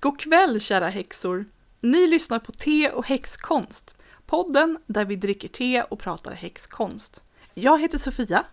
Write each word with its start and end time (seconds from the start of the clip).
God 0.00 0.20
kväll 0.20 0.60
kära 0.60 0.88
häxor! 0.88 1.44
Ni 1.80 2.06
lyssnar 2.06 2.38
på 2.38 2.52
Te 2.52 2.90
och 2.90 3.06
häxkonst. 3.06 3.96
Podden 4.26 4.78
där 4.86 5.04
vi 5.04 5.16
dricker 5.16 5.48
te 5.48 5.82
och 5.82 5.98
pratar 5.98 6.32
häxkonst. 6.32 7.22
Jag 7.54 7.80
heter 7.80 7.98
Sofia. 7.98 8.44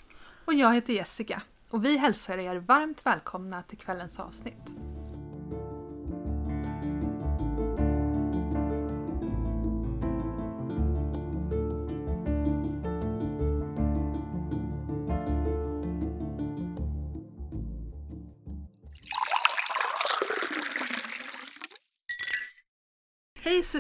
Och 0.46 0.54
jag 0.54 0.74
heter 0.74 0.94
Jessica. 0.94 1.42
Och 1.70 1.86
vi 1.86 1.98
hälsar 1.98 2.38
er 2.38 2.56
varmt 2.56 3.06
välkomna 3.06 3.64
till 3.64 3.78
kvällens 3.78 4.20
avsnitt. 4.20 4.64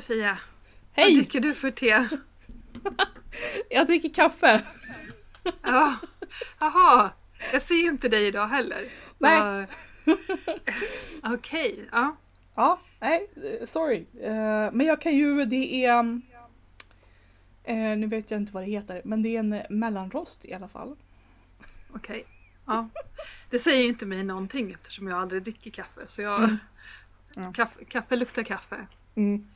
Hej 0.07 0.17
Sofia! 0.17 0.37
Vad 0.95 1.05
Hej! 1.05 1.15
dricker 1.15 1.39
du 1.39 1.53
för 1.53 1.71
te? 1.71 2.07
Jag 3.69 3.87
dricker 3.87 4.09
kaffe. 4.09 4.61
Ja, 5.61 5.95
Jaha, 6.59 7.11
jag 7.53 7.61
ser 7.61 7.75
ju 7.75 7.87
inte 7.87 8.09
dig 8.09 8.27
idag 8.27 8.47
heller. 8.47 8.81
Så- 9.19 9.25
Nej. 9.25 9.67
Okej, 11.23 11.89
ja. 11.91 12.15
Ja, 12.55 12.79
nej, 12.99 13.29
sorry. 13.65 14.05
Eh, 14.21 14.71
men 14.73 14.81
jag 14.81 15.01
kan 15.01 15.15
ju, 15.15 15.45
det 15.45 15.85
är... 15.85 15.99
eh, 17.63 17.97
nu 17.97 18.07
vet 18.07 18.31
jag 18.31 18.41
inte 18.41 18.53
vad 18.53 18.63
det 18.63 18.69
heter, 18.69 19.01
men 19.05 19.23
det 19.23 19.35
är 19.35 19.39
en 19.39 19.61
mellanrost 19.69 20.45
i 20.45 20.53
alla 20.53 20.67
fall. 20.67 20.95
Okej. 21.93 22.25
Ja. 22.65 22.89
Det 23.49 23.59
säger 23.59 23.81
ju 23.83 23.87
inte 23.89 24.05
mig 24.05 24.23
någonting 24.23 24.71
eftersom 24.71 25.07
jag 25.07 25.19
aldrig 25.21 25.43
dricker 25.43 25.71
kaffe. 25.71 26.07
Så 26.07 26.21
jag... 26.21 26.57
Mm. 27.37 27.53
Kaffe, 27.53 27.85
kaffe 27.85 28.15
luktar 28.15 28.43
kaffe. 28.43 28.87
Mm. 29.15 29.47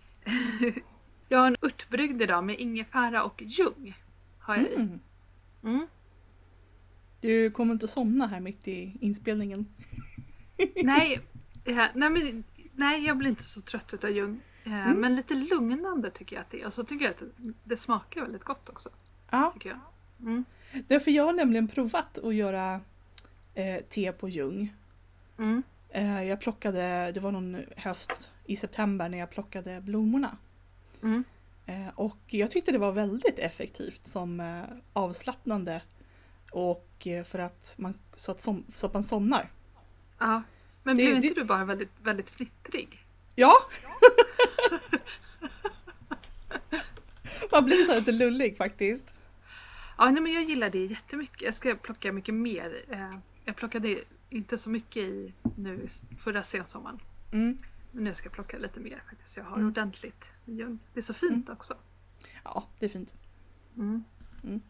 Jag 1.27 1.39
har 1.39 1.47
en 1.47 1.55
örtbrygd 1.61 2.21
idag 2.21 2.43
med 2.43 2.59
ingefära 2.59 3.23
och 3.23 3.41
ljung. 3.41 3.97
Har 4.39 4.55
jag 4.55 4.65
i. 4.65 4.75
Mm. 4.75 4.99
Mm. 5.63 5.87
Du 7.21 7.51
kommer 7.51 7.73
inte 7.73 7.87
somna 7.87 8.27
här 8.27 8.39
mitt 8.39 8.67
i 8.67 8.97
inspelningen. 9.01 9.65
Nej, 10.83 11.19
eh, 11.65 11.75
nej, 11.93 12.09
men, 12.09 12.43
nej, 12.73 13.05
jag 13.05 13.17
blir 13.17 13.29
inte 13.29 13.43
så 13.43 13.61
trött 13.61 13.93
utav 13.93 14.09
ljung. 14.11 14.41
Eh, 14.63 14.87
Mm. 14.87 15.01
Men 15.01 15.15
lite 15.15 15.33
lugnande 15.33 16.11
tycker 16.11 16.35
jag 16.35 16.41
att 16.41 16.51
det 16.51 16.61
är. 16.61 16.67
Och 16.67 16.73
så 16.73 16.83
tycker 16.83 17.05
jag 17.05 17.11
att 17.13 17.19
det, 17.37 17.53
det 17.63 17.77
smakar 17.77 18.21
väldigt 18.21 18.43
gott 18.43 18.69
också. 18.69 18.89
Ja, 19.29 19.51
Tycker 19.53 19.69
jag. 19.69 19.79
Mm. 20.21 20.45
därför 20.87 21.11
jag 21.11 21.23
har 21.23 21.33
nämligen 21.33 21.67
provat 21.67 22.17
att 22.19 22.35
göra 22.35 22.81
eh, 23.53 23.83
te 23.89 24.11
på 24.11 24.29
ljung. 24.29 24.73
Mm. 25.37 25.63
Eh, 25.89 26.23
jag 26.23 26.41
plockade, 26.41 27.11
det 27.11 27.19
var 27.19 27.31
någon 27.31 27.57
höst 27.77 28.31
i 28.45 28.55
september 28.55 29.09
när 29.09 29.17
jag 29.17 29.29
plockade 29.29 29.81
blommorna. 29.81 30.37
Mm. 31.03 31.23
Eh, 31.65 31.87
och 31.95 32.17
jag 32.27 32.51
tyckte 32.51 32.71
det 32.71 32.77
var 32.77 32.91
väldigt 32.91 33.39
effektivt 33.39 34.07
som 34.07 34.39
eh, 34.39 34.61
avslappnande 34.93 35.81
och 36.51 37.07
för 37.25 37.39
att 37.39 37.75
man, 37.77 37.93
så, 38.15 38.31
att 38.31 38.41
som, 38.41 38.63
man 38.93 39.03
somnar. 39.03 39.51
Ja. 40.19 40.43
Men 40.83 40.97
Det- 40.97 41.03
blev 41.03 41.21
det- 41.21 41.27
inte 41.27 41.39
du 41.41 41.45
bara 41.45 41.65
väldigt, 41.65 41.91
väldigt 42.03 42.29
fnittrig? 42.29 43.05
Ja! 43.35 43.55
man 47.51 47.65
blir 47.65 47.85
så 47.85 47.95
lite 47.95 48.11
lullig 48.11 48.57
faktiskt. 48.57 49.13
Ja, 49.99 50.11
nej, 50.11 50.21
men 50.23 50.33
jag 50.33 50.43
gillar 50.43 50.69
det 50.69 50.85
jättemycket. 50.85 51.41
Jag 51.41 51.53
ska 51.53 51.75
plocka 51.75 52.11
mycket 52.11 52.33
mer. 52.33 52.83
Eh, 52.89 53.09
jag 53.45 53.55
plockade 53.55 53.99
inte 54.29 54.57
så 54.57 54.69
mycket 54.69 55.03
i 55.03 55.33
nu 55.55 55.87
förra 56.23 56.43
sensommaren. 56.43 56.99
Mm. 57.31 57.57
Men 57.91 58.03
nu 58.03 58.13
ska 58.13 58.25
jag 58.25 58.33
plocka 58.33 58.57
lite 58.57 58.79
mer 58.79 59.01
faktiskt. 59.09 59.37
Jag 59.37 59.43
har 59.43 59.55
Mm. 59.55 59.67
ordentligt 59.67 60.23
ljung. 60.45 60.79
Det 60.93 60.99
är 60.99 61.03
så 61.03 61.13
fint 61.13 61.49
också. 61.49 61.73
Ja, 62.43 62.67
det 62.79 62.85
är 62.85 62.89
fint. 62.89 63.13
Mm. 63.77 64.03
Mm. 64.43 64.61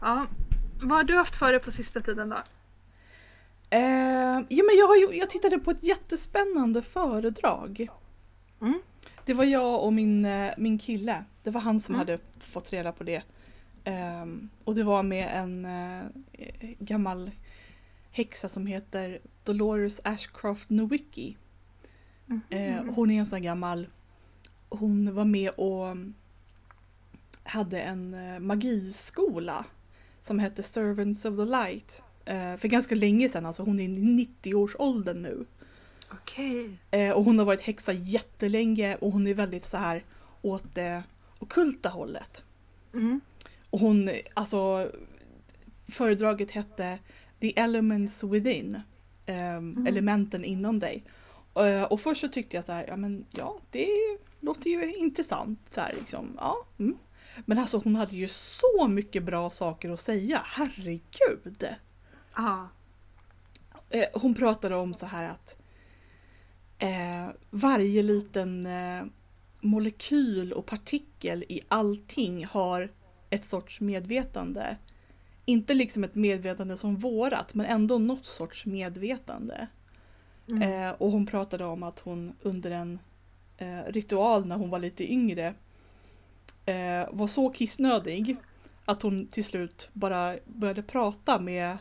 Ja, 0.00 0.26
vad 0.82 0.96
har 0.98 1.04
du 1.04 1.16
haft 1.16 1.36
för 1.36 1.52
dig 1.52 1.60
på 1.60 1.70
sista 1.72 2.00
tiden 2.00 2.28
då? 2.28 2.36
Eh, 3.70 4.40
jo, 4.48 4.64
men 4.66 4.76
jag, 4.76 4.86
har, 4.86 5.12
jag 5.14 5.30
tittade 5.30 5.58
på 5.58 5.70
ett 5.70 5.82
jättespännande 5.84 6.82
föredrag. 6.82 7.88
Mm. 8.60 8.82
Det 9.24 9.34
var 9.34 9.44
jag 9.44 9.84
och 9.84 9.92
min, 9.92 10.24
eh, 10.24 10.52
min 10.58 10.78
kille. 10.78 11.24
Det 11.42 11.50
var 11.50 11.60
han 11.60 11.80
som 11.80 11.94
Mm. 11.94 11.98
hade 12.06 12.18
fått 12.40 12.72
reda 12.72 12.92
på 12.92 13.04
det. 13.04 13.22
Ehm, 13.84 14.48
och 14.64 14.74
det 14.74 14.82
var 14.82 15.02
med 15.02 15.30
en 15.32 15.64
eh, 15.64 16.04
gammal 16.78 17.30
häxa 18.10 18.48
som 18.48 18.66
heter 18.66 19.20
Dolores 19.44 20.00
Ashcroft 20.04 20.70
Nowicki. 20.70 21.36
Mhm. 22.26 22.40
Eh, 22.50 22.84
hon 22.94 23.10
är 23.10 23.18
en 23.18 23.26
sån 23.26 23.42
gammal, 23.42 23.86
hon 24.68 25.14
var 25.14 25.24
med 25.24 25.50
och 25.50 25.86
mm, 25.86 26.14
hade 27.42 27.80
en 27.80 28.14
eh, 28.14 28.40
magiskola 28.40 29.64
som 30.22 30.38
hette 30.38 30.62
Servants 30.62 31.24
of 31.24 31.36
the 31.36 31.44
Light. 31.44 32.02
Eh, 32.24 32.56
för 32.56 32.68
ganska 32.68 32.94
länge 32.94 33.28
sedan, 33.28 33.46
alltså 33.46 33.62
hon 33.62 33.80
är 33.80 33.84
i 33.84 34.26
90-årsåldern 34.42 35.22
nu. 35.22 35.46
Okej. 36.10 36.78
Eh, 36.90 37.12
och 37.12 37.24
hon 37.24 37.38
har 37.38 37.46
varit 37.46 37.60
häxa 37.60 37.92
jättelänge 37.92 38.96
och 38.96 39.12
hon 39.12 39.26
är 39.26 39.34
väldigt 39.34 39.64
så 39.64 39.76
här 39.76 40.04
åt 40.42 40.74
det 40.74 41.02
ockulta 41.38 41.88
hållet. 41.88 42.44
Mm. 42.94 43.20
Och 43.74 43.80
hon, 43.80 44.10
alltså 44.34 44.90
föredraget 45.88 46.50
hette 46.50 46.98
The 47.40 47.58
Elements 47.58 48.24
Within. 48.24 48.80
ehm, 49.26 49.86
Elementen 49.86 50.44
inom 50.44 50.78
dig. 50.78 51.04
Eh, 51.54 51.82
och 51.82 52.00
först 52.00 52.20
så 52.20 52.28
tyckte 52.28 52.56
jag 52.56 52.64
så 52.64 52.72
här, 52.72 52.84
ja 52.88 52.96
men 52.96 53.26
ja 53.30 53.58
det 53.70 53.88
låter 54.40 54.70
ju 54.70 54.94
intressant. 54.94 55.60
Så 55.70 55.80
här, 55.80 55.94
liksom, 55.98 56.36
ja, 56.36 56.56
mm. 56.78 56.98
Men 57.44 57.58
alltså 57.58 57.78
hon 57.84 57.96
hade 57.96 58.16
ju 58.16 58.28
så 58.28 58.88
mycket 58.88 59.22
bra 59.22 59.50
saker 59.50 59.90
att 59.90 60.00
säga, 60.00 60.40
herregud. 60.44 61.66
Ja. 62.36 62.68
Eh, 63.90 64.06
hon 64.12 64.34
pratade 64.34 64.74
om 64.76 64.94
så 64.94 65.06
här 65.06 65.28
att 65.28 65.62
eh, 66.78 67.34
varje 67.50 68.02
liten 68.02 68.66
eh, 68.66 69.04
molekyl 69.60 70.52
och 70.52 70.66
partikel 70.66 71.44
i 71.48 71.60
allting 71.68 72.46
har 72.46 72.90
ett 73.34 73.44
sorts 73.44 73.80
medvetande. 73.80 74.76
Inte 75.44 75.74
liksom 75.74 76.04
ett 76.04 76.14
medvetande 76.14 76.76
som 76.76 76.96
vårat 76.96 77.54
men 77.54 77.66
ändå 77.66 77.98
något 77.98 78.24
sorts 78.24 78.66
medvetande. 78.66 79.66
Mm. 80.48 80.62
Eh, 80.62 80.90
och 80.90 81.10
hon 81.10 81.26
pratade 81.26 81.64
om 81.64 81.82
att 81.82 81.98
hon 81.98 82.32
under 82.42 82.70
en 82.70 82.98
eh, 83.56 83.80
ritual 83.86 84.46
när 84.46 84.56
hon 84.56 84.70
var 84.70 84.78
lite 84.78 85.12
yngre 85.12 85.54
eh, 86.64 87.08
var 87.10 87.26
så 87.26 87.50
kissnödig 87.50 88.36
att 88.84 89.02
hon 89.02 89.26
till 89.26 89.44
slut 89.44 89.88
bara 89.92 90.36
började 90.46 90.82
prata 90.82 91.38
med 91.38 91.78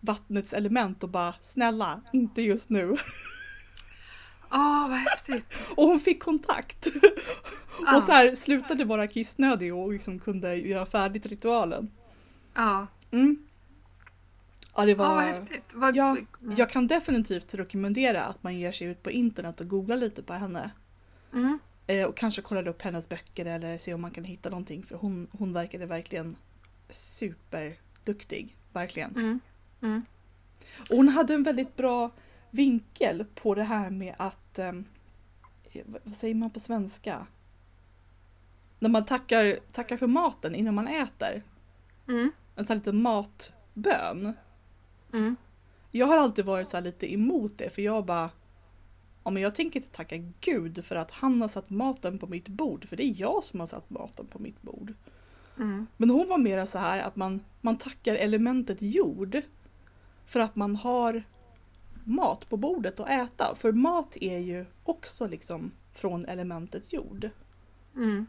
vattnets 0.00 0.52
element 0.52 1.02
och 1.02 1.08
bara 1.08 1.34
snälla, 1.42 2.00
inte 2.12 2.42
just 2.42 2.70
nu. 2.70 2.96
Åh, 4.50 4.88
vad 4.88 4.98
häftigt. 4.98 5.44
Och 5.76 5.86
hon 5.86 6.00
fick 6.00 6.22
kontakt. 6.22 6.86
Ja. 7.86 7.96
Och 7.96 8.02
så 8.02 8.12
här 8.12 8.34
slutade 8.34 8.84
vara 8.84 9.06
kissnödig 9.06 9.74
och 9.74 9.92
liksom 9.92 10.18
kunde 10.18 10.54
göra 10.54 10.86
färdigt 10.86 11.26
ritualen. 11.26 11.90
Ja, 12.54 12.86
Mm. 13.10 13.46
Ja, 14.76 14.84
det 14.84 14.94
var... 14.94 15.14
vad 15.14 15.24
häftigt. 15.24 15.64
Vad... 15.72 15.96
Ja. 15.96 16.16
Jag 16.56 16.70
kan 16.70 16.86
definitivt 16.86 17.54
rekommendera 17.54 18.22
att 18.24 18.42
man 18.42 18.58
ger 18.58 18.72
sig 18.72 18.86
ut 18.86 19.02
på 19.02 19.10
internet 19.10 19.60
och 19.60 19.68
googlar 19.68 19.96
lite 19.96 20.22
på 20.22 20.32
henne. 20.32 20.70
Mm. 21.32 21.58
Eh, 21.86 22.06
och 22.06 22.16
kanske 22.16 22.42
kollar 22.42 22.68
upp 22.68 22.82
hennes 22.82 23.08
böcker 23.08 23.46
eller 23.46 23.78
se 23.78 23.94
om 23.94 24.00
man 24.00 24.10
kan 24.10 24.24
hitta 24.24 24.50
någonting 24.50 24.82
för 24.82 24.96
hon, 24.96 25.26
hon 25.32 25.52
verkade 25.52 25.86
verkligen 25.86 26.36
superduktig. 26.90 28.56
Verkligen. 28.72 29.10
Mm. 29.10 29.40
Mm. 29.82 30.02
Och 30.90 30.96
hon 30.96 31.08
hade 31.08 31.34
en 31.34 31.42
väldigt 31.42 31.76
bra 31.76 32.10
vinkel 32.54 33.24
på 33.34 33.54
det 33.54 33.64
här 33.64 33.90
med 33.90 34.14
att, 34.18 34.58
ehm, 34.58 34.84
eh, 35.72 35.82
vad 36.04 36.14
säger 36.14 36.34
man 36.34 36.50
på 36.50 36.60
svenska? 36.60 37.26
När 38.78 38.90
man 38.90 39.04
tackar, 39.04 39.58
tackar 39.72 39.96
för 39.96 40.06
maten 40.06 40.54
innan 40.54 40.74
man 40.74 40.88
äter. 40.88 41.42
Mm. 42.08 42.32
En 42.56 42.66
sån 42.66 42.74
här 42.74 42.78
liten 42.78 43.02
matbön. 43.02 44.32
Mm. 45.12 45.36
Jag 45.90 46.06
har 46.06 46.16
alltid 46.16 46.44
varit 46.44 46.68
så 46.68 46.76
här 46.76 46.84
lite 46.84 47.12
emot 47.12 47.58
det 47.58 47.70
för 47.70 47.82
jag 47.82 48.04
bara 48.04 48.30
Ja 49.24 49.30
men 49.30 49.42
jag 49.42 49.54
tänker 49.54 49.80
inte 49.80 49.92
tacka 49.92 50.16
gud 50.40 50.84
för 50.84 50.96
att 50.96 51.10
han 51.10 51.40
har 51.40 51.48
satt 51.48 51.70
maten 51.70 52.18
på 52.18 52.26
mitt 52.26 52.48
bord 52.48 52.88
för 52.88 52.96
det 52.96 53.04
är 53.04 53.20
jag 53.20 53.44
som 53.44 53.60
har 53.60 53.66
satt 53.66 53.90
maten 53.90 54.26
på 54.26 54.38
mitt 54.38 54.62
bord. 54.62 54.94
Mm. 55.56 55.86
Men 55.96 56.10
hon 56.10 56.28
var 56.28 56.38
mera 56.38 56.66
så 56.66 56.78
här 56.78 56.98
att 56.98 57.16
man, 57.16 57.40
man 57.60 57.78
tackar 57.78 58.14
elementet 58.14 58.82
jord 58.82 59.42
för 60.26 60.40
att 60.40 60.56
man 60.56 60.76
har 60.76 61.22
mat 62.04 62.48
på 62.48 62.56
bordet 62.56 63.00
att 63.00 63.08
äta. 63.08 63.54
För 63.54 63.72
mat 63.72 64.16
är 64.20 64.38
ju 64.38 64.66
också 64.84 65.26
liksom 65.26 65.72
från 65.92 66.26
elementet 66.26 66.92
jord. 66.92 67.30
Mm. 67.96 68.26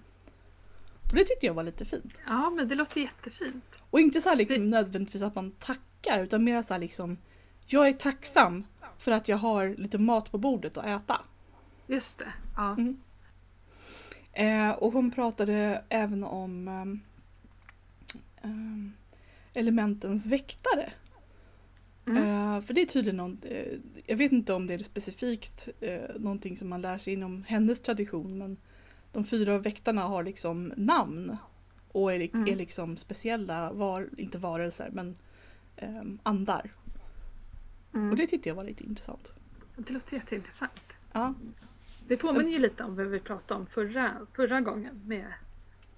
Och 1.10 1.16
det 1.16 1.24
tyckte 1.25 1.45
jag 1.45 1.54
var 1.54 1.63
lite 1.63 1.86
fint. 1.86 2.22
Ja, 2.27 2.50
men 2.50 2.68
det 2.68 2.75
låter 2.75 3.01
jättefint. 3.01 3.63
Och 3.89 4.00
inte 4.00 4.22
så 4.22 4.36
liksom 4.36 4.69
nödvändigtvis 4.69 5.22
att 5.22 5.36
man 5.36 5.51
tackar 5.51 6.24
utan 6.24 6.44
mer 6.44 6.62
så 6.62 6.74
här 6.74 6.80
liksom 6.81 7.18
Jag 7.68 7.88
är 7.88 7.94
tacksam 7.94 8.66
för 8.98 9.12
att 9.12 9.27
jag 9.27 9.38
har 9.38 9.75
lite 9.78 9.98
mat 9.98 10.31
på 10.31 10.38
bordet 10.38 10.78
att 10.78 10.86
äta. 10.86 11.21
just 11.88 12.18
det. 12.18 12.33
Ja. 12.56 12.71
Mm. 12.71 13.01
Eh, 14.33 14.71
och 14.71 14.94
hon 14.94 15.12
pratade 15.12 15.83
även 15.89 16.24
om 16.24 16.68
ehm, 18.42 18.94
elementens 19.54 20.25
väktare. 20.25 20.92
Mm. 22.07 22.18
Eh, 22.24 22.62
för 22.62 22.74
det 22.74 22.81
är 22.81 22.86
tydligen 22.86 23.18
någon, 23.18 23.38
eh, 23.44 23.78
jag 24.06 24.18
vet 24.18 24.31
inte 24.31 24.54
om 24.54 24.68
det 24.68 24.74
är 24.74 24.78
specifikt 24.78 25.69
eh, 25.80 26.02
någonting 26.16 26.57
som 26.57 26.69
man 26.69 26.81
lär 26.81 26.98
sig 26.98 27.13
inom 27.13 27.44
hennes 27.48 27.81
tradition 27.81 28.38
men 28.38 28.57
de 29.12 29.24
fyra 29.24 29.57
väktarna 29.60 30.02
har 30.02 30.24
liksom 30.24 30.74
namn 30.78 31.38
och 31.92 32.13
är, 32.13 32.36
Mm. 32.36 32.48
är 32.54 32.56
liksom 32.56 32.98
speciella, 32.98 33.74
var, 33.74 34.10
inte 34.18 34.38
varelser 34.38 34.90
men 34.94 35.16
ehm, 35.78 36.19
andar. 36.24 36.72
Mm. 37.94 38.12
Och 38.12 38.18
det 38.18 38.28
tyckte 38.28 38.50
jag 38.50 38.56
var 38.56 38.63
lite 38.63 38.84
intressant. 38.84 39.34
Det 39.75 39.94
låter 39.94 40.13
jätteintressant. 40.16 40.72
Ja, 41.12 41.34
Det 42.07 42.18
påminner 42.18 42.52
ju 42.52 42.60
lite 42.60 42.84
om 42.84 42.96
vad 42.96 43.06
vi 43.07 43.19
pratade 43.19 43.60
om 43.60 43.68
förra, 43.68 44.13
förra 44.36 44.62
gången 44.62 45.02
med 45.06 45.25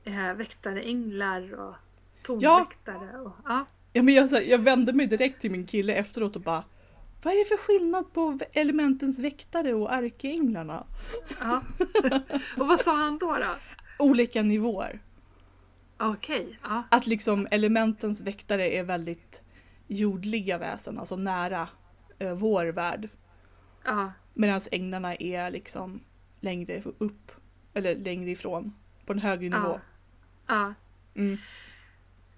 eh, 0.03 0.33
väktare, 0.33 0.81
änglar 0.81 1.53
och 1.53 1.75
tornväktare. 2.23 3.19
Och, 3.19 3.31
ja. 3.45 3.65
Ja 3.93 4.03
men 4.03 4.13
jag, 4.13 4.47
jag 4.47 4.57
vände 4.59 4.93
mig 4.93 5.07
direkt 5.07 5.41
till 5.41 5.51
min 5.51 5.65
kille 5.65 5.93
efteråt 5.93 6.35
och 6.35 6.41
bara 6.41 6.63
Vad 7.23 7.33
är 7.33 7.37
det 7.37 7.45
för 7.45 7.57
skillnad 7.57 8.13
på 8.13 8.39
elementens 8.53 9.19
väktare 9.19 9.73
och 9.73 9.93
ärkeänglarna? 9.93 10.83
Ja. 11.39 11.61
och 12.57 12.67
vad 12.67 12.79
sa 12.79 12.95
han 12.95 13.17
då? 13.17 13.33
då? 13.33 13.55
Olika 13.99 14.41
nivåer. 14.41 14.99
Okej, 15.99 16.59
ja. 16.63 16.83
Att 16.91 17.07
liksom 17.07 17.47
elementens 17.51 18.21
väktare 18.21 18.69
är 18.75 18.83
väldigt 18.83 19.41
jordliga 19.87 20.57
väsen, 20.57 20.99
alltså 20.99 21.15
nära 21.15 21.67
eh, 22.19 22.33
vår 22.35 22.65
värld. 22.65 23.09
ja. 23.85 24.11
Medan 24.33 24.61
änglarna 24.71 25.15
är 25.15 25.51
liksom 25.51 25.99
längre 26.39 26.83
upp, 26.97 27.31
eller 27.73 27.95
längre 27.95 28.31
ifrån, 28.31 28.73
på 29.05 29.13
en 29.13 29.19
högre 29.19 29.49
nivå. 29.49 29.79
Ja. 29.79 29.79
Ja. 30.47 30.73
Mm. 31.21 31.37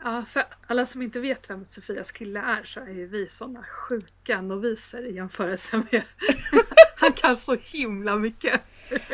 Ja, 0.03 0.25
för 0.31 0.43
alla 0.67 0.85
som 0.85 1.01
inte 1.01 1.19
vet 1.19 1.49
vem 1.49 1.65
Sofias 1.65 2.11
kille 2.11 2.39
är 2.39 2.63
så 2.63 2.79
är 2.79 2.89
ju 2.89 3.07
vi 3.07 3.29
sådana 3.29 3.63
sjuka 3.63 4.41
noviser 4.41 5.05
i 5.05 5.15
jämförelse 5.15 5.77
med 5.91 6.03
Han 6.95 7.13
kan 7.13 7.37
så 7.37 7.55
himla 7.61 8.15
mycket. 8.15 8.61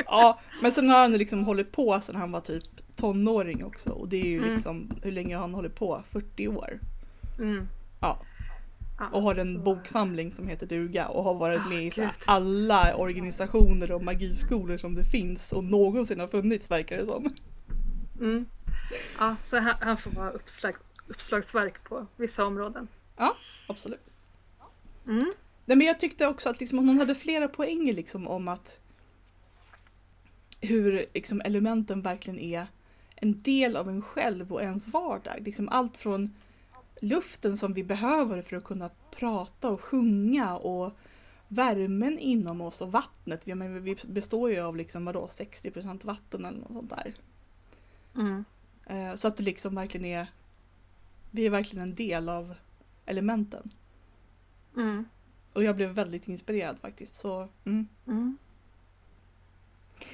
Ja, 0.06 0.40
men 0.62 0.72
sen 0.72 0.90
har 0.90 1.00
han 1.00 1.12
liksom 1.14 1.44
hållit 1.44 1.72
på 1.72 2.00
sedan 2.02 2.16
han 2.16 2.32
var 2.32 2.40
typ 2.42 2.64
tonåring 2.96 3.66
också 3.66 3.90
och 3.90 4.10
det 4.10 4.18
är 4.22 4.26
ju 4.26 4.38
Mm. 4.38 4.52
liksom 4.54 4.92
hur 5.04 5.12
länge 5.12 5.36
har 5.36 5.42
han 5.42 5.54
hållit 5.54 5.76
på? 5.76 6.02
40 6.12 6.48
år. 6.48 6.80
Mm. 7.40 7.68
Ja. 8.02 8.20
Och 9.12 9.22
har 9.22 9.36
en 9.36 9.64
boksamling 9.64 10.32
som 10.32 10.48
heter 10.48 10.68
duga 10.68 11.08
och 11.08 11.24
har 11.24 11.34
varit 11.34 11.62
Ah, 11.66 11.70
med 11.70 11.84
i 11.86 11.92
så 11.92 12.02
här 12.02 12.08
gud. 12.08 12.24
alla 12.26 12.96
organisationer 12.96 13.92
och 13.92 14.04
magiskolor 14.04 14.78
som 14.78 14.96
det 14.96 15.04
finns 15.04 15.52
och 15.52 15.64
någonsin 15.64 16.20
har 16.20 16.28
funnits 16.28 16.72
verkar 16.72 16.98
det 16.98 17.06
som. 17.06 17.30
Mm. 18.20 18.46
Ja, 19.20 19.36
så 19.50 19.58
han, 19.58 19.76
han 19.80 19.98
får 19.98 20.12
vara 20.12 20.32
uppslag, 20.32 20.76
uppslagsverk 21.08 21.84
på 21.84 22.08
vissa 22.16 22.46
områden. 22.46 22.88
Absolut. 23.68 24.06
Mm. 25.08 25.34
Nej, 25.66 25.78
men 25.78 25.88
jag 25.88 26.00
tyckte 26.00 26.28
också 26.28 26.50
att 26.50 26.60
liksom, 26.60 26.78
hon 26.78 27.00
hade 27.00 27.16
flera 27.16 27.48
poänger 27.48 27.94
liksom 27.94 28.28
om 28.28 28.48
att 28.48 28.80
hur 30.62 31.06
liksom, 31.14 31.42
elementen 31.42 32.02
verkligen 32.02 32.40
är 32.40 32.68
en 33.16 33.42
del 33.42 33.76
av 33.76 33.90
en 33.90 34.02
själv 34.02 34.54
och 34.54 34.62
ens 34.62 34.88
vardag. 34.88 35.36
Liksom 35.40 35.70
allt 35.70 35.98
från 35.98 36.36
luften 37.02 37.58
som 37.58 37.74
vi 37.74 37.84
behöver 37.84 38.42
för 38.42 38.58
att 38.58 38.64
kunna 38.64 38.90
prata 39.12 39.70
och 39.70 39.82
sjunga 39.82 40.58
och 40.58 40.94
värmen 41.48 42.20
inom 42.20 42.62
oss 42.62 42.82
och 42.82 42.92
vattnet. 42.92 43.42
Vi, 43.44 43.56
men, 43.56 43.84
vi 43.84 43.98
består 44.06 44.52
ju 44.52 44.60
av 44.60 44.76
liksom, 44.76 45.06
vadå, 45.06 45.28
60% 45.28 46.06
vatten 46.06 46.46
eller 46.46 46.60
något 46.60 46.74
sånt 46.74 46.90
där. 46.90 47.14
Mm. 48.16 48.46
Eh, 48.86 49.16
så 49.16 49.28
att 49.28 49.38
det 49.38 49.44
liksom 49.44 49.76
verkligen 49.76 50.06
är 50.06 50.28
vi 51.32 51.46
är 51.46 51.50
verkligen 51.50 51.84
en 51.84 51.96
del 51.96 52.30
av 52.30 52.56
elementen. 53.06 53.72
Mm. 54.76 55.06
Och 55.54 55.64
jag 55.64 55.76
blev 55.76 55.90
väldigt 55.90 56.28
inspirerad 56.28 56.80
faktiskt. 56.80 57.16
Så, 57.16 57.50
mm. 57.66 57.88
Mm. 58.08 58.38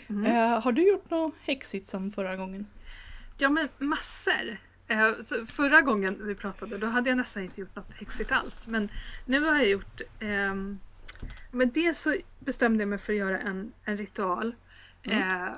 Mm. 0.08 0.26
Eh, 0.26 0.62
har 0.62 0.72
du 0.72 0.88
gjort 0.88 1.10
något 1.10 1.34
häxigt 1.42 1.88
som 1.88 2.12
förra 2.12 2.36
gången? 2.36 2.68
Ja 3.38 3.50
men 3.50 3.70
massor. 3.78 4.58
Eh, 4.88 5.12
förra 5.48 5.82
gången 5.82 6.28
vi 6.28 6.36
pratade 6.36 6.78
då 6.78 6.88
hade 6.88 7.10
jag 7.10 7.18
nästan 7.18 7.44
inte 7.44 7.62
gjort 7.62 7.76
något 7.76 7.92
häxigt 7.92 8.32
alls. 8.32 8.68
Men 8.68 8.90
nu 9.26 9.40
har 9.40 9.56
jag 9.56 9.70
gjort 9.70 10.02
ehm, 10.20 10.80
Men 11.52 11.72
dels 11.72 12.02
så 12.02 12.16
bestämde 12.40 12.82
jag 12.82 12.90
mig 12.90 13.00
för 13.00 13.14
att 13.14 13.20
göra 13.20 13.40
en, 13.40 13.74
en 13.86 13.98
ritual. 13.98 14.56
Mm. 15.04 15.22
Eh, 15.22 15.54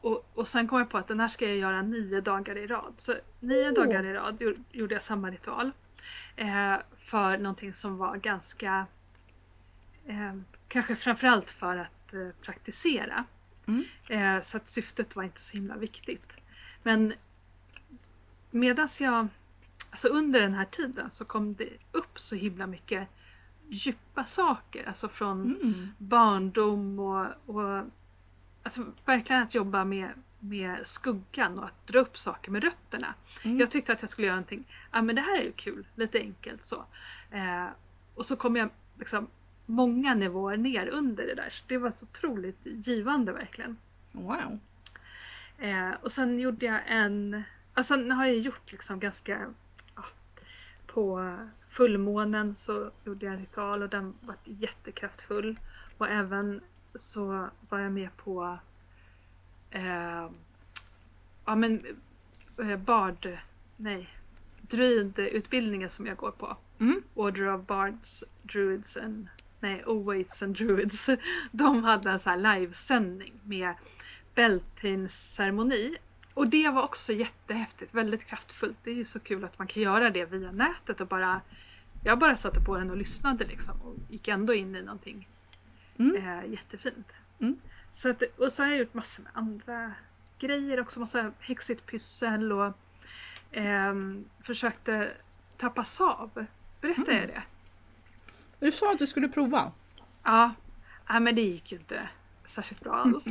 och, 0.00 0.28
och 0.34 0.48
sen 0.48 0.68
kom 0.68 0.78
jag 0.78 0.90
på 0.90 0.98
att 0.98 1.08
den 1.08 1.20
här 1.20 1.28
ska 1.28 1.46
jag 1.46 1.56
göra 1.56 1.82
nio 1.82 2.20
dagar 2.20 2.56
i 2.58 2.66
rad. 2.66 2.92
Så 2.96 3.14
nio 3.40 3.70
Oh. 3.70 3.74
dagar 3.74 4.04
i 4.04 4.12
rad 4.12 4.42
gjorde, 4.72 4.94
jag 4.94 5.02
samma 5.02 5.30
ritual. 5.30 5.70
Eh, 6.36 6.76
för 6.98 7.38
någonting 7.38 7.74
som 7.74 7.96
var 7.98 8.16
ganska 8.16 8.86
eh, 10.06 10.34
Kanske 10.68 10.96
framförallt 10.96 11.50
för 11.50 11.76
att 11.76 12.14
eh, 12.14 12.28
praktisera. 12.42 13.24
Mm. 13.66 13.84
Eh, 14.08 14.42
så 14.44 14.56
att 14.56 14.68
syftet 14.68 15.16
var 15.16 15.22
inte 15.22 15.40
så 15.40 15.52
himla 15.52 15.76
viktigt. 15.76 16.32
Men 16.82 17.12
medan 18.50 18.88
jag, 18.98 19.28
alltså 19.90 20.08
under 20.08 20.40
den 20.40 20.54
här 20.54 20.64
tiden 20.64 21.10
så 21.10 21.24
kom 21.24 21.54
det 21.54 21.68
upp 21.92 22.20
så 22.20 22.34
himla 22.34 22.66
mycket 22.66 23.08
djupa 23.68 24.24
saker. 24.24 24.84
Alltså 24.88 25.08
från 25.08 25.56
Mm. 25.62 25.88
barndom 25.98 26.98
och, 26.98 27.26
och 27.46 27.84
alltså 28.62 28.84
verkligen 29.04 29.42
att 29.42 29.54
jobba 29.54 29.84
med, 29.84 30.10
med 30.38 30.86
skuggan 30.86 31.58
och 31.58 31.64
att 31.64 31.86
dra 31.86 31.98
upp 31.98 32.18
saker 32.18 32.50
med 32.50 32.64
rötterna. 32.64 33.14
Mm. 33.42 33.58
Jag 33.60 33.70
tyckte 33.70 33.92
att 33.92 34.02
jag 34.02 34.10
skulle 34.10 34.26
göra 34.26 34.36
någonting, 34.36 34.64
ja 34.92 35.02
men 35.02 35.16
det 35.16 35.22
här 35.22 35.38
är 35.38 35.42
ju 35.42 35.52
kul, 35.52 35.86
lite 35.94 36.18
enkelt 36.18 36.64
så. 36.64 36.84
Eh, 37.30 37.66
och 38.14 38.26
så 38.26 38.36
kom 38.36 38.56
jag 38.56 38.70
liksom 38.98 39.28
många 39.66 40.14
nivåer 40.14 40.56
ner 40.56 40.86
under 40.88 41.26
det 41.26 41.34
där. 41.34 41.50
Så 41.50 41.64
det 41.66 41.78
var 41.78 41.90
så 41.90 42.04
otroligt 42.04 42.58
givande 42.62 43.32
verkligen. 43.32 43.76
Wow. 44.12 44.58
Eh, 45.58 45.90
och 46.02 46.12
sen 46.12 46.38
gjorde 46.38 46.66
jag 46.66 46.80
en, 46.86 47.42
alltså 47.74 47.94
sen 47.94 48.10
har 48.10 48.26
jag 48.26 48.38
gjort 48.38 48.72
liksom 48.72 49.00
ganska, 49.00 49.54
ja, 49.94 50.04
på 50.86 51.36
fullmånen 51.68 52.54
så 52.54 52.90
gjorde 53.04 53.26
jag 53.26 53.34
en 53.34 53.40
ritual 53.40 53.82
och 53.82 53.88
den 53.88 54.14
var 54.20 54.36
jättekraftfull. 54.44 55.56
Och 55.98 56.08
även 56.08 56.60
så 56.98 57.48
var 57.68 57.78
jag 57.78 57.92
med 57.92 58.16
på, 58.16 58.58
eh, 59.70 60.30
ja 61.44 61.54
men, 61.54 61.86
eh, 62.58 62.76
bard, 62.76 63.38
nej, 63.76 64.08
druidutbildningen 64.60 65.90
som 65.90 66.06
jag 66.06 66.16
går 66.16 66.30
på. 66.30 66.56
Mm. 66.78 67.02
Order 67.14 67.54
of 67.54 67.66
Bards, 67.66 68.24
Druids 68.42 68.96
and, 68.96 69.28
nej, 69.60 69.84
Owaits 69.84 70.42
and 70.42 70.56
Druids. 70.56 71.06
De 71.50 71.84
hade 71.84 72.10
en 72.10 72.20
sån 72.20 72.30
här 72.30 72.58
livesändning 72.58 73.32
med 73.44 73.74
Beltane-ceremoni. 74.34 75.96
Och 76.34 76.48
det 76.48 76.68
var 76.68 76.82
också 76.82 77.12
jättehäftigt, 77.12 77.94
väldigt 77.94 78.26
kraftfullt. 78.26 78.76
Det 78.84 78.90
är 78.90 78.94
ju 78.94 79.04
så 79.04 79.20
kul 79.20 79.44
att 79.44 79.58
man 79.58 79.66
kan 79.66 79.82
göra 79.82 80.10
det 80.10 80.24
via 80.24 80.52
nätet 80.52 81.00
och 81.00 81.06
bara 81.06 81.40
Jag 82.04 82.18
bara 82.18 82.36
satte 82.36 82.60
på 82.60 82.78
den 82.78 82.90
och 82.90 82.96
lyssnade 82.96 83.44
liksom 83.44 83.80
och 83.82 83.94
gick 84.08 84.28
ändå 84.28 84.54
in 84.54 84.76
i 84.76 84.82
någonting 84.82 85.28
Mm. 85.98 86.16
eh, 86.16 86.50
jättefint. 86.50 87.12
Mm. 87.40 87.56
Så 87.92 88.08
att, 88.10 88.22
och 88.22 88.52
så 88.52 88.62
har 88.62 88.70
jag 88.70 88.78
gjort 88.78 88.94
massor 88.94 89.22
med 89.22 89.32
andra 89.34 89.92
grejer 90.38 90.80
också, 90.80 91.00
massa 91.00 91.32
häxigt 91.40 91.86
pyssel 91.86 92.52
och 92.52 92.72
ehm, 93.52 94.24
försökte 94.44 95.10
tappa 95.56 95.84
sav. 95.84 96.46
Berättade 96.80 97.12
Mm. 97.12 97.20
jag 97.20 97.28
det? 97.28 97.42
Du 98.66 98.72
sa 98.72 98.92
att 98.92 98.98
du 98.98 99.06
skulle 99.06 99.28
prova. 99.28 99.72
Ja, 100.22 100.54
ja 101.08 101.20
men 101.20 101.34
det 101.34 101.42
gick 101.42 101.72
ju 101.72 101.78
inte 101.78 102.08
särskilt 102.44 102.80
bra 102.80 102.94
alls. 102.94 103.24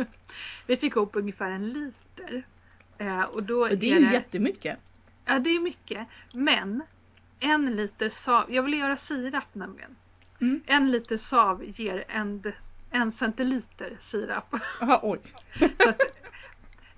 Vi 0.66 0.76
fick 0.76 0.96
ihop 0.96 1.16
ungefär 1.16 1.50
en 1.50 1.68
liter. 1.68 2.42
Eh, 2.98 3.22
och 3.22 3.42
då 3.42 3.60
Och 3.62 3.78
det 3.78 3.92
är 3.92 3.98
ju 4.00 4.12
jättemycket. 4.12 4.78
Ja, 5.24 5.38
det 5.38 5.50
är 5.50 5.60
mycket. 5.60 6.06
Men 6.32 6.82
en 7.40 7.76
liter 7.76 8.08
sav, 8.08 8.52
jag 8.54 8.62
vill 8.62 8.74
göra 8.78 8.96
sirap 8.96 9.54
nämligen. 9.54 9.96
Mm. 10.42 10.60
En 10.66 10.90
liter 10.90 11.16
sav 11.16 11.64
ger 11.64 12.04
en, 12.08 12.52
en 12.90 13.12
centiliter 13.12 13.96
sirap. 14.00 14.54
Aha, 14.80 15.00
oj. 15.02 15.18
Så 15.78 15.94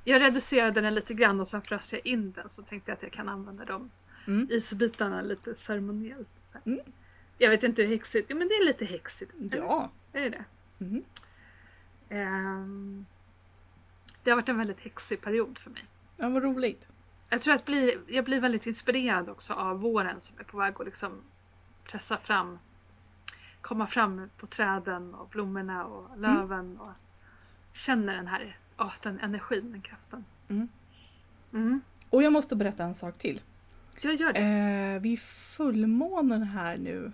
jag 0.04 0.20
reducerade 0.22 0.80
den 0.80 0.94
lite 0.94 1.14
grann 1.14 1.40
och 1.40 1.46
sen 1.48 1.62
frös 1.62 1.92
jag 1.92 2.06
in 2.06 2.32
den 2.32 2.48
så 2.48 2.62
tänkte 2.62 2.90
jag 2.90 2.96
att 2.96 3.02
jag 3.02 3.12
kan 3.12 3.28
använda 3.28 3.64
de 3.64 3.90
Mm. 4.26 4.46
isbitarna 4.50 5.22
lite 5.22 5.54
ceremoniellt. 5.54 6.28
Mm. 6.64 6.80
Jag 7.38 7.50
vet 7.50 7.62
inte 7.62 7.82
hur 7.82 7.88
häxigt, 7.88 8.28
men 8.28 8.48
det 8.48 8.54
är 8.54 8.64
lite 8.66 8.84
häxigt. 8.84 9.32
Ja. 9.38 9.90
Är 10.12 10.20
det 10.20 10.28
det? 10.28 10.44
Mm. 10.84 11.04
Ehm, 12.08 13.06
det 14.22 14.30
har 14.30 14.36
varit 14.36 14.48
en 14.48 14.58
väldigt 14.58 14.80
häxig 14.80 15.20
period 15.20 15.58
för 15.58 15.70
mig. 15.70 15.84
ja, 16.16 16.28
vad 16.28 16.42
roligt. 16.42 16.88
Jag 17.28 17.42
tror 17.42 17.54
att 17.54 17.64
bli, 17.64 17.98
jag 18.06 18.24
blir 18.24 18.40
väldigt 18.40 18.66
inspirerad 18.66 19.28
också 19.28 19.52
av 19.52 19.80
våren 19.80 20.20
som 20.20 20.38
är 20.38 20.44
på 20.44 20.58
väg 20.58 20.74
att 20.78 20.86
liksom 20.86 21.20
pressa 21.84 22.16
fram, 22.18 22.58
komma 23.64 23.86
fram 23.86 24.30
på 24.36 24.46
träden 24.46 25.14
och 25.14 25.28
blommorna 25.28 25.84
och 25.84 26.18
löven 26.18 26.78
och 26.80 26.92
känner 27.72 28.16
den 28.16 28.26
här 28.26 28.58
ja, 28.76 28.92
den 29.02 29.20
energin, 29.20 29.72
den 29.72 29.82
kraften. 29.82 30.24
Mm. 30.48 30.68
Mm. 31.52 31.80
Och 32.10 32.22
jag 32.22 32.32
måste 32.32 32.56
berätta 32.56 32.84
en 32.84 32.94
sak 32.94 33.18
till. 33.18 33.40
Jag 34.00 34.14
gör 34.14 34.32
det. 34.32 34.40
Eh, 34.40 35.02
vid 35.02 35.20
fullmånen 35.20 36.42
här 36.42 36.76
nu. 36.76 37.12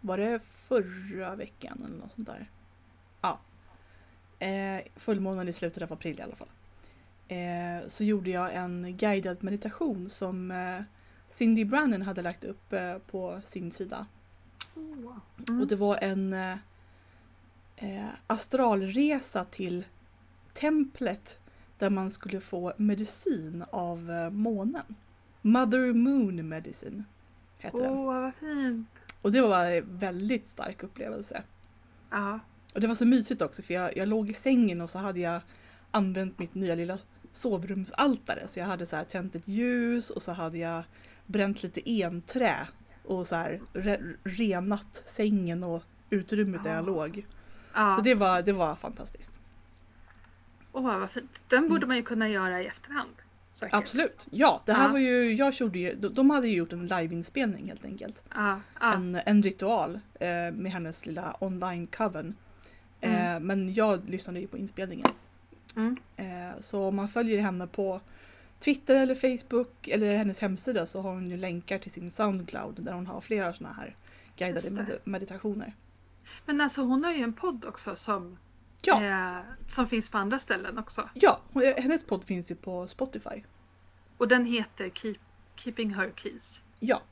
Var 0.00 0.18
det 0.18 0.40
förra 0.42 1.34
veckan 1.34 1.82
eller 1.84 1.96
något 1.96 2.12
sånt 2.14 2.28
där? 2.28 2.46
Ja. 3.20 3.38
Eh, 4.38 4.82
fullmånen 4.96 5.48
i 5.48 5.52
slutet 5.52 5.82
av 5.82 5.92
april 5.92 6.18
i 6.18 6.22
alla 6.22 6.36
fall. 6.36 6.48
Eh, 7.28 7.88
så 7.88 8.04
gjorde 8.04 8.30
jag 8.30 8.54
en 8.54 8.96
guidad 8.96 9.44
meditation 9.44 10.10
som 10.10 10.50
eh, 10.50 10.82
Cindy 11.28 11.64
Brannan 11.64 12.02
hade 12.02 12.22
lagt 12.22 12.44
upp 12.44 12.72
eh, 12.72 12.98
på 12.98 13.40
sin 13.44 13.72
sida. 13.72 14.06
Mm. 14.76 15.60
Och 15.60 15.66
det 15.66 15.76
var 15.76 15.98
en 16.02 16.32
eh, 16.32 16.56
eh, 17.76 18.08
astralresa 18.26 19.44
till 19.44 19.84
templet 20.54 21.38
där 21.78 21.90
man 21.90 22.10
skulle 22.10 22.40
få 22.40 22.72
medicin 22.76 23.64
av 23.70 24.10
eh, 24.10 24.30
månen. 24.30 24.94
Mother 25.42 25.92
Moon 25.92 26.48
Medicine 26.48 27.04
heter 27.58 27.78
den. 27.78 27.92
Åh, 27.92 28.04
vad 28.04 28.34
fint. 28.34 28.88
Och 29.22 29.32
det 29.32 29.40
var 29.40 29.64
en 29.64 29.98
väldigt 29.98 30.48
stark 30.48 30.82
upplevelse. 30.82 31.42
Ja. 32.10 32.40
Och 32.74 32.80
det 32.80 32.86
var 32.86 32.94
så 32.94 33.04
mysigt 33.04 33.42
också 33.42 33.62
för 33.62 33.74
jag, 33.74 33.96
jag 33.96 34.08
låg 34.08 34.30
i 34.30 34.34
sängen 34.34 34.80
och 34.80 34.90
så 34.90 34.98
hade 34.98 35.20
jag 35.20 35.40
använt 35.90 36.38
mitt 36.38 36.54
nya 36.54 36.74
lilla 36.74 36.98
sovrumsaltare. 37.32 38.48
Så 38.48 38.58
jag 38.58 38.66
hade 38.66 38.86
så 38.86 38.96
här 38.96 39.04
tänt 39.04 39.34
ett 39.34 39.48
ljus 39.48 40.10
och 40.10 40.22
så 40.22 40.32
hade 40.32 40.58
jag 40.58 40.82
bränt 41.26 41.62
lite 41.62 41.90
enträ 41.90 42.68
och 43.06 43.26
så 43.26 43.34
här 43.36 43.60
re, 43.72 44.00
renat 44.24 45.02
sängen 45.06 45.64
och 45.64 45.82
utrymmet 46.10 46.62
där 46.64 46.70
jag 46.70 46.78
Ja. 46.78 46.86
låg. 46.86 47.26
ja. 47.74 47.94
Så 47.94 48.00
det 48.00 48.14
var, 48.14 48.42
det 48.42 48.52
var 48.52 48.74
fantastiskt. 48.74 49.32
Åh, 50.72 50.98
vad 50.98 51.10
fint. 51.10 51.30
Den 51.48 51.62
borde 51.68 51.76
Mm. 51.78 51.88
man 51.88 51.96
ju 51.96 52.02
kunna 52.02 52.28
göra 52.28 52.62
i 52.62 52.66
efterhand. 52.66 53.10
Säkert. 53.60 53.74
Absolut. 53.74 54.26
Ja, 54.30 54.62
det 54.66 54.72
här 54.72 54.86
Ja. 54.86 54.92
var 54.92 54.98
ju, 54.98 55.34
jag 55.34 55.52
gjorde 55.54 55.78
ju, 55.78 55.94
de 55.94 56.08
de 56.14 56.30
hade 56.30 56.48
ju 56.48 56.56
gjort 56.56 56.72
en 56.72 56.86
liveinspelning 56.86 57.68
helt 57.68 57.84
enkelt. 57.84 58.22
Ja, 58.34 58.60
ja. 58.80 58.92
En, 58.94 59.20
en 59.26 59.42
ritual 59.42 60.00
eh, 60.20 60.28
med 60.52 60.72
hennes 60.72 61.06
lilla 61.06 61.36
online 61.40 61.86
coven. 61.86 62.34
Eh, 63.00 63.40
men 63.40 63.74
jag 63.74 64.08
lyssnade 64.08 64.40
ju 64.40 64.46
på 64.46 64.56
inspelningen. 64.58 65.10
Mm. 65.76 65.96
Eh, 66.16 66.60
så 66.60 66.88
om 66.88 66.96
man 66.96 67.08
följer 67.08 67.40
henne 67.40 67.66
på 67.66 68.00
Twitter 68.60 69.02
eller 69.02 69.14
Facebook 69.14 69.88
eller 69.88 70.16
hennes 70.16 70.40
hemsida 70.40 70.86
så 70.86 71.00
har 71.02 71.10
hon 71.10 71.30
ju 71.30 71.36
länkar 71.36 71.78
till 71.78 71.90
sin 71.92 72.10
Soundcloud 72.10 72.74
där 72.84 72.92
hon 72.92 73.06
har 73.06 73.20
flera 73.20 73.52
sådana 73.54 73.74
här 73.74 73.96
guidade 74.36 74.70
med- 74.70 74.98
meditationer. 75.04 75.72
Men 76.46 76.60
alltså 76.60 76.82
hon 76.82 77.04
har 77.04 77.12
ju 77.12 77.22
en 77.22 77.32
podd 77.32 77.64
också 77.64 77.96
som, 77.96 78.38
Ja, 78.82 79.02
eh, 79.04 79.42
som 79.68 79.88
finns 79.88 80.08
på 80.08 80.18
andra 80.18 80.38
ställen 80.38 80.78
också. 80.78 81.10
ja, 81.14 81.40
hon- 81.52 81.62
hennes 81.76 82.06
podd 82.06 82.24
finns 82.24 82.50
ju 82.50 82.54
på 82.54 82.88
Spotify. 82.88 83.42
Och 84.18 84.28
den 84.28 84.46
heter 84.46 84.90
Keep, 84.90 85.18
Keeping 85.56 85.94
Her 85.94 86.12
Keys. 86.16 86.60
Ja, 86.80 87.02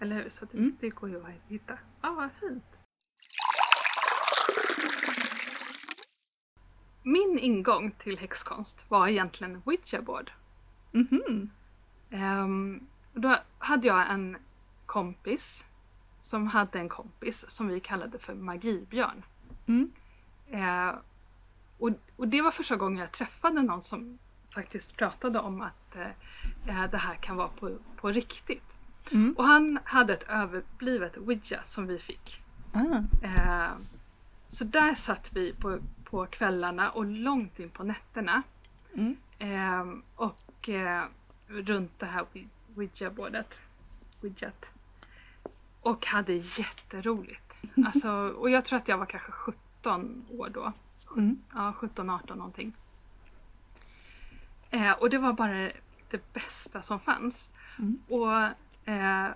Eller 0.00 0.16
hur? 0.16 0.30
Så 0.30 0.44
det, 0.44 0.58
Mm. 0.58 0.76
det 0.80 0.88
går 0.90 1.08
ju 1.10 1.20
att 1.24 1.30
hitta. 1.48 1.78
Ja, 2.02 2.10
vad 2.12 2.30
fint. 2.40 2.64
Min 7.02 7.38
ingång 7.38 7.90
till 7.90 8.18
häxkonst 8.18 8.84
var 8.88 9.08
egentligen 9.08 9.62
Ouija 9.64 10.02
board. 10.02 10.30
Mhm, 10.92 11.50
Ehm, 12.10 12.80
då 13.14 13.36
hade 13.58 13.86
jag 13.86 14.10
en 14.10 14.36
kompis 14.86 15.64
som 16.20 16.46
hade 16.46 16.78
en 16.78 16.88
kompis 16.88 17.44
som 17.48 17.68
vi 17.68 17.80
kallade 17.80 18.18
för 18.18 18.34
Magibjörn. 18.34 19.22
mm, 19.66 19.90
Eh, 20.50 20.94
och, 21.78 21.90
och 22.16 22.28
det 22.28 22.42
var 22.42 22.50
första 22.50 22.76
gången 22.76 22.98
jag 22.98 23.12
träffade 23.12 23.62
någon 23.62 23.82
som 23.82 24.18
faktiskt 24.54 24.96
pratade 24.96 25.38
om 25.38 25.60
att 25.60 25.96
eh, 25.96 26.84
det 26.90 26.96
här 26.98 27.14
kan 27.14 27.36
vara 27.36 27.48
på, 27.48 27.78
på 27.96 28.08
riktigt. 28.08 28.62
mm. 29.12 29.34
Och 29.38 29.44
han 29.44 29.78
hade 29.84 30.12
ett 30.14 30.28
överblivet 30.28 31.16
Ouija 31.16 31.62
som 31.64 31.86
vi 31.86 31.98
fick. 31.98 32.42
Ah, 32.72 33.02
Eh, 33.22 33.70
så 34.48 34.64
där 34.64 34.94
satt 34.94 35.30
vi 35.32 35.52
på, 35.54 35.78
på 36.04 36.26
kvällarna 36.26 36.90
och 36.90 37.04
långt 37.06 37.58
in 37.58 37.70
på 37.70 37.84
nätterna. 37.84 38.42
mm. 38.94 39.16
Eh, 39.38 39.94
och 40.16 40.38
eh, 40.68 41.04
runt 41.46 41.98
det 41.98 42.06
här 42.06 42.24
Ouija- 42.34 42.48
Ouija-bordet. 42.76 43.58
Ouijat. 44.22 44.64
Och 45.80 46.06
hade 46.06 46.32
jätteroligt. 46.32 47.42
Alltså, 47.86 48.10
och 48.12 48.50
jag 48.50 48.64
tror 48.64 48.78
att 48.78 48.88
jag 48.88 48.98
var 48.98 49.06
kanske 49.06 49.32
17 49.32 50.24
år 50.30 50.48
då. 50.48 50.72
Mm. 51.16 51.38
Ja, 51.54 51.74
17-18 51.80 52.34
någonting. 52.36 52.72
Eh, 54.70 54.92
och 54.92 55.10
det 55.10 55.18
var 55.18 55.32
bara 55.32 55.70
det 56.10 56.32
bästa 56.32 56.82
som 56.82 57.00
fanns. 57.00 57.48
Mm. 57.78 57.98
Och 58.08 58.42
eh, 58.92 59.28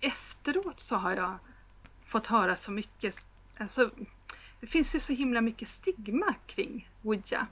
efteråt 0.00 0.80
så 0.80 0.96
har 0.96 1.12
jag 1.16 1.38
fått 2.06 2.26
höra 2.26 2.56
så 2.56 2.70
mycket, 2.70 3.26
alltså 3.58 3.90
det 4.60 4.66
finns 4.66 4.94
ju 4.94 5.00
så 5.00 5.12
himla 5.12 5.40
mycket 5.40 5.68
stigma 5.68 6.34
kring 6.46 6.88
Ouija. 7.02 7.46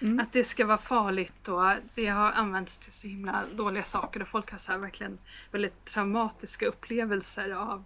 Mm. 0.00 0.20
Att 0.20 0.32
det 0.32 0.44
ska 0.44 0.66
vara 0.66 0.78
farligt 0.78 1.48
och 1.48 1.72
det 1.94 2.06
har 2.06 2.32
använts 2.32 2.78
till 2.78 2.92
så 2.92 3.06
himla 3.06 3.44
dåliga 3.54 3.84
saker 3.84 4.22
och 4.22 4.28
folk 4.28 4.50
har 4.50 4.58
så 4.58 4.78
verkligen 4.78 5.18
väldigt 5.50 5.84
traumatiska 5.84 6.66
upplevelser 6.66 7.50
av 7.50 7.84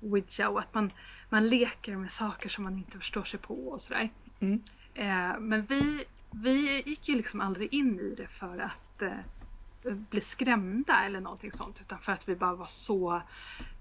Ouija 0.00 0.48
och 0.48 0.60
att 0.60 0.74
man, 0.74 0.92
man 1.28 1.48
leker 1.48 1.96
med 1.96 2.12
saker 2.12 2.48
som 2.48 2.64
man 2.64 2.78
inte 2.78 2.98
förstår 2.98 3.24
sig 3.24 3.40
på 3.40 3.68
och 3.68 3.80
sådär. 3.80 4.10
Mm. 4.40 4.62
Eh, 4.94 5.38
men 5.38 5.66
vi, 5.66 6.04
vi 6.30 6.82
gick 6.86 7.08
ju 7.08 7.14
liksom 7.14 7.40
aldrig 7.40 7.74
in 7.74 8.00
i 8.00 8.14
det 8.14 8.26
för 8.26 8.58
att 8.58 9.02
eh, 9.02 9.92
bli 10.10 10.20
skrämda 10.20 11.04
eller 11.04 11.20
någonting 11.20 11.52
sånt 11.52 11.80
utan 11.80 11.98
för 11.98 12.12
att 12.12 12.28
vi 12.28 12.36
bara 12.36 12.54
var 12.54 12.66
så 12.66 13.22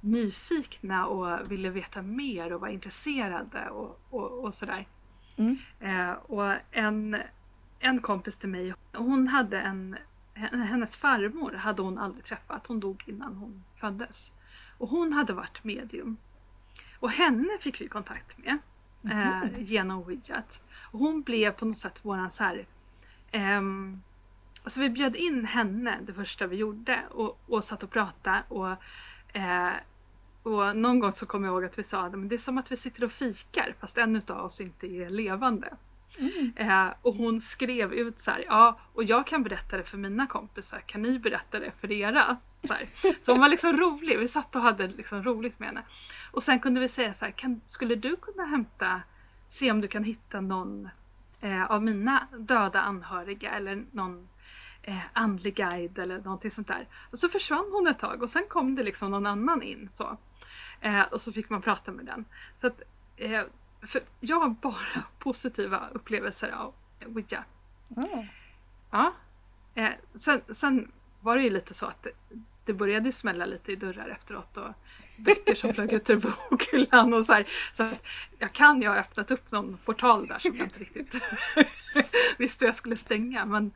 nyfikna 0.02 1.08
och 1.08 1.52
ville 1.52 1.70
veta 1.70 2.02
mer 2.02 2.54
och 2.54 2.62
var 2.62 2.68
intresserade 2.68 3.70
och, 3.70 4.00
och, 4.10 4.44
och 4.44 4.54
sådär. 4.54 4.88
Mm. 5.38 5.58
Eh, 5.80 6.12
och 6.12 6.56
en, 6.72 7.18
en 7.80 8.02
kompis 8.02 8.38
till 8.38 8.50
mig, 8.50 8.74
hon 8.94 9.28
hade 9.28 9.60
en, 9.62 9.98
hennes 10.34 10.96
farmor 10.96 11.52
hade 11.52 11.82
hon 11.82 11.98
aldrig 11.98 12.24
träffat, 12.26 12.68
hon 12.68 12.80
dog 12.80 13.04
innan 13.08 13.36
hon 13.36 13.64
föddes. 13.80 14.32
Och 14.78 14.90
hon 14.90 15.14
hade 15.14 15.34
varit 15.34 15.64
medium. 15.64 16.18
Och 17.00 17.12
henne 17.12 17.58
fick 17.62 17.82
vi 17.82 17.88
kontakt 17.88 18.38
med 18.38 18.58
eh, 19.12 19.42
Mhm. 19.42 19.50
genom 19.64 20.00
Ouijat. 20.00 20.60
Och 20.92 21.00
hon 21.00 21.22
blev 21.22 21.52
på 21.52 21.66
något 21.66 21.78
sätt 21.78 22.06
våran 22.06 22.32
så 22.32 22.44
här, 22.44 22.66
ehm, 23.32 24.02
alltså 24.64 24.80
vi 24.80 24.90
bjöd 24.90 25.16
in 25.16 25.46
henne 25.46 25.98
det 26.02 26.14
första 26.14 26.48
vi 26.48 26.56
gjorde 26.56 27.04
och, 27.10 27.40
och 27.48 27.64
satt 27.64 27.84
och 27.84 27.92
pratade 27.92 28.44
och 28.48 28.70
eh, 29.36 29.72
och 30.44 30.78
någon 30.78 31.00
gång 31.00 31.12
så 31.12 31.26
kommer 31.26 31.48
jag 31.48 31.54
ihåg 31.54 31.66
att 31.66 31.80
vi 31.80 31.84
sa 31.84 32.06
att 32.06 32.30
det 32.30 32.36
är 32.36 32.40
som 32.40 32.58
att 32.58 32.72
vi 32.72 32.78
sitter 32.78 33.04
och 33.04 33.12
fikar 33.12 33.76
fast 33.80 33.98
en 33.98 34.16
utav 34.16 34.46
oss 34.46 34.62
inte 34.62 34.88
är 34.88 35.10
levande. 35.10 35.74
Mm. 36.18 36.54
Eh, 36.56 36.94
och 37.02 37.16
hon 37.16 37.40
skrev 37.40 37.94
ut 37.94 38.20
så 38.20 38.32
här, 38.32 38.46
ja 38.48 38.80
och 38.94 39.04
jag 39.04 39.28
kan 39.28 39.44
berätta 39.44 39.78
det 39.78 39.84
för 39.84 39.98
mina 39.98 40.28
kompisar, 40.28 40.80
kan 40.86 41.02
ni 41.02 41.20
berätta 41.20 41.60
det 41.60 41.72
för 41.82 41.92
era? 41.92 42.38
Så, 42.68 42.74
här. 42.74 42.88
så 43.26 43.32
hon 43.32 43.42
var 43.42 43.50
liksom 43.50 43.78
rolig, 43.78 44.20
vi 44.20 44.28
satt 44.28 44.56
och 44.56 44.62
hade 44.62 44.88
liksom 44.88 45.24
roligt 45.24 45.60
med 45.60 45.68
henne. 45.68 45.84
Och 46.32 46.44
sen 46.44 46.60
kunde 46.60 46.80
vi 46.80 46.88
säga 46.88 47.14
så 47.14 47.26
här, 47.26 47.32
kan, 47.32 47.62
skulle 47.66 47.96
du 47.96 48.16
kunna 48.16 48.46
hämta, 48.46 49.02
se 49.50 49.72
om 49.72 49.82
du 49.82 49.88
kan 49.88 50.04
hitta 50.04 50.42
någon 50.42 50.90
eh, 51.42 51.72
av 51.72 51.84
mina 51.84 52.28
döda 52.40 52.82
anhöriga 52.82 53.52
eller 53.52 53.84
någon 53.92 54.28
eh, 54.82 55.00
andlig 55.14 55.56
guide 55.56 56.00
eller 56.00 56.18
någonting 56.18 56.52
sånt 56.52 56.68
där. 56.68 56.88
Och 57.12 57.20
så 57.20 57.30
försvann 57.30 57.70
hon 57.72 57.88
ett 57.88 58.00
tag 58.00 58.24
och 58.24 58.30
sen 58.30 58.44
kom 58.50 58.76
det 58.76 58.84
liksom 58.84 59.12
någon 59.12 59.26
annan 59.26 59.62
in 59.62 59.90
så. 59.92 60.18
Eh, 60.82 61.02
och 61.02 61.22
så 61.22 61.32
fick 61.32 61.50
man 61.50 61.62
prata 61.62 61.92
med 61.92 62.06
den. 62.06 62.26
Så 62.62 62.68
att, 62.68 62.82
eh, 63.18 63.44
för 63.88 64.02
jag 64.20 64.40
har 64.40 64.50
bara 64.50 65.04
positiva 65.20 65.90
upplevelser 65.92 66.52
av 66.52 66.74
Ouija. 67.06 67.44
Ah. 67.96 68.24
Ja. 68.92 69.14
Eh, 69.76 69.92
sen, 70.16 70.42
sen 70.54 70.92
var 71.22 71.36
det 71.36 71.44
ju 71.44 71.50
lite 71.50 71.74
så 71.74 71.86
att 71.86 72.04
det, 72.04 72.12
det 72.66 72.74
började 72.74 73.12
smälla 73.12 73.46
lite 73.46 73.72
i 73.72 73.76
dörrar 73.76 74.08
efteråt 74.08 74.58
och 74.58 74.74
böcker 75.18 75.56
som 75.56 75.74
flög 75.74 75.94
ut 75.94 76.10
ur 76.10 76.16
bokhyllan 76.50 77.14
och 77.14 77.26
så 77.26 77.34
här. 77.34 77.48
Så 77.74 77.90
jag 78.40 78.54
kan 78.54 78.82
ju 78.82 78.88
ha 78.88 78.96
öppnat 78.96 79.32
upp 79.32 79.52
någon 79.52 79.78
portal 79.86 80.28
där 80.28 80.40
som 80.40 80.56
jag 80.56 80.66
inte 80.66 80.80
riktigt 80.80 81.16
visste 82.38 82.66
hur 82.66 82.70
jag 82.70 82.76
skulle 82.76 82.98
stänga. 82.98 83.46
Men, 83.46 83.72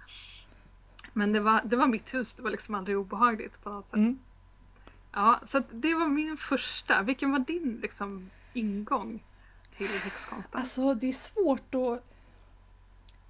men 1.13 1.33
det, 1.33 1.39
var, 1.39 1.61
det 1.63 1.75
var 1.75 1.87
mitt 1.87 2.13
hus, 2.13 2.33
det 2.33 2.41
var 2.41 2.49
liksom 2.49 2.75
aldrig 2.75 2.97
obehagligt 2.97 3.63
på 3.63 3.69
något 3.69 3.85
sätt. 3.85 3.95
Mm. 3.95 4.19
Ja, 5.11 5.39
så 5.51 5.63
det 5.71 5.95
var 5.95 6.07
min 6.07 6.37
första. 6.37 7.01
Vilken 7.03 7.31
var 7.31 7.39
din 7.39 7.79
liksom, 7.81 8.29
ingång 8.53 9.23
till 9.87 9.99
häxkonsten? 9.99 10.59
Alltså 10.59 10.93
det 10.93 11.07
är 11.07 11.13
svårt 11.13 11.75
att 11.75 12.03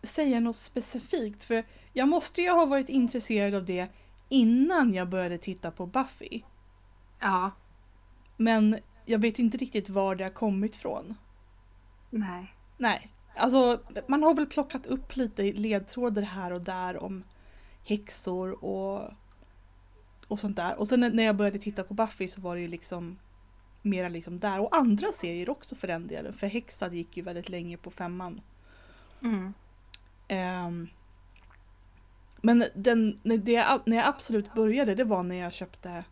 säga 0.03 0.39
något 0.39 0.57
specifikt 0.57 1.43
för 1.43 1.63
jag 1.93 2.07
måste 2.07 2.41
ju 2.41 2.49
ha 2.49 2.65
varit 2.65 2.89
intresserad 2.89 3.53
av 3.53 3.65
det 3.65 3.87
innan 4.29 4.93
jag 4.93 5.09
började 5.09 5.37
titta 5.37 5.71
på 5.71 5.85
Buffy. 5.85 6.41
Ja, 7.19 7.51
Men 8.37 8.77
jag 9.05 9.19
vet 9.19 9.39
inte 9.39 9.57
riktigt 9.57 9.89
var 9.89 10.15
det 10.15 10.23
har 10.23 10.31
kommit 10.31 10.75
ifrån. 10.75 11.15
nej. 12.09 12.53
Nej. 12.77 13.11
alltså 13.35 13.81
man 14.07 14.23
har 14.23 14.33
väl 14.33 14.45
plockat 14.45 14.85
upp 14.85 15.15
lite 15.15 15.43
ledtrådar 15.43 16.21
här 16.21 16.51
och 16.53 16.61
där 16.61 17.03
om 17.03 17.23
häxor 17.85 18.65
och, 18.65 19.11
och 20.27 20.39
sånt 20.39 20.57
där. 20.57 20.79
Och 20.79 20.87
sen 20.87 20.99
när 20.99 21.23
jag 21.23 21.35
började 21.35 21.59
titta 21.59 21.83
på 21.83 21.93
Buffy 21.93 22.27
så 22.27 22.41
var 22.41 22.55
det 22.55 22.61
ju 22.61 22.67
liksom 22.67 23.17
mera 23.81 24.09
liksom 24.09 24.39
där. 24.39 24.59
Och 24.59 24.75
andra 24.75 25.11
serier 25.11 25.49
också 25.49 25.75
för 25.75 25.87
den 25.87 26.07
delen. 26.07 26.33
För 26.33 26.47
Häxad 26.47 26.93
gick 26.93 27.17
ju 27.17 27.23
väldigt 27.23 27.49
länge 27.49 27.77
på 27.77 27.91
femman. 27.91 28.41
Mm. 29.21 29.53
Um, 30.67 30.89
men 32.41 32.65
den, 32.75 33.19
när, 33.23 33.37
det, 33.37 33.79
när 33.85 33.97
jag 33.97 34.05
absolut 34.07 34.53
började 34.53 34.95
det 34.95 35.03
var 35.03 35.23
när 35.23 35.35
jag 35.35 35.53
köpte 35.53 36.03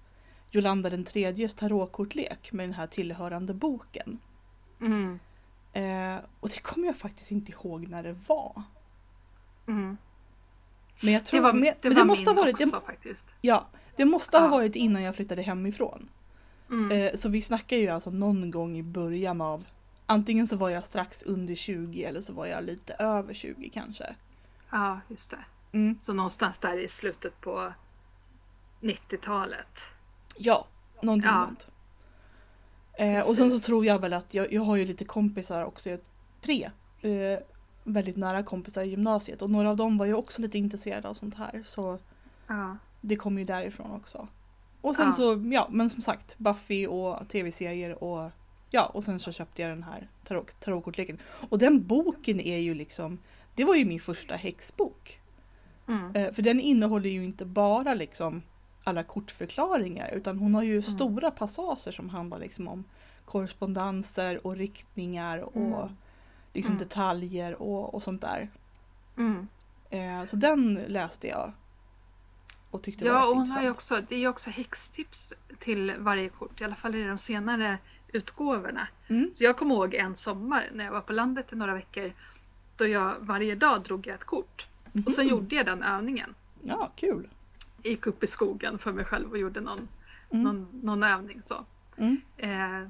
Jolanda 0.52 0.90
den 0.90 1.04
tredjes 1.04 1.56
tarotkortlek 1.56 2.52
med 2.52 2.64
den 2.70 2.74
här 2.74 2.88
tillhörande 2.88 3.54
boken. 3.54 4.20
Mm. 4.82 5.20
Eh, 5.74 6.16
och 6.40 6.50
det 6.50 6.60
kommer 6.60 6.88
jag 6.88 6.98
faktiskt 6.98 7.32
inte 7.32 7.52
ihåg 7.52 7.88
när 7.88 8.04
det 8.04 8.16
var. 8.28 8.64
Mm. 9.68 9.98
Men 11.02 11.14
jag 11.14 11.26
tror, 11.26 11.40
det 11.40 11.44
var, 11.44 11.54
det 11.54 11.76
men 11.82 11.96
det 11.96 12.04
måste 12.04 12.30
ha 12.30 12.36
varit, 12.36 12.56
också 12.56 12.66
det, 12.66 12.86
faktiskt. 12.86 13.26
ja, 13.42 13.68
det 13.96 14.06
måste 14.06 14.38
ha 14.38 14.46
Ja. 14.46 14.52
varit 14.52 14.76
innan 14.76 15.04
jag 15.04 15.16
flyttade 15.16 15.42
hemifrån. 15.42 16.10
Mm. 16.70 16.92
Eh, 16.92 17.14
så 17.16 17.30
vi 17.30 17.42
snackar 17.42 17.78
ju 17.78 17.88
alltså 17.88 18.10
någon 18.10 18.52
gång 18.52 18.78
i 18.78 18.84
början 18.84 19.42
av, 19.42 19.64
antingen 20.06 20.48
så 20.48 20.56
var 20.58 20.70
jag 20.70 20.86
strax 20.86 21.24
under 21.24 21.56
20 21.56 22.04
eller 22.04 22.22
så 22.22 22.34
var 22.34 22.46
jag 22.46 22.64
lite 22.64 22.94
över 22.94 23.34
20 23.34 23.70
kanske. 23.70 24.16
Ja, 24.70 25.00
just 25.08 25.30
det. 25.30 25.46
Mm. 25.72 25.98
Så 26.02 26.14
någonstans 26.14 26.58
där 26.62 26.80
i 26.80 26.90
slutet 26.90 27.42
på 27.42 27.74
90-talet. 28.82 29.68
Ja, 30.38 30.68
någonting 31.02 31.30
Ja. 31.30 31.46
sånt. 31.48 31.72
Eh, 32.94 33.28
och 33.28 33.38
sen 33.38 33.52
så 33.52 33.60
tror 33.60 33.86
jag 33.86 34.00
väl 34.00 34.14
att 34.14 34.34
jag, 34.34 34.54
jag 34.54 34.62
har 34.62 34.76
ju 34.76 34.86
lite 34.86 35.06
kompisar 35.06 35.64
också, 35.66 35.90
jag 35.90 36.00
tre 36.42 36.70
eh, 37.02 37.40
väldigt 37.84 38.16
nära 38.18 38.44
kompisar 38.44 38.84
i 38.84 38.90
gymnasiet 38.90 39.42
och 39.42 39.50
några 39.50 39.70
av 39.70 39.78
dem 39.78 39.98
var 39.98 40.06
ju 40.06 40.14
också 40.14 40.42
lite 40.42 40.58
intresserade 40.58 41.08
av 41.08 41.14
sånt 41.14 41.36
här 41.36 41.64
så 41.66 42.00
Ja. 42.48 42.78
det 43.02 43.16
kommer 43.16 43.40
ju 43.42 43.46
därifrån 43.46 43.92
också. 43.92 44.28
Och 44.82 44.96
sen 44.96 45.06
Ja. 45.06 45.12
så, 45.12 45.44
ja 45.52 45.68
men 45.72 45.90
som 45.90 46.02
sagt 46.02 46.38
Buffy 46.38 46.88
och 46.88 47.28
tv-serier 47.30 48.04
och 48.04 48.32
ja 48.70 48.86
och 48.86 49.04
sen 49.04 49.20
så 49.20 49.32
köpte 49.32 49.62
jag 49.62 49.72
den 49.72 49.84
här 49.84 50.08
tarot, 50.24 50.60
tarotkortleken. 50.60 51.18
Och 51.50 51.60
den 51.60 51.88
boken 51.88 52.40
är 52.40 52.58
ju 52.58 52.74
liksom, 52.74 53.20
det 53.56 53.64
var 53.64 53.76
ju 53.76 53.86
min 53.86 54.00
första 54.00 54.36
häxbok. 54.36 55.20
Mm. 55.88 56.16
Eh, 56.16 56.32
för 56.34 56.42
den 56.42 56.60
innehåller 56.60 57.10
ju 57.10 57.24
inte 57.24 57.46
bara 57.46 57.94
liksom 57.94 58.42
alla 58.84 59.04
kortförklaringar 59.04 60.10
utan 60.14 60.38
hon 60.40 60.56
har 60.56 60.64
ju 60.64 60.82
stora 60.82 61.32
passager 61.32 61.92
som 61.92 62.10
handlar 62.10 62.40
liksom 62.40 62.68
om 62.68 62.84
korrespondenser 63.26 64.48
och 64.48 64.56
riktningar 64.56 65.38
och 65.40 65.56
Mm. 65.56 65.90
liksom 66.54 66.74
Mm. 66.74 66.84
detaljer 66.88 67.62
och, 67.62 67.94
och 67.94 68.04
sånt 68.04 68.22
där. 68.22 68.50
Mm. 69.18 69.48
Eh, 69.90 70.26
så 70.26 70.36
den 70.36 70.74
läste 70.88 71.28
jag. 71.28 71.52
Och 72.78 72.84
tyckte 72.84 73.06
var 73.06 73.12
Ja, 73.12 73.20
rätt 73.20 73.28
och 73.28 73.36
hon 73.36 73.50
har 73.52 73.62
ju 73.62 73.68
intressant. 73.68 74.00
också, 74.02 74.10
det 74.10 74.24
är 74.24 74.28
också 74.28 74.50
häxtips 74.50 75.34
till 75.60 75.94
varje 76.00 76.30
kort, 76.30 76.62
i 76.62 76.64
alla 76.64 76.76
fall 76.76 76.96
i 76.96 77.04
de 77.08 77.18
senare 77.18 77.78
utgåvorna. 78.14 78.88
Mm. 79.08 79.32
Så 79.36 79.44
jag 79.44 79.58
kommer 79.58 79.76
ihåg 79.76 79.94
en 79.94 80.16
sommar 80.16 80.70
när 80.74 80.86
jag 80.86 80.92
var 80.92 81.02
på 81.02 81.14
landet 81.14 81.54
i 81.54 81.56
några 81.56 81.74
veckor 81.74 82.12
då 82.78 82.88
jag 82.88 83.16
varje 83.20 83.56
dag 83.56 83.82
drog 83.84 84.08
jag 84.08 84.16
ett 84.16 84.24
kort. 84.24 84.66
Och 85.06 85.14
sen 85.14 85.28
gjorde 85.28 85.56
jag 85.56 85.66
den 85.66 85.84
övningen. 85.84 86.36
Ja, 86.64 86.92
kul. 86.96 87.28
Gick 87.84 88.08
upp 88.08 88.24
i 88.24 88.28
skogen 88.28 88.78
för 88.80 88.92
mig 88.94 89.06
själv 89.06 89.32
och 89.32 89.38
gjorde 89.38 89.62
någon, 89.62 89.88
Mm. 90.30 90.44
någon, 90.44 90.68
någon 90.84 91.04
övning 91.04 91.42
så. 91.44 91.66
Mm. 91.98 92.18
Eh, 92.38 92.90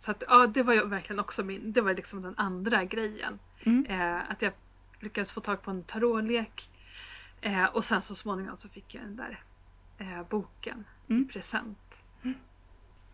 så 0.00 0.10
att, 0.10 0.22
ja, 0.28 0.46
det 0.46 0.62
var 0.62 0.74
ju 0.74 0.84
verkligen 0.86 1.20
också 1.20 1.44
min, 1.44 1.72
det 1.72 1.80
var 1.80 1.94
liksom 1.94 2.22
den 2.22 2.34
andra 2.36 2.84
grejen. 2.84 3.38
Mm. 3.64 3.86
Eh, 3.88 4.30
att 4.30 4.42
jag 4.42 4.52
lyckades 5.00 5.32
få 5.32 5.40
tag 5.40 5.62
på 5.62 5.70
en 5.70 5.82
tarotlek. 5.82 6.68
Eh, 7.40 7.64
och 7.64 7.84
sen 7.84 8.02
så 8.02 8.14
småningom 8.14 8.56
så 8.56 8.68
fick 8.68 8.94
jag 8.94 9.04
den 9.04 9.16
där 9.16 9.40
eh, 9.98 10.22
boken 10.28 10.84
Mm. 11.08 11.22
i 11.22 11.24
present. 11.32 11.78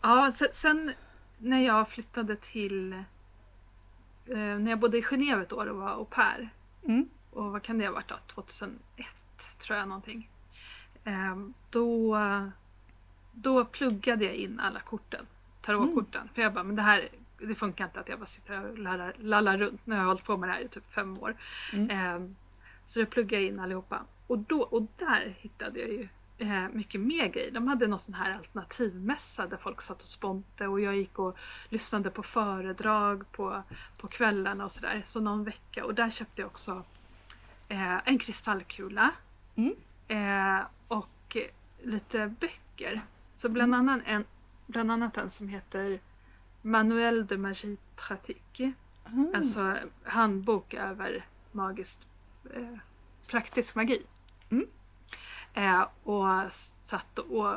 Ja, 0.01 0.33
sen, 0.37 0.49
sen 0.53 0.93
när 1.39 1.61
jag 1.61 1.89
flyttade 1.89 2.37
till 2.37 2.93
eh, 2.93 4.37
när 4.37 4.69
jag 4.71 4.79
bodde 4.79 4.99
i 4.99 5.03
Genève 5.03 5.43
ett 5.43 5.53
år 5.53 5.67
och 5.67 5.77
var 5.77 5.91
au 5.91 6.05
pair. 6.05 6.51
Mm. 6.85 7.09
Och 7.31 7.53
vad 7.53 7.63
kan 7.63 7.79
det 7.79 7.87
ha 7.87 7.93
varit 7.93 8.09
då? 8.09 8.17
2001 8.27 9.07
tror 9.59 9.79
jag 9.79 9.89
någonting. 9.89 10.31
Eh, 11.05 11.37
då, 11.71 12.19
då 13.33 13.65
pluggade 13.65 14.25
jag 14.25 14.35
in 14.35 14.61
alla 14.61 14.81
korten. 14.81 15.27
Tarotkorten. 15.61 16.29
För 16.35 16.43
jag 16.43 16.53
bara, 16.53 16.65
men 16.65 16.77
det 16.77 16.83
här 16.83 17.09
det 17.39 17.55
funkar 17.55 17.85
inte 17.85 18.01
att 18.01 18.09
jag 18.09 18.19
bara 18.19 18.27
sitter 18.27 18.71
och 18.71 18.79
lallar, 18.79 19.15
lallar 19.19 19.59
runt. 19.59 19.87
Nu 19.87 19.95
har 19.95 20.03
jag 20.03 20.09
hållit 20.09 20.25
på 20.25 20.37
med 20.37 20.49
det 20.49 20.53
här 20.53 20.61
i 20.61 20.69
typ 20.69 20.93
fem 20.93 21.19
år. 21.19 21.37
Mm. 21.73 21.91
Så 22.93 23.01
då 23.01 23.07
pluggade 23.07 23.43
jag 23.43 23.53
in 23.53 23.61
allihopa. 23.61 24.03
Och, 24.27 24.39
då, 24.39 24.63
och 24.63 24.87
där 24.99 25.35
hittade 25.39 25.81
jag 25.81 25.89
ju 25.89 26.09
eh, 26.39 26.69
mycket 26.73 27.01
mer 27.01 27.29
grejer. 27.29 27.51
De 27.51 27.69
hade 27.69 27.87
någon 27.87 27.99
sån 27.99 28.15
här 28.15 28.37
alternativmässa 28.37 29.47
där 29.47 29.57
folk 29.57 29.83
satt 29.83 30.03
och 30.03 30.09
sponte 30.09 30.67
och 30.67 30.81
jag 30.81 30.97
gick 30.97 31.19
och 31.19 31.37
lyssnade 31.69 32.11
på 32.11 32.23
föredrag 32.23 33.33
på, 33.33 33.63
på 33.97 34.09
kvällarna 34.09 34.65
och 34.65 34.73
sådär. 34.73 35.03
Så 35.07 35.21
någon 35.21 35.45
vecka. 35.45 35.85
Och 35.85 35.95
där 35.95 36.11
köpte 36.11 36.41
jag 36.41 36.47
också 36.47 36.85
eh, 37.69 38.09
en 38.09 38.19
kristallkula. 38.19 39.11
Mm. 39.55 39.75
Eh, 40.09 40.65
och 40.89 41.37
lite 41.83 42.35
böcker. 42.41 43.01
Så 43.37 43.49
bland, 43.49 43.75
annat 43.75 44.01
en, 44.07 44.25
bland 44.67 44.93
annat 44.93 45.17
en 45.17 45.31
som 45.31 45.49
heter 45.49 46.01
Manuel 46.63 47.27
de 47.27 47.37
Magie 47.37 47.77
Pratique. 47.97 48.73
Ah. 49.05 49.37
Alltså 49.37 49.77
handbok 50.05 50.75
över 50.75 51.27
magiskt 51.53 51.99
eh, 52.55 52.79
praktisk 53.27 53.75
magi. 53.75 54.03
Mm. 54.51 54.67
Eh, 55.55 55.87
och 56.03 56.53
satt 56.83 57.19
och 57.19 57.55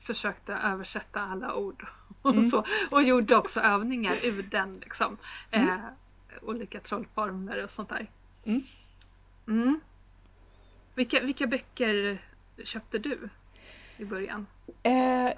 försökte 0.00 0.52
översätta 0.52 1.20
alla 1.20 1.54
ord 1.54 1.86
och 2.22 2.30
Mm. 2.32 2.50
så. 2.50 2.64
Och 2.90 3.02
gjorde 3.02 3.36
också 3.36 3.60
övningar 3.60 4.14
ur 4.24 4.42
den 4.42 4.78
liksom. 4.78 5.16
Eh, 5.50 5.62
Mm. 5.62 5.80
Olika 6.42 6.80
trollformler 6.80 7.64
och 7.64 7.70
sånt 7.70 7.88
där. 7.88 8.10
Mm. 8.44 8.62
Mm. 9.46 9.80
Vilka, 10.94 11.20
vilka 11.20 11.46
böcker 11.46 12.22
köpte 12.64 12.98
du 12.98 13.28
i 13.96 14.04
början? 14.04 14.46
Eh, 14.82 14.92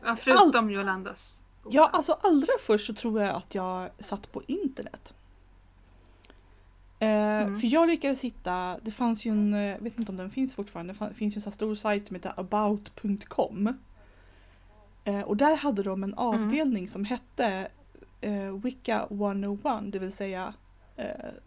Ja, 0.05 0.16
förutom 0.16 0.71
Jolandas 0.71 1.40
bok. 1.62 1.75
ja, 1.75 1.90
alltså 1.93 2.12
allra 2.23 2.53
först 2.66 2.87
så 2.87 2.95
tror 2.95 3.21
jag 3.23 3.35
att 3.37 3.55
jag 3.55 3.90
satt 3.99 4.33
på 4.33 4.43
internet. 4.47 5.14
Eh, 7.02 7.30
Mm. 7.40 7.60
För 7.60 7.66
jag 7.66 7.88
lyckades 7.88 8.20
hitta, 8.24 8.78
det 8.82 8.90
fanns 8.90 9.26
ju 9.26 9.30
en, 9.30 9.52
jag 9.52 9.78
vet 9.78 9.98
inte 9.98 10.12
om 10.12 10.16
den 10.16 10.30
finns 10.30 10.54
fortfarande, 10.54 10.94
det 11.08 11.14
finns 11.14 11.34
ju 11.34 11.38
en 11.38 11.42
sån 11.42 11.50
här 11.50 11.54
stor 11.54 11.74
sajt 11.74 12.06
som 12.06 12.14
heter 12.16 12.32
about.com. 12.36 13.74
Eh, 15.04 15.20
och 15.20 15.36
där 15.36 15.56
hade 15.56 15.82
de 15.82 16.04
en 16.04 16.14
avdelning 16.14 16.88
som 16.88 17.04
hette 17.04 17.68
eh, 18.20 18.52
Wicca 18.62 19.06
101, 19.10 19.92
det 19.92 19.98
vill 19.98 20.12
säga 20.12 20.54
eh, 20.96 21.06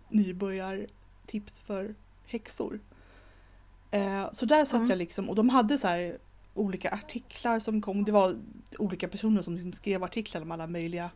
nybörjartips 0.09 1.61
för 1.61 1.95
häxor. 2.25 2.79
Eh, 3.91 4.31
så 4.31 4.45
där 4.45 4.65
satt 4.65 4.75
Mm. 4.79 4.89
jag 4.89 4.97
liksom 4.97 5.29
och 5.29 5.35
de 5.35 5.49
hade 5.49 5.77
så 5.77 6.13
olika 6.53 6.91
artiklar 6.91 7.59
som 7.59 7.81
kom. 7.81 8.03
Det 8.05 8.11
var 8.11 8.35
olika 8.77 9.07
personer 9.07 9.41
som 9.41 9.53
liksom 9.53 9.73
skrev 9.73 10.03
artiklar 10.03 10.41
om 10.41 10.51
alla 10.51 10.67
möjliga 10.67 11.09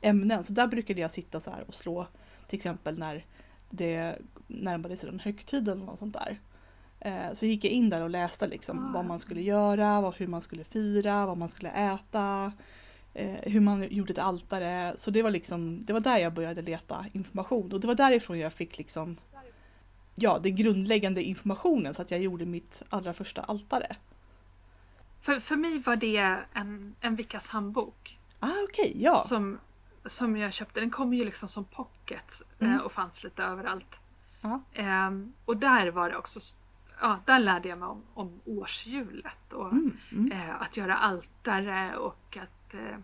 ämnen. 0.00 0.44
Så 0.44 0.52
där 0.52 0.66
brukade 0.66 1.00
jag 1.00 1.10
sitta 1.10 1.40
så 1.40 1.50
här 1.50 1.64
och 1.66 1.74
slå 1.74 2.06
till 2.48 2.56
exempel 2.56 2.98
när 2.98 3.24
det 3.70 4.18
närmade 4.46 4.96
sig 4.96 5.10
den 5.10 5.20
högtiden 5.20 5.80
och 5.80 5.86
något 5.86 5.98
sånt 5.98 6.14
där. 6.14 6.38
Eh, 7.00 7.32
Så 7.34 7.46
gick 7.46 7.64
jag 7.64 7.72
in 7.72 7.90
där 7.90 8.02
och 8.02 8.10
läste 8.10 8.46
liksom 8.46 8.78
Ah. 8.78 8.92
vad 8.94 9.04
man 9.04 9.18
skulle 9.20 9.40
göra, 9.42 10.00
vad, 10.00 10.14
hur 10.14 10.26
man 10.26 10.42
skulle 10.42 10.64
fira, 10.64 11.26
vad 11.26 11.38
man 11.38 11.48
skulle 11.48 11.70
äta, 11.70 12.52
eh, 13.14 13.34
hur 13.42 13.60
man 13.60 13.88
gjorde 13.90 14.12
ett 14.12 14.18
altare. 14.18 14.94
Så 14.98 15.10
det 15.10 15.22
var 15.22 15.30
liksom, 15.30 15.84
det 15.84 15.92
var 15.92 16.00
där 16.00 16.16
jag 16.18 16.32
började 16.32 16.62
leta 16.62 17.06
information 17.12 17.72
och 17.72 17.80
det 17.80 17.86
var 17.86 17.94
därifrån 17.94 18.38
jag 18.38 18.52
fick 18.52 18.78
liksom 18.78 19.16
ja, 20.14 20.38
den 20.38 20.56
grundläggande 20.56 21.22
informationen 21.22 21.94
så 21.94 22.02
att 22.02 22.10
jag 22.10 22.20
gjorde 22.20 22.46
mitt 22.46 22.82
allra 22.88 23.14
första 23.14 23.42
altare. 23.42 23.96
För, 25.22 25.40
för 25.40 25.56
mig 25.56 25.78
var 25.78 25.96
det 25.96 26.38
en, 26.54 26.94
en 27.00 27.16
Vickas 27.16 27.46
handbok. 27.46 28.18
Ah 28.40 28.50
okej, 28.68 28.92
ja. 29.02 29.24
som, 29.28 29.58
som 30.06 30.36
jag 30.36 30.52
köpte. 30.52 30.80
Den 30.80 30.90
kom 30.90 31.14
ju 31.14 31.24
liksom 31.24 31.48
som 31.48 31.64
pocket 31.64 32.42
Mm. 32.58 32.74
eh, 32.74 32.80
och 32.80 32.92
fanns 32.92 33.22
lite 33.24 33.42
överallt. 33.44 33.94
Ehm, 34.72 35.32
och 35.44 35.56
där 35.56 35.90
var 35.90 36.10
det 36.10 36.16
också, 36.16 36.40
ja 37.00 37.18
där 37.26 37.38
lärde 37.38 37.68
jag 37.68 37.78
mig 37.78 37.88
om, 37.88 38.02
om 38.14 38.40
årshjulet 38.44 39.52
och 39.52 39.72
Mm, 39.72 39.96
mm, 40.12 40.32
eh, 40.32 40.62
att 40.62 40.76
göra 40.76 40.96
altare 40.96 41.96
och 41.96 42.36
att 42.42 42.74
eh, 42.74 42.98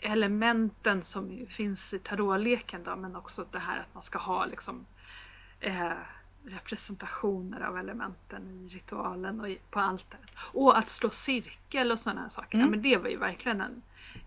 elementen 0.00 1.02
som 1.02 1.46
finns 1.48 1.92
i 1.94 1.98
tarotleken 1.98 2.84
då 2.84 2.96
men 2.96 3.16
också 3.16 3.46
det 3.50 3.58
här 3.58 3.78
att 3.78 3.94
man 3.94 4.02
ska 4.02 4.18
ha 4.18 4.46
liksom 4.46 4.86
eh, 5.60 5.92
representationer 6.44 7.60
av 7.60 7.78
elementen 7.78 8.50
i 8.50 8.68
ritualen 8.68 9.40
och 9.40 9.48
på 9.70 9.80
altaret. 9.80 10.30
Och 10.36 10.78
att 10.78 10.88
slå 10.88 11.10
cirkel 11.10 11.92
och 11.92 11.98
sådana 11.98 12.28
saker. 12.28 12.54
Mm. 12.58 12.66
Ja, 12.66 12.70
men 12.70 12.82
det 12.82 12.96
var 12.96 13.08
ju 13.08 13.16
verkligen 13.16 13.60
en... 13.60 13.82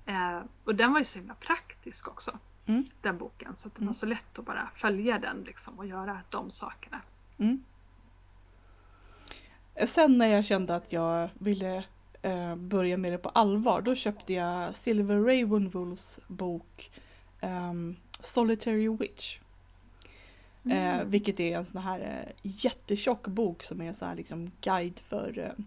Eh, 0.07 0.41
och 0.63 0.75
den 0.75 0.91
var 0.91 0.99
ju 0.99 1.05
så 1.05 1.19
himla 1.19 1.33
praktisk 1.35 2.07
också. 2.07 2.39
Mm. 2.65 2.85
Den 3.01 3.17
boken. 3.17 3.55
Så 3.55 3.67
att 3.67 3.73
det 3.75 3.79
Mm. 3.79 3.87
var 3.87 3.93
så 3.93 4.05
lätt 4.05 4.39
att 4.39 4.45
bara 4.45 4.69
följa 4.75 5.19
den 5.19 5.43
liksom, 5.43 5.79
och 5.79 5.85
göra 5.85 6.21
de 6.29 6.51
sakerna. 6.51 7.01
Mm. 7.37 7.63
Sen 9.85 10.17
när 10.17 10.27
jag 10.27 10.45
kände 10.45 10.75
att 10.75 10.93
jag 10.93 11.29
ville 11.33 11.83
eh, 12.21 12.55
börja 12.55 12.97
med 12.97 13.11
det 13.11 13.17
på 13.17 13.29
allvar, 13.29 13.81
då 13.81 13.95
köpte 13.95 14.33
jag 14.33 14.75
Silver 14.75 15.15
Ravenwolfs 15.19 16.19
bok 16.27 16.91
ehm, 17.41 17.95
Solitary 18.19 18.87
Witch. 18.89 19.39
Eh, 20.65 20.95
Mm. 20.95 21.09
vilket 21.09 21.39
är 21.39 21.57
en 21.57 21.65
sån 21.65 21.81
här 21.81 21.99
eh, 21.99 22.33
jättetjock 22.43 23.27
bok 23.27 23.63
som 23.63 23.81
är 23.81 23.93
så 23.93 24.05
här 24.05 24.15
liksom 24.15 24.51
guide 24.61 24.99
för 24.99 25.39
eh, 25.39 25.63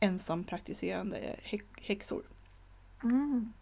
ensampraktiserande 0.00 1.36
hä- 1.42 1.62
häxor. 1.82 2.22
Mm. 3.02 3.52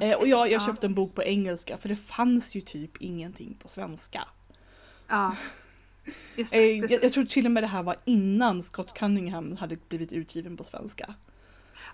Eh, 0.00 0.16
och 0.16 0.28
jag, 0.28 0.38
jag 0.38 0.48
Ja. 0.62 0.66
köpte 0.66 0.86
en 0.86 0.94
bok 0.94 1.14
på 1.14 1.22
engelska 1.22 1.76
för 1.78 1.88
det 1.88 1.96
fanns 1.96 2.54
ju 2.54 2.60
typ 2.60 2.96
ingenting 3.00 3.56
på 3.62 3.68
svenska. 3.68 4.28
Ja. 5.08 5.36
Just 6.36 6.52
Eh, 6.52 6.58
det, 6.60 6.72
jag, 6.72 6.88
precis. 6.88 7.02
jag 7.02 7.12
tror 7.12 7.24
till 7.24 7.46
och 7.46 7.52
med 7.52 7.62
det 7.62 7.66
här 7.66 7.82
var 7.82 7.96
innan 8.04 8.62
Scott 8.62 8.94
Cunningham 8.98 9.56
hade 9.56 9.76
blivit 9.88 10.12
utgiven 10.12 10.56
på 10.56 10.64
svenska. 10.64 11.14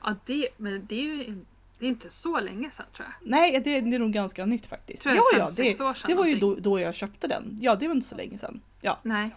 Ja, 0.02 0.14
det, 0.26 0.48
men 0.56 0.86
det 0.86 0.94
är 0.94 1.02
ju 1.02 1.44
det 1.78 1.86
är 1.86 1.88
inte 1.90 2.10
så 2.10 2.40
länge 2.40 2.70
sedan 2.70 2.86
tror 2.96 3.06
jag. 3.08 3.30
Nej, 3.30 3.52
det, 3.64 3.80
det 3.80 3.94
är 3.96 3.98
nog 3.98 4.12
ganska 4.12 4.46
nytt 4.46 4.66
faktiskt. 4.66 5.02
Tror 5.02 5.14
Ja, 5.14 5.22
jag 5.32 5.40
ja, 5.40 5.50
det, 5.56 5.78
det 6.06 6.14
var 6.14 6.26
ju 6.26 6.38
då, 6.38 6.54
då 6.54 6.80
jag 6.80 6.94
köpte 6.94 7.26
den. 7.28 7.58
Ja, 7.60 7.74
det 7.74 7.88
var 7.88 7.94
inte 7.94 8.06
så 8.06 8.16
länge 8.16 8.38
sedan. 8.38 8.60
Ja, 8.80 8.98
Nej. 9.02 9.30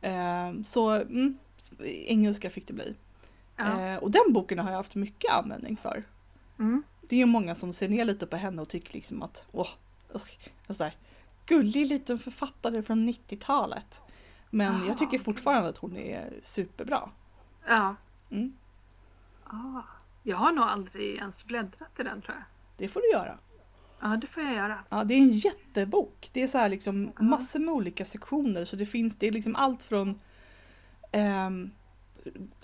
eh, 0.00 0.62
så 0.64 0.90
mm, 0.90 1.38
engelska 2.06 2.50
fick 2.50 2.66
det 2.66 2.72
bli. 2.72 2.94
Ja. 3.56 3.80
Eh, 3.92 3.96
och 3.96 4.10
den 4.10 4.22
boken 4.32 4.58
har 4.58 4.70
jag 4.70 4.76
haft 4.76 4.94
mycket 4.94 5.30
användning 5.32 5.76
för. 5.76 6.02
Mm. 6.58 6.82
Det 7.08 7.16
är 7.16 7.18
ju 7.18 7.26
många 7.26 7.54
som 7.54 7.72
ser 7.72 7.88
ner 7.88 8.04
lite 8.04 8.26
på 8.26 8.36
henne 8.36 8.62
och 8.62 8.68
tycker 8.68 8.94
liksom 8.94 9.22
att 9.22 9.46
åh, 9.52 9.68
usch, 10.14 10.38
en 10.66 10.74
sån 10.74 10.84
där 10.84 10.94
gullig 11.46 11.86
liten 11.86 12.18
författare 12.18 12.82
från 12.82 13.08
90-talet. 13.08 14.00
Men 14.50 14.74
Ah, 14.74 14.86
jag 14.86 14.98
tycker 14.98 15.06
okej. 15.08 15.18
fortfarande 15.18 15.68
att 15.68 15.78
hon 15.78 15.96
är 15.96 16.32
superbra. 16.42 17.10
Ja. 17.68 17.94
Mm, 18.30 18.56
Ah. 19.44 19.82
Jag 20.22 20.36
har 20.36 20.52
nog 20.52 20.64
aldrig 20.64 21.16
ens 21.16 21.44
bläddrat 21.44 22.00
i 22.00 22.02
den 22.02 22.22
tror 22.22 22.34
jag. 22.34 22.44
det 22.76 22.88
får 22.88 23.00
du 23.00 23.10
göra. 23.10 23.38
Ja, 24.00 24.06
det 24.08 24.26
får 24.26 24.42
jag 24.42 24.54
göra. 24.54 24.84
Ja, 24.88 25.04
det 25.04 25.14
är 25.14 25.18
en 25.18 25.30
jättebok. 25.30 26.30
Det 26.32 26.42
är 26.42 26.46
så 26.46 26.58
här 26.58 26.68
liksom 26.68 27.12
massor 27.20 27.58
med 27.58 27.74
olika 27.74 28.04
sektioner 28.04 28.64
så 28.64 28.76
det 28.76 28.86
finns, 28.86 29.16
det 29.16 29.26
är 29.26 29.30
liksom 29.32 29.56
allt 29.56 29.82
från 29.82 30.20
ehm, 31.12 31.70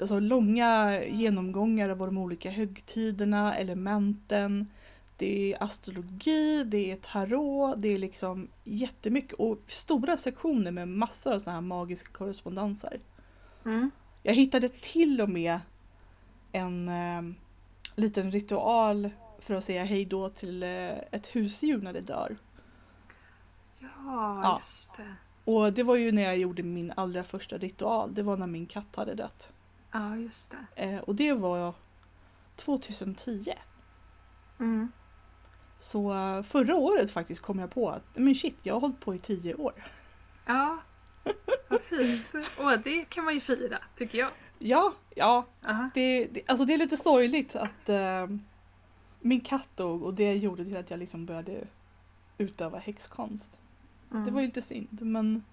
alltså 0.01 0.21
långa 0.21 1.03
genomgångar 1.05 1.89
av 1.89 1.99
de 1.99 2.19
olika 2.19 2.51
högtiderna, 2.51 3.57
elementen. 3.57 4.71
Det 5.17 5.53
är 5.53 5.63
astrologi, 5.63 6.65
det 6.65 6.91
är 6.91 6.97
tarot, 6.97 7.75
det 7.83 7.89
är 7.89 7.99
liksom 7.99 8.49
jättemycket 8.65 9.33
och 9.33 9.59
stora 9.67 10.17
sektioner 10.17 10.71
med 10.71 10.89
massor 10.89 11.33
av 11.33 11.39
sådana 11.39 11.57
här 11.57 11.67
magiska 11.67 12.13
korrespondenser. 12.13 13.01
Mm. 13.65 13.91
Jag 14.23 14.35
hittade 14.35 14.69
till 14.69 15.21
och 15.21 15.29
med 15.29 15.61
en 16.53 16.89
ehm, 16.89 17.35
liten 17.95 18.31
ritual 18.31 19.11
för 19.39 19.55
att 19.55 19.65
säga 19.65 19.85
hej 19.85 20.05
då 20.05 20.29
till 20.29 20.63
eh, 20.63 20.99
ett 21.11 21.27
husdjur 21.27 21.83
när 21.83 21.93
det 21.93 22.01
dör. 22.01 22.37
Ja, 23.79 23.89
Ja. 24.43 24.61
just 24.65 24.91
det. 24.97 25.15
Och 25.45 25.73
det 25.73 25.83
var 25.83 25.97
ju 25.97 26.13
när 26.13 26.23
jag 26.23 26.37
gjorde 26.37 26.63
min 26.63 26.93
allra 26.97 27.25
första 27.25 27.59
ritual. 27.59 28.15
Det 28.15 28.23
var 28.23 28.37
när 28.37 28.47
min 28.47 28.67
katt 28.67 28.97
hade 28.97 29.15
dött. 29.15 29.53
Ja, 29.93 30.17
just 30.17 30.51
det. 30.51 30.83
Eh, 30.83 31.01
och 31.01 31.15
det 31.15 31.33
var 31.33 31.75
2010. 32.57 33.55
Mm. 34.61 34.93
Så 35.81 36.15
eh, 36.15 36.43
förra 36.43 36.77
året 36.77 37.11
faktiskt 37.11 37.41
kom 37.41 37.59
jag 37.59 37.71
på 37.71 37.91
att 37.91 38.05
men 38.15 38.35
shit, 38.35 38.57
jag 38.63 38.75
har 38.75 38.81
hållit 38.81 39.01
på 39.01 39.15
i 39.15 39.19
10 39.19 39.55
år. 39.55 39.73
Ja, 40.47 40.79
vad 41.69 41.81
fint. 41.81 42.27
Åh, 42.59 42.73
det 42.85 43.05
kan 43.05 43.25
man 43.25 43.35
ju 43.35 43.41
fira, 43.41 43.79
tycker 43.99 44.19
jag. 44.19 44.31
Ja, 44.59 44.93
ja. 45.15 45.47
Ja. 45.61 45.91
Det, 45.95 46.27
det, 46.27 46.43
alltså 46.47 46.65
det 46.65 46.75
är 46.75 46.79
lite 46.79 46.97
sorgligt 46.97 47.57
att 47.57 47.89
eh, 47.89 48.27
min 49.21 49.41
katt 49.41 49.69
dog 49.77 50.03
och 50.03 50.15
det 50.15 50.35
gjorde 50.35 50.65
till 50.65 50.77
att 50.77 50.91
jag 50.91 50.99
liksom 50.99 51.27
började 51.27 51.65
utöva 52.39 52.79
häxkonst. 52.79 53.61
Mm. 54.15 54.25
Det 54.27 54.31
var 54.31 54.41
ju 54.41 54.47
lite 54.47 54.63
synd 54.63 55.03
men 55.03 55.45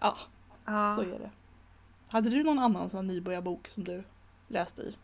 ja, 0.00 0.16
ja. 0.64 0.94
så 0.94 1.00
är 1.02 1.18
det. 1.18 1.30
Hade 2.08 2.30
du 2.30 2.42
någon 2.44 2.58
annan 2.58 2.90
sån 2.90 3.06
nybörjarbok 3.06 3.68
som 3.68 3.84
du 3.84 4.04
läste 4.48 4.82
i? 4.82 4.96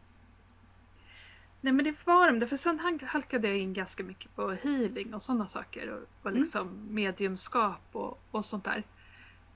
Nej 1.61 1.73
men 1.73 1.85
det 1.85 2.07
var 2.07 2.33
de, 2.33 2.47
för 2.47 2.57
sen 2.57 2.81
halk- 2.81 3.05
halkade 3.07 3.49
jag 3.49 3.59
in 3.59 3.73
ganska 3.73 4.05
mycket 4.05 4.35
på 4.37 4.51
healing 4.53 5.14
och 5.14 5.23
sådana 5.23 5.47
saker 5.47 5.88
och, 5.90 6.03
och 6.23 6.31
Mm. 6.31 6.42
liksom 6.42 6.87
mediumskap 6.90 7.81
och, 7.92 8.19
och 8.31 8.45
sånt 8.45 8.64
där. 8.64 8.83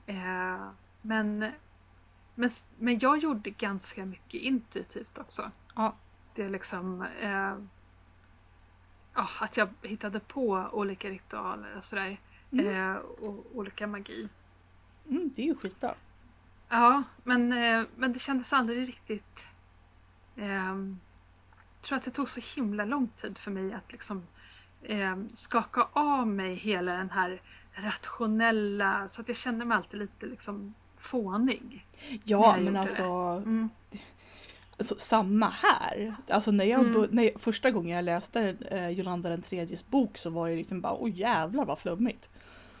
Eh, 0.05 0.69
men, 1.01 1.51
men, 2.35 2.49
men 2.79 2.99
jag 2.99 3.17
gjorde 3.17 3.49
ganska 3.49 4.05
mycket 4.05 4.41
intuitivt 4.41 5.17
också. 5.17 5.51
Ja. 5.75 5.93
Det 6.35 6.43
är 6.43 6.49
liksom 6.49 7.01
eh, 7.21 7.53
att 9.13 9.57
jag 9.57 9.69
hittade 9.81 10.19
på 10.19 10.69
olika 10.71 11.09
ritualer 11.09 11.77
och 11.77 11.85
sådär. 11.85 12.19
Mm. 12.51 12.67
Eh, 12.67 12.95
och 12.95 13.45
olika 13.53 13.87
magi. 13.87 14.29
Mm, 15.09 15.31
det 15.35 15.41
är 15.41 15.45
ju 15.45 15.55
skitbra. 15.55 15.93
Ja, 16.69 17.03
men, 17.23 17.53
eh, 17.53 17.83
men 17.95 18.13
det 18.13 18.19
kändes 18.19 18.53
aldrig 18.53 18.87
riktigt... 18.87 19.39
ehm, 20.35 20.99
jag 21.75 21.87
tror 21.87 21.97
att 21.97 22.03
det 22.03 22.11
tog 22.11 22.29
så 22.29 22.41
himla 22.55 22.85
lång 22.85 23.07
tid 23.21 23.37
för 23.37 23.51
mig 23.51 23.73
att 23.73 23.91
liksom 23.91 24.27
ehm, 24.83 25.29
skaka 25.33 25.87
av 25.93 26.27
mig 26.27 26.55
hela 26.55 26.93
den 26.93 27.09
här 27.09 27.41
rationella, 27.73 29.09
så 29.11 29.21
att 29.21 29.27
jag 29.27 29.37
kände 29.37 29.65
mig 29.65 29.77
alltid 29.77 29.99
lite 29.99 30.25
liksom 30.25 30.73
fånig. 30.97 31.85
Ja, 32.23 32.57
men 32.59 32.77
alltså, 32.77 33.03
Mm. 33.03 33.69
Alltså 34.81 34.95
samma 35.05 35.49
här. 35.49 36.13
Alltså 36.27 36.51
när 36.51 36.65
jag, 36.65 36.79
Mm. 36.85 37.07
när 37.11 37.23
jag 37.23 37.41
första 37.41 37.71
gången 37.71 37.95
jag 37.95 38.05
läste 38.05 38.55
eh, 38.71 38.89
Jolanda 38.89 39.29
den 39.29 39.41
tredjes 39.41 39.87
bok 39.87 40.17
så 40.17 40.29
var 40.29 40.47
jag 40.47 40.57
liksom 40.57 40.81
bara 40.81 40.93
åh 40.93 41.09
jävlar 41.15 41.65
vad 41.65 41.79
flummigt. 41.79 42.29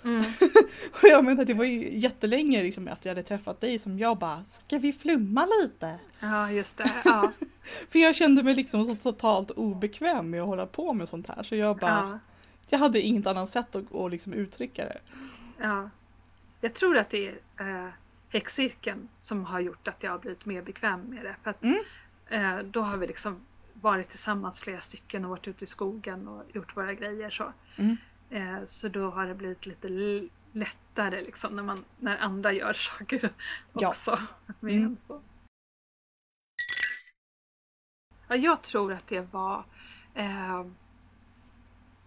Mm. 0.03 0.23
Och 0.91 1.03
jag 1.03 1.25
menar 1.25 1.45
det 1.45 1.53
var 1.53 1.65
ju 1.65 1.97
jättelänge 1.99 2.63
liksom 2.63 2.87
efter 2.87 3.09
jag 3.09 3.15
hade 3.15 3.27
träffat 3.27 3.61
dig 3.61 3.79
som 3.79 3.99
jag 3.99 4.17
bara 4.17 4.43
ska 4.51 4.77
vi 4.77 4.93
flumma 4.93 5.47
lite? 5.61 5.95
Ja, 6.19 6.51
just 6.51 6.77
det. 6.77 6.91
Ja, 7.05 7.31
För 7.89 7.99
jag 7.99 8.15
kände 8.15 8.43
mig 8.43 8.55
liksom 8.55 8.85
så 8.85 8.95
totalt 8.95 9.51
obekväm 9.51 10.29
med 10.29 10.41
att 10.41 10.47
hålla 10.47 10.65
på 10.65 10.93
med 10.93 11.09
sånt 11.09 11.27
här 11.27 11.43
så 11.43 11.55
jag 11.55 11.77
bara 11.77 11.91
ja, 12.11 12.19
jag 12.69 12.79
hade 12.79 13.01
inget 13.01 13.27
annat 13.27 13.49
sätt 13.49 13.75
att, 13.75 13.95
att 13.95 14.11
liksom 14.11 14.33
uttrycka 14.33 14.83
det. 14.85 14.97
ja. 15.61 15.89
Jag 16.63 16.73
tror 16.73 16.97
att 16.97 17.09
det 17.09 17.27
är 17.27 17.85
eh, 17.85 17.89
häxcirkeln 18.31 19.09
som 19.17 19.45
har 19.45 19.59
gjort 19.59 19.87
att 19.87 20.03
jag 20.03 20.11
har 20.11 20.19
blivit 20.19 20.45
mer 20.45 20.61
bekväm 20.61 21.01
med 21.01 21.25
det. 21.25 21.35
För 21.43 21.49
att, 21.51 21.63
Mm. 21.63 21.83
eh, 22.27 22.59
då 22.65 22.81
har 22.81 22.97
vi 22.97 23.07
liksom 23.07 23.39
varit 23.73 24.09
tillsammans 24.09 24.59
flera 24.59 24.81
stycken 24.81 25.23
och 25.25 25.29
varit 25.29 25.47
ute 25.47 25.63
i 25.63 25.67
skogen 25.67 26.27
och 26.27 26.43
gjort 26.55 26.77
våra 26.77 26.93
grejer 26.93 27.29
så. 27.29 27.53
Mm. 27.75 27.97
Eh, 28.29 28.63
så 28.65 28.87
då 28.87 29.09
har 29.09 29.25
det 29.27 29.35
blivit 29.35 29.65
lite 29.65 29.87
lättare 30.51 31.21
liksom 31.21 31.55
när, 31.55 31.63
man, 31.63 31.85
när 31.99 32.17
andra 32.17 32.51
gör 32.53 32.73
saker 32.97 33.29
Ja. 33.73 33.87
också. 33.89 34.19
Med 34.59 34.73
Mm. 34.75 34.97
Ja, 38.27 38.35
jag 38.35 38.61
tror 38.61 38.93
att 38.93 39.07
det 39.07 39.21
var 39.33 39.63
eh, 40.13 40.65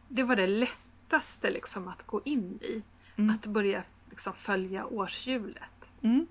det 0.08 0.22
var 0.22 0.37
det 0.37 0.46
lättaste 0.46 1.50
liksom 1.50 1.88
att 1.88 2.06
gå 2.06 2.20
in 2.24 2.58
i. 2.62 2.82
Mm. 3.16 3.34
Att 3.34 3.46
börja 3.46 3.82
liksom 4.10 4.32
följa 4.34 4.87
årshjulet. 4.87 5.62
Mm. 6.05 6.27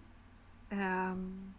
Ehm, 0.70 1.54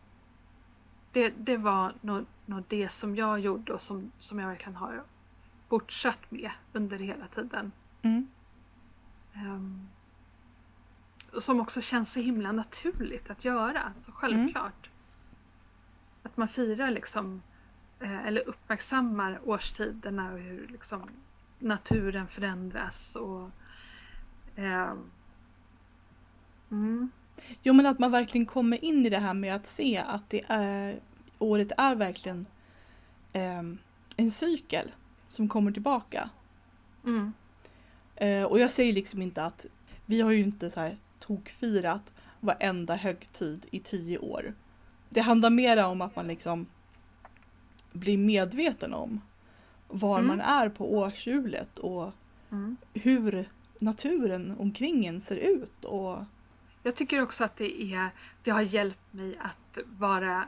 det, 1.12 1.30
det 1.30 1.56
var 1.56 1.94
nog, 2.00 2.26
nog 2.46 2.64
det 2.68 2.88
som 2.88 3.16
jag 3.16 3.40
gjorde 3.40 3.72
och 3.72 3.82
som, 3.82 4.10
som 4.18 4.38
jag 4.38 4.48
verkligen 4.48 4.76
har 4.76 5.02
fortsatt 5.68 6.30
med 6.30 6.50
under 6.72 6.98
hela 6.98 7.28
tiden. 7.28 7.72
Mm. 8.02 8.28
Ehm, 9.34 9.88
som 11.40 11.60
också 11.60 11.80
känns 11.80 12.12
så 12.12 12.20
himla 12.20 12.52
naturligt 12.52 13.30
att 13.30 13.44
göra, 13.44 13.92
så 14.00 14.12
självklart. 14.12 14.90
Att 16.22 16.36
man 16.36 16.48
firar 16.48 16.90
liksom, 16.90 17.42
eh, 18.00 18.26
eller 18.26 18.48
uppmärksammar 18.48 19.40
årstiderna 19.44 20.32
och 20.32 20.38
hur 20.38 20.68
liksom 20.68 21.10
naturen 21.58 22.28
förändras 22.28 23.16
och 23.16 23.50
ehm, 24.56 25.10
mm, 26.70 27.10
Jo 27.62 27.72
men 27.72 27.86
att 27.86 27.98
man 27.98 28.10
verkligen 28.10 28.46
kommer 28.46 28.84
in 28.84 29.06
i 29.06 29.10
det 29.10 29.18
här 29.18 29.34
med 29.34 29.54
att 29.54 29.66
se 29.66 29.96
att 30.06 30.30
det 30.30 30.42
är, 30.48 31.00
året 31.38 31.72
är 31.76 31.94
verkligen 31.94 32.46
ehm, 33.32 33.78
en 34.16 34.30
cykel 34.30 34.92
som 35.28 35.48
kommer 35.48 35.72
tillbaka. 35.72 36.30
mm, 37.04 37.32
Eh, 38.16 38.42
och 38.44 38.60
jag 38.60 38.70
säger 38.70 38.92
liksom 38.92 39.22
inte 39.22 39.44
att 39.44 39.66
vi 40.06 40.20
har 40.20 40.30
ju 40.30 40.42
inte 40.42 40.70
så 40.70 40.80
här 40.80 40.96
tokfirat 41.18 42.12
varenda 42.40 42.96
högtid 42.96 43.66
i 43.70 43.80
tio 43.80 44.18
år. 44.18 44.54
Det 45.08 45.20
handlar 45.20 45.50
mer 45.50 45.84
om 45.84 46.00
att 46.00 46.16
man 46.16 46.26
liksom 46.26 46.66
blir 47.92 48.18
medveten 48.18 48.94
om 48.94 49.20
var 49.88 50.18
Mm. 50.18 50.28
man 50.28 50.40
är 50.40 50.68
på 50.68 50.94
årshjulet 50.94 51.78
och 51.78 52.12
mm, 52.50 52.76
hur 52.94 53.48
naturen 53.78 54.56
omkring 54.58 55.06
en 55.06 55.20
ser 55.20 55.36
ut. 55.36 55.84
Och, 55.84 56.18
Jag 56.86 56.94
tycker 56.96 57.22
också 57.22 57.44
att 57.44 57.56
det, 57.56 57.82
är, 57.94 58.10
det 58.42 58.50
har 58.50 58.60
hjälpt 58.60 59.12
mig 59.12 59.38
att 59.38 59.78
vara 59.98 60.44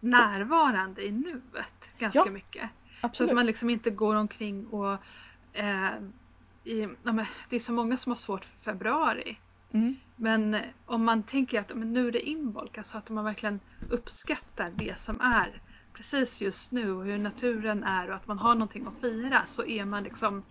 närvarande 0.00 1.06
i 1.06 1.10
nuet 1.12 1.98
ganska 1.98 2.18
Ja, 2.26 2.30
mycket. 2.30 2.70
absolut. 3.00 3.28
Så 3.28 3.32
att 3.32 3.36
man 3.36 3.46
liksom 3.46 3.70
inte 3.70 3.90
går 3.90 4.14
omkring 4.16 4.66
och 4.66 4.98
eh, 5.52 5.90
i, 6.64 6.88
det 7.48 7.56
är 7.56 7.60
så 7.60 7.72
många 7.72 7.96
som 7.96 8.10
har 8.10 8.16
svårt 8.16 8.44
för 8.44 8.72
februari. 8.72 9.38
mm, 9.72 9.94
Men 10.16 10.56
om 10.86 11.04
man 11.04 11.22
tänker 11.22 11.60
att 11.60 11.74
men 11.76 11.92
nu 11.92 12.08
är 12.08 12.12
det 12.12 12.20
inbolk, 12.28 12.78
alltså 12.78 12.98
att 12.98 13.10
man 13.10 13.24
verkligen 13.24 13.60
uppskattar 13.90 14.70
det 14.74 14.98
som 14.98 15.20
är 15.20 15.60
precis 15.92 16.40
just 16.40 16.72
nu 16.72 16.92
och 16.92 17.04
hur 17.04 17.18
naturen 17.18 17.84
är 17.84 18.08
och 18.08 18.14
att 18.16 18.26
man 18.26 18.38
har 18.38 18.54
någonting 18.54 18.86
att 18.86 19.00
fira 19.00 19.42
så 19.46 19.64
är 19.64 19.84
man 19.84 20.02
liksom, 20.04 20.42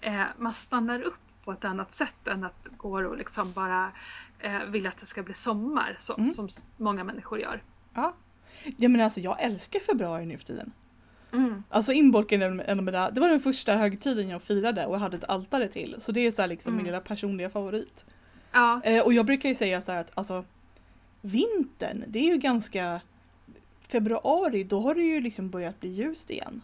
eh, 0.00 0.24
man 0.38 0.54
stannar 0.54 1.02
upp 1.02 1.25
på 1.46 1.52
ett 1.52 1.64
annat 1.64 1.92
sätt 1.92 2.26
än 2.26 2.44
att 2.44 2.66
gå 2.76 2.90
och 3.04 3.16
liksom 3.18 3.52
bara 3.52 3.92
eh, 4.38 4.64
vill 4.64 4.86
att 4.86 4.98
det 5.00 5.06
ska 5.06 5.22
bli 5.22 5.34
sommar 5.34 5.96
så, 5.98 6.14
Mm. 6.16 6.32
som 6.32 6.48
många 6.76 7.04
människor 7.04 7.38
gör. 7.40 7.62
ja. 7.94 8.14
ja 8.76 8.88
men 8.88 9.00
alltså 9.00 9.20
jag 9.20 9.42
älskar 9.42 9.80
februari 9.80 10.26
nu 10.26 10.38
för 10.38 10.44
tiden. 10.44 10.72
Mm. 11.32 11.62
Alltså 11.68 11.92
inbolken 11.92 12.40
det 12.40 13.20
var 13.20 13.28
den 13.28 13.40
första 13.40 13.76
högtiden 13.76 14.28
jag 14.28 14.42
firade 14.42 14.86
och 14.86 14.98
hade 15.00 15.16
ett 15.16 15.24
altare 15.28 15.68
till. 15.68 15.96
Så 15.98 16.12
det 16.12 16.20
är 16.20 16.30
så 16.30 16.40
här 16.42 16.48
liksom 16.48 16.72
min 16.72 16.80
Mm. 16.80 16.86
lilla 16.86 17.00
personliga 17.00 17.50
favorit. 17.50 18.04
Ja, 18.52 18.80
Eh, 18.84 19.04
och 19.04 19.12
jag 19.12 19.26
brukar 19.26 19.48
ju 19.48 19.54
säga 19.54 19.80
så 19.80 19.92
här 19.92 20.00
att 20.00 20.10
alltså 20.18 20.44
vintern, 21.20 22.04
det 22.06 22.18
är 22.18 22.24
ju 22.32 22.36
ganska 22.38 23.00
februari, 23.88 24.64
då 24.64 24.80
har 24.80 24.94
det 24.94 25.02
ju 25.02 25.20
liksom 25.20 25.50
börjat 25.50 25.80
bli 25.80 25.88
ljust 25.90 26.30
igen. 26.30 26.62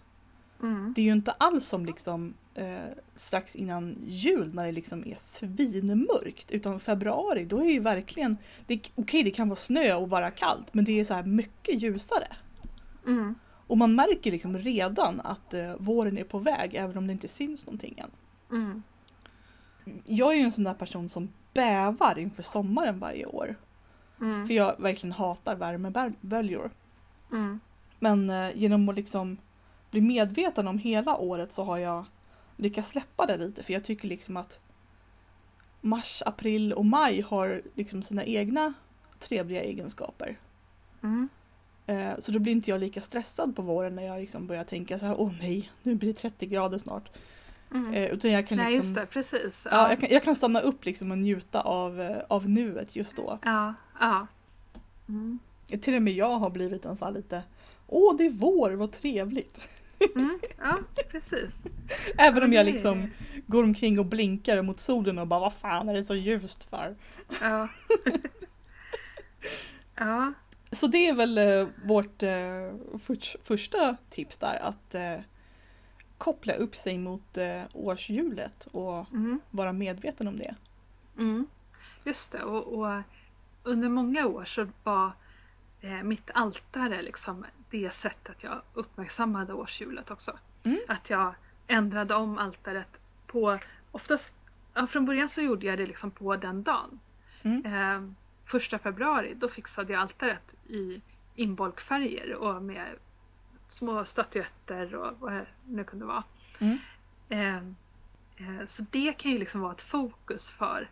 mm. 0.63 0.93
Det 0.97 1.01
är 1.01 1.05
ju 1.05 1.13
inte 1.13 1.33
alls 1.33 1.67
som 1.67 1.87
liksom 1.87 2.35
eh, 2.55 2.91
strax 3.17 3.57
innan 3.57 3.97
jul 4.07 4.55
när 4.55 4.67
det 4.67 4.73
liksom 4.73 5.07
är 5.07 5.17
svinmörkt. 5.17 6.51
Utan 6.51 6.81
februari, 6.81 7.45
då 7.45 7.61
är 7.61 7.71
ju 7.71 7.81
verkligen, 7.81 8.37
okej 8.95 9.23
det 9.23 9.31
kan 9.31 9.49
vara 9.49 9.57
snö 9.57 9.95
och 9.95 10.11
vara 10.11 10.31
kallt 10.31 10.75
men 10.75 10.85
det 10.85 11.01
är 11.01 11.05
så 11.05 11.15
här 11.15 11.23
mycket 11.23 11.83
ljusare. 11.83 12.29
Mm. 13.07 13.35
Och 13.67 13.79
man 13.79 13.95
märker 13.95 14.33
liksom 14.33 14.59
redan 14.59 15.21
att 15.21 15.55
eh, 15.55 15.75
våren 15.79 16.19
är 16.19 16.25
på 16.25 16.39
väg 16.39 16.75
även 16.75 16.99
om 16.99 17.07
det 17.07 17.13
inte 17.13 17.29
syns 17.29 17.67
någonting 17.67 17.99
än. 17.99 18.11
Mm. 18.51 18.83
Jag 20.05 20.33
är 20.33 20.37
ju 20.37 20.45
en 20.45 20.53
sån 20.53 20.65
där 20.65 20.75
person 20.75 21.09
som 21.09 21.29
bävar 21.53 22.19
inför 22.19 22.43
sommaren 22.43 22.99
varje 22.99 23.27
år. 23.27 23.55
Mm. 24.21 24.47
För 24.47 24.55
jag 24.55 24.81
verkligen 24.81 25.13
hatar 25.13 25.57
värmeböljor. 25.57 26.71
Mm. 27.33 27.61
Men 27.99 28.31
eh, 28.31 28.57
genom 28.57 28.89
att 28.89 28.97
liksom 28.97 29.37
bli 29.91 30.01
medveten 30.01 30.69
om 30.69 30.79
hela 30.79 31.17
året 31.17 31.53
så 31.53 31.65
har 31.65 31.79
jag 31.79 32.05
lyckats 32.57 32.89
släppa 32.89 33.27
det 33.27 33.37
lite 33.37 33.63
för 33.63 33.73
jag 33.73 33.85
tycker 33.85 34.09
liksom 34.09 34.37
att 34.37 34.61
mars, 35.81 36.23
april 36.27 36.73
och 36.73 36.85
maj 36.85 37.21
har 37.21 37.63
liksom 37.75 38.03
sina 38.03 38.25
egna 38.25 38.73
trevliga 39.19 39.63
egenskaper. 39.63 40.37
Mm. 41.03 41.29
Eh, 41.87 42.13
så 42.19 42.33
då 42.33 42.39
blir 42.39 42.53
inte 42.53 42.71
jag 42.71 42.81
lika 42.81 43.01
stressad 43.01 43.57
på 43.57 43.63
våren 43.63 43.97
när 43.97 44.05
jag 44.05 44.21
liksom 44.21 44.47
börjar 44.47 44.65
tänka 44.65 44.99
så 44.99 45.07
här 45.07 45.21
åh 45.21 45.33
nej, 45.41 45.71
nu 45.83 45.95
blir 45.95 46.13
det 46.13 46.19
30 46.19 46.47
grader 46.47 46.79
snart. 46.79 47.11
Mm. 47.71 47.95
Eh, 47.95 48.11
utan 48.11 48.31
jag 48.31 48.47
kan 48.47 48.59
Nej 48.59 48.73
liksom 48.73 48.87
just 48.87 49.01
det, 49.01 49.07
precis. 49.07 49.61
Ja, 49.65 49.89
jag, 49.89 50.01
kan, 50.01 50.09
jag 50.11 50.23
kan 50.23 50.37
stanna 50.37 50.61
upp 50.61 50.85
liksom 50.85 51.11
och 51.11 51.19
njuta 51.19 51.61
av, 51.61 52.01
eh, 52.01 52.23
av 52.29 52.49
nuet 52.49 52.97
just 52.97 53.17
då. 53.17 53.39
ja. 53.45 53.75
ja. 54.01 54.27
Mm. 55.09 55.39
Till 55.81 55.95
och 55.97 56.03
med 56.03 56.13
jag 56.13 56.39
har 56.39 56.51
blivit 56.51 56.85
en 56.85 56.97
sån 56.97 57.07
här 57.07 57.15
lite 57.15 57.43
Åh, 57.87 58.17
det 58.17 58.27
är 58.27 58.31
vår, 58.31 58.71
vad 58.71 58.93
trevligt. 58.93 59.61
Mm. 60.17 60.39
Ja, 60.59 60.79
precis. 61.11 61.51
Även 62.19 62.43
om 62.43 62.53
jag 62.53 62.67
liksom 62.67 63.11
går 63.47 63.65
omkring 63.65 63.99
och 63.99 64.07
blinkar 64.07 64.63
mot 64.63 64.81
solen 64.81 65.19
och 65.19 65.27
bara 65.27 65.41
vad 65.41 65.53
fan 65.53 65.89
är 65.89 65.95
det 65.95 66.03
så 66.03 66.15
ljust 66.15 66.65
för? 66.65 66.97
Ja. 67.41 67.69
ja. 69.97 70.33
Så 70.73 70.87
det 70.87 71.09
är 71.09 71.15
väl 71.15 71.39
eh, 71.39 71.67
vårt 71.85 72.23
eh, 72.23 72.75
förs- 73.03 73.37
första 73.43 73.97
tips 74.11 74.39
där 74.39 74.59
att 74.63 74.95
eh, 74.95 75.19
koppla 76.19 76.53
upp 76.55 76.75
sig 76.77 76.99
mot 76.99 77.39
eh, 77.39 77.63
årshjulet 77.73 78.69
och 78.73 79.11
Mm. 79.13 79.41
vara 79.51 79.73
medveten 79.73 80.29
om 80.29 80.39
det. 80.39 80.55
Mm. 81.19 81.47
Just 82.05 82.33
det, 82.33 82.43
och, 82.43 82.67
och 82.81 83.03
under 83.63 83.89
många 83.89 84.27
år 84.27 84.45
så 84.45 84.67
var 84.85 85.13
mitt 86.03 86.31
altare 86.35 87.03
liksom 87.03 87.45
det 87.73 87.95
sättet 87.95 88.43
jag 88.43 88.63
uppmärksammade 88.75 89.53
årshjulet 89.53 90.11
också. 90.11 90.39
Mm. 90.63 90.79
Att 90.89 91.11
jag 91.11 91.35
ändrade 91.67 92.15
om 92.15 92.39
altaret 92.39 93.01
på, 93.27 93.59
oftast, 93.91 94.37
ja, 94.75 94.87
från 94.87 95.07
början 95.07 95.29
så 95.29 95.41
gjorde 95.41 95.67
jag 95.67 95.79
det 95.79 95.87
liksom 95.87 96.11
på 96.11 96.37
den 96.37 96.63
dagen. 96.63 97.01
Mm. 97.43 97.67
Eh, 97.67 98.13
första 98.45 98.79
februari 98.79 99.35
då 99.35 99.49
fixade 99.49 99.93
jag 99.93 100.03
altaret 100.03 100.55
i 100.67 101.03
inbolkfärger 101.35 102.35
och 102.35 102.63
med 102.63 102.87
små 103.69 104.05
statyetter 104.05 104.95
och 104.95 105.21
vad 105.21 105.33
det 105.33 105.47
nu 105.67 105.85
kunde 105.85 106.05
vara. 106.05 106.25
Mm. 106.59 106.79
Eh, 107.29 107.57
eh, 108.37 108.67
så 108.67 108.85
det 108.91 109.13
kan 109.13 109.31
ju 109.31 109.39
liksom 109.39 109.61
vara 109.61 109.73
ett 109.73 109.83
fokus 109.83 110.51
för 110.51 110.91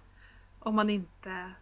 om 0.58 0.74
man 0.74 0.90
inte, 0.90 1.52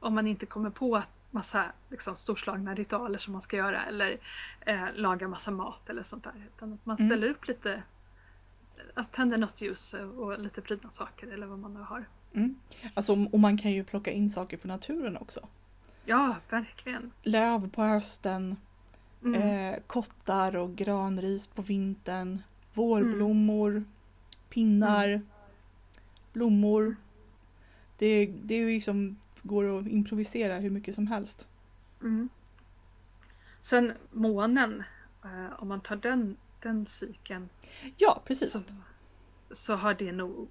om 0.00 0.14
man 0.14 0.26
inte 0.26 0.46
kommer 0.46 0.70
på 0.70 1.02
massa 1.36 1.64
liksom, 1.90 2.16
storslagna 2.16 2.74
ritualer 2.74 3.18
som 3.18 3.32
man 3.32 3.42
ska 3.42 3.56
göra 3.56 3.84
eller 3.84 4.18
eh, 4.60 4.84
laga 4.94 5.28
massa 5.28 5.50
mat 5.50 5.90
eller 5.90 6.02
sånt 6.02 6.24
där. 6.24 6.32
Utan 6.56 6.72
att 6.72 6.86
man 6.86 6.96
Mm. 6.96 7.08
ställer 7.08 7.30
upp 7.30 7.48
lite, 7.48 7.82
att 8.94 9.12
tända 9.12 9.36
något 9.36 9.60
ljus 9.60 9.94
och 10.18 10.38
lite 10.40 10.60
prydnadssaker 10.60 11.26
eller 11.26 11.46
vad 11.46 11.58
man 11.58 11.74
nu 11.74 11.80
har. 11.80 12.04
Mm. 12.34 12.54
Alltså, 12.94 13.12
och 13.32 13.40
man 13.40 13.58
kan 13.58 13.72
ju 13.72 13.84
plocka 13.84 14.10
in 14.10 14.30
saker 14.30 14.56
från 14.56 14.68
naturen 14.68 15.16
också. 15.16 15.40
Ja, 16.04 16.36
verkligen. 16.50 17.10
Löv 17.22 17.70
på 17.70 17.82
hösten, 17.82 18.56
Mm. 19.24 19.42
eh, 19.74 19.80
kottar 19.86 20.56
och 20.56 20.76
granris 20.76 21.46
på 21.48 21.62
vintern, 21.62 22.42
vårblommor, 22.74 23.84
pinnar, 24.48 25.20
blommor. 26.32 26.96
Det, 27.98 28.26
det 28.26 28.54
är 28.54 28.58
ju 28.58 28.70
liksom, 28.70 29.16
går 29.46 29.78
att 29.78 29.86
improvisera 29.86 30.58
hur 30.58 30.70
mycket 30.70 30.94
som 30.94 31.06
helst. 31.06 31.48
Mm. 32.02 32.28
Sen 33.62 33.92
månen, 34.12 34.84
eh, 35.24 35.62
om 35.62 35.68
man 35.68 35.80
tar 35.80 35.96
den, 35.96 36.36
den 36.62 36.86
cykeln 36.86 37.48
Ja, 37.96 38.22
precis. 38.26 38.52
så, 38.52 38.60
så 39.50 39.74
har 39.74 39.94
det 39.94 40.12
nog, 40.12 40.48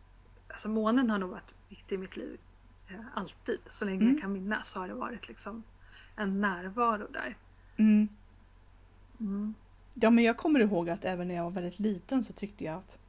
alltså 0.48 0.70
månen 0.70 1.10
har 1.10 1.18
nog 1.18 1.30
varit 1.30 1.54
viktig 1.70 1.96
i 1.96 1.98
mitt 1.98 2.18
liv 2.18 2.40
eh, 2.88 3.00
alltid. 3.14 3.60
Så 3.70 3.86
länge 3.86 4.02
Mm. 4.02 4.14
jag 4.14 4.22
kan 4.22 4.34
minnas 4.34 4.70
så 4.70 4.80
har 4.80 4.88
det 4.88 4.94
varit 4.94 5.28
liksom 5.28 5.64
en 6.16 6.42
närvaro 6.42 7.08
där. 7.14 7.38
Mm. 7.78 8.08
Mm. 9.20 9.54
Ja, 9.94 10.10
men 10.10 10.24
jag 10.24 10.38
kommer 10.38 10.60
ihåg 10.60 10.90
att 10.90 11.06
även 11.06 11.28
när 11.28 11.36
jag 11.36 11.44
var 11.44 11.52
väldigt 11.52 11.80
liten 11.80 12.24
så 12.24 12.34
tyckte 12.34 12.64
jag 12.64 12.76
att 12.76 13.00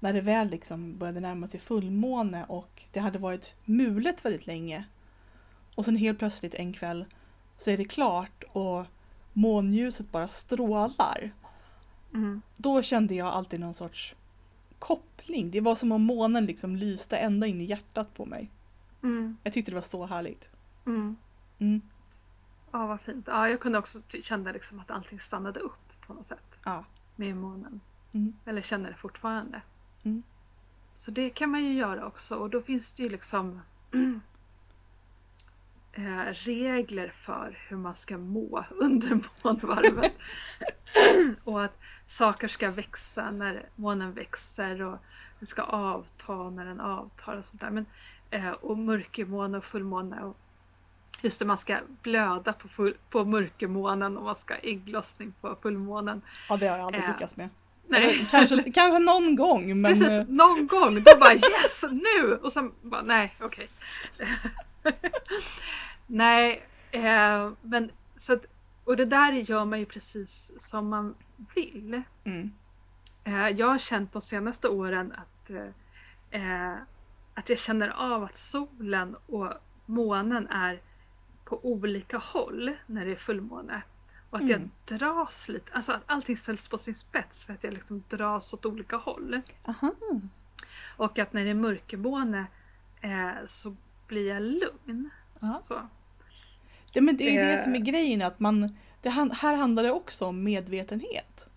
när 0.00 0.12
det 0.12 0.20
väl 0.20 0.48
liksom 0.48 0.98
började 0.98 1.20
närma 1.20 1.48
sig 1.48 1.60
fullmåne 1.60 2.44
och 2.48 2.82
det 2.92 3.00
hade 3.00 3.18
varit 3.18 3.54
mulet 3.64 4.24
väldigt 4.24 4.46
länge 4.46 4.84
och 5.74 5.84
sen 5.84 5.96
helt 5.96 6.18
plötsligt 6.18 6.54
en 6.54 6.72
kväll 6.72 7.04
så 7.56 7.70
är 7.70 7.76
det 7.76 7.84
klart 7.84 8.44
och 8.52 8.86
månljuset 9.32 10.12
bara 10.12 10.28
strålar. 10.28 11.30
Mm. 12.14 12.42
Då 12.56 12.82
kände 12.82 13.14
jag 13.14 13.26
alltid 13.28 13.60
någon 13.60 13.74
sorts 13.74 14.14
koppling. 14.78 15.50
Det 15.50 15.60
var 15.60 15.74
som 15.74 15.92
om 15.92 16.02
månen 16.02 16.46
liksom 16.46 16.76
lyste 16.76 17.16
ända 17.16 17.46
in 17.46 17.60
i 17.60 17.64
hjärtat 17.64 18.14
på 18.14 18.26
mig. 18.26 18.50
Mm. 19.02 19.36
Jag 19.42 19.52
tyckte 19.52 19.70
det 19.70 19.74
var 19.74 19.82
så 19.82 20.06
härligt. 20.06 20.50
Mm. 20.86 21.16
Mm. 21.58 21.80
Ja, 22.72 22.86
vad 22.86 23.00
fint. 23.00 23.26
Ja, 23.26 23.48
jag 23.48 23.60
kunde 23.60 23.78
också 23.78 23.98
känna 24.22 24.52
liksom 24.52 24.80
att 24.80 24.90
allting 24.90 25.20
stannade 25.20 25.60
upp 25.60 26.06
på 26.06 26.14
något 26.14 26.28
sätt 26.28 26.58
Ja. 26.64 26.84
med 27.16 27.36
månen. 27.36 27.80
Mm. 28.12 28.34
Eller 28.44 28.62
känner 28.62 28.90
det 28.90 28.96
fortfarande. 28.96 29.62
Mm. 30.02 30.22
Så 30.94 31.10
det 31.10 31.30
kan 31.30 31.50
man 31.50 31.64
ju 31.64 31.72
göra 31.72 32.06
också 32.06 32.34
och 32.34 32.50
då 32.50 32.62
finns 32.62 32.92
det 32.92 33.02
ju 33.02 33.08
liksom 33.08 33.60
regler 36.32 37.12
för 37.24 37.58
hur 37.68 37.76
man 37.76 37.94
ska 37.94 38.18
må 38.18 38.64
under 38.70 39.18
månvarvet. 39.42 40.12
och 41.44 41.64
att 41.64 41.78
saker 42.06 42.48
ska 42.48 42.70
växa 42.70 43.30
när 43.30 43.66
månen 43.74 44.12
växer 44.12 44.82
och 44.82 44.98
det 45.40 45.46
ska 45.46 45.62
avta 45.62 46.50
när 46.50 46.64
den 46.64 46.80
avtar 46.80 47.36
och 47.36 47.44
sånt 47.44 47.60
där. 47.60 47.70
Men, 47.70 47.86
eh, 48.30 48.50
och 48.50 48.78
mörkermåne 48.78 49.58
och 49.58 49.64
fullmåne 49.64 50.22
och 50.22 50.36
just 51.20 51.38
det, 51.38 51.44
man 51.44 51.58
ska 51.58 51.78
blöda 52.02 52.52
på, 52.52 52.68
full, 52.68 52.94
på 53.10 53.24
mörkermånen 53.24 54.16
och 54.16 54.24
man 54.24 54.34
ska 54.34 54.54
ha 54.54 54.60
ägglossning 54.60 55.34
på 55.40 55.56
fullmånen. 55.62 56.22
ja, 56.48 56.56
det 56.56 56.66
har 56.66 56.78
jag 56.78 56.86
aldrig 56.86 57.04
Ja. 57.04 57.08
lyckats 57.08 57.36
med. 57.36 57.48
Nej. 57.88 58.26
Kanske, 58.30 58.62
kanske 58.74 58.98
någon 58.98 59.36
gång 59.36 59.80
men... 59.80 59.92
Precis, 59.92 60.08
eh, 60.08 60.24
någon 60.28 60.66
gång 60.66 60.94
då 60.94 61.12
bara 61.20 61.34
yes, 61.34 61.82
nu! 61.90 62.34
Och 62.42 62.52
sen 62.52 62.72
bara 62.82 63.02
nej, 63.02 63.34
okej. 63.40 63.68
Nej, 66.06 66.66
eh, 66.90 67.50
men 67.62 67.90
så 68.16 68.32
att, 68.32 68.44
och 68.84 68.96
det 68.96 69.04
där 69.04 69.32
gör 69.32 69.64
man 69.64 69.78
ju 69.78 69.86
precis 69.86 70.52
som 70.58 70.88
man 70.88 71.14
vill. 71.54 72.02
Mm. 72.24 72.52
Eh, 73.24 73.48
jag 73.48 73.66
har 73.66 73.78
känt 73.78 74.12
de 74.12 74.22
senaste 74.22 74.68
åren 74.68 75.12
att 75.12 75.50
eh, 75.50 75.68
eh, 76.42 76.76
att 77.34 77.48
jag 77.48 77.58
känner 77.58 77.88
av 77.88 78.24
att 78.24 78.36
solen 78.36 79.16
och 79.26 79.52
månen 79.86 80.48
är 80.48 80.80
på 81.44 81.60
olika 81.66 82.18
håll 82.18 82.76
när 82.86 83.04
det 83.04 83.12
är 83.12 83.16
fullmåne. 83.16 83.82
Och 84.30 84.38
att 84.38 84.44
Mm. 84.44 84.70
jag 84.88 84.98
dras 84.98 85.48
lite, 85.48 85.72
alltså 85.72 85.92
att 85.92 86.02
allting 86.06 86.36
ställs 86.36 86.68
på 86.68 86.78
sin 86.78 86.94
spets 86.94 87.44
för 87.44 87.52
att 87.52 87.64
jag 87.64 87.72
liksom 87.74 88.02
dras 88.08 88.52
åt 88.54 88.66
olika 88.66 88.96
håll. 88.96 89.40
Aha. 89.64 89.94
Och 90.96 91.18
att 91.18 91.32
när 91.32 91.44
det 91.44 91.50
är 91.50 91.54
mörkermåne 91.54 92.46
eh, 93.00 93.44
så 93.46 93.76
blir 94.06 94.28
jag 94.28 94.42
lugn. 94.42 95.10
Så. 95.64 95.88
Det, 96.92 97.00
men 97.00 97.16
det 97.16 97.28
är 97.28 97.30
ju 97.30 97.50
det 97.50 97.58
som 97.58 97.74
är 97.74 97.78
grejen 97.78 98.22
att 98.22 98.40
man, 98.40 98.76
det, 99.02 99.10
här 99.10 99.54
handlar 99.54 99.82
det 99.82 99.90
också 99.90 100.26
om 100.26 100.44
medvetenhet. 100.44 101.48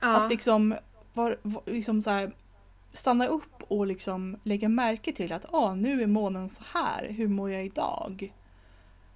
Ja, 0.00 0.16
Att 0.16 0.30
liksom, 0.30 0.76
var, 1.12 1.38
var, 1.42 1.62
liksom 1.66 2.02
så 2.02 2.10
här, 2.10 2.32
stanna 2.92 3.26
upp 3.26 3.62
och 3.68 3.86
liksom 3.86 4.36
lägga 4.42 4.68
märke 4.68 5.12
till 5.12 5.32
att 5.32 5.54
ah, 5.54 5.74
nu 5.74 6.02
är 6.02 6.06
månen 6.06 6.50
så 6.50 6.62
här, 6.66 7.08
hur 7.08 7.28
mår 7.28 7.50
jag 7.50 7.64
idag? 7.64 8.32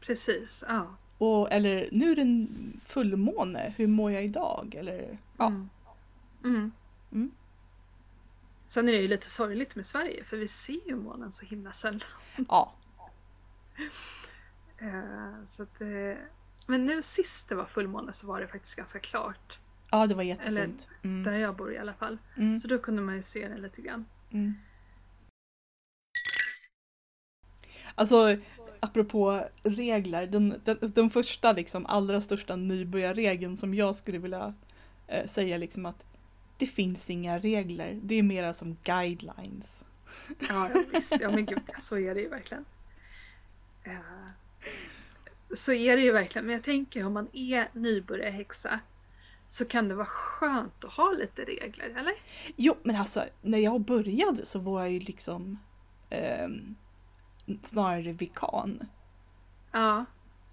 precis. 0.00 0.64
Ja. 0.68 0.94
Och, 1.18 1.52
eller 1.52 1.88
nu 1.92 2.12
är 2.12 2.16
det 2.16 2.22
en 2.22 2.80
fullmåne, 2.84 3.74
hur 3.76 3.86
mår 3.86 4.12
jag 4.12 4.24
idag? 4.24 4.74
Eller, 4.78 5.18
ja. 5.36 5.46
Mm. 5.46 5.68
Mm. 6.44 6.72
Mm. 7.12 7.30
Sen 8.66 8.88
är 8.88 8.92
det 8.92 8.98
ju 8.98 9.08
lite 9.08 9.30
sorgligt 9.30 9.74
med 9.74 9.86
Sverige 9.86 10.24
för 10.24 10.36
vi 10.36 10.48
ser 10.48 10.88
ju 10.88 10.96
månen 10.96 11.32
så 11.32 11.44
himla 11.44 11.72
sällan. 11.72 12.00
ja. 12.48 12.72
Eh, 14.82 15.44
så 15.50 15.62
att, 15.62 15.80
eh, 15.80 16.16
men 16.66 16.86
nu 16.86 17.02
sist 17.02 17.48
det 17.48 17.54
var 17.54 17.64
fullmåne 17.66 18.12
så 18.12 18.26
var 18.26 18.40
det 18.40 18.46
faktiskt 18.48 18.74
ganska 18.76 18.98
klart. 18.98 19.58
ja, 19.90 20.06
det 20.06 20.14
var 20.14 20.22
jättefint. 20.22 20.88
Där 21.02 21.08
Mm. 21.10 21.40
jag 21.40 21.56
bor 21.56 21.72
i 21.72 21.78
alla 21.78 21.94
fall. 21.94 22.18
Mm. 22.36 22.58
Så 22.58 22.68
då 22.68 22.78
kunde 22.78 23.02
man 23.02 23.16
ju 23.16 23.22
se 23.22 23.48
det 23.48 23.56
lite 23.58 23.82
grann. 23.82 24.04
Mm. 24.30 24.54
Alltså, 27.94 28.36
apropå 28.80 29.44
regler, 29.62 30.26
den, 30.26 30.60
den, 30.64 30.78
den 30.80 31.10
första 31.10 31.52
liksom 31.52 31.86
allra 31.86 32.20
största 32.20 32.56
nybörjarregeln 32.56 33.56
som 33.56 33.74
jag 33.74 33.96
skulle 33.96 34.18
vilja 34.18 34.54
eh, 35.06 35.26
säga 35.26 35.56
liksom 35.58 35.86
att 35.86 36.04
det 36.58 36.66
finns 36.66 37.10
inga 37.10 37.38
regler, 37.38 38.00
det 38.02 38.14
är 38.14 38.22
mera 38.22 38.54
som 38.54 38.76
guidelines. 38.84 39.84
Ja, 40.48 40.70
ja, 40.74 40.82
visst. 40.92 41.12
ja 41.20 41.30
men 41.30 41.46
gud, 41.46 41.60
så 41.82 41.98
är 41.98 42.14
det 42.14 42.20
ju 42.20 42.28
verkligen. 42.28 42.64
Eh, 43.90 44.32
så 45.58 45.72
är 45.72 45.96
det 45.96 46.02
ju 46.02 46.12
verkligen. 46.12 46.46
Men 46.46 46.54
jag 46.54 46.64
tänker 46.64 47.04
om 47.06 47.12
man 47.12 47.28
är 47.32 47.68
nybörjarhäxa 47.72 48.80
så 49.48 49.64
kan 49.64 49.88
det 49.88 49.94
vara 49.94 50.06
skönt 50.06 50.84
att 50.84 50.92
ha 50.92 51.10
lite 51.10 51.42
regler, 51.44 51.88
eller? 51.96 52.14
Jo, 52.56 52.74
men 52.82 52.96
alltså 52.96 53.24
när 53.42 53.58
jag 53.58 53.80
började 53.80 54.44
så 54.46 54.58
var 54.58 54.80
jag 54.80 54.90
ju 54.90 55.00
liksom 55.00 55.58
ehm, 56.10 56.74
snarare 57.62 58.12
vikan. 58.12 58.80
Ja, 59.72 60.04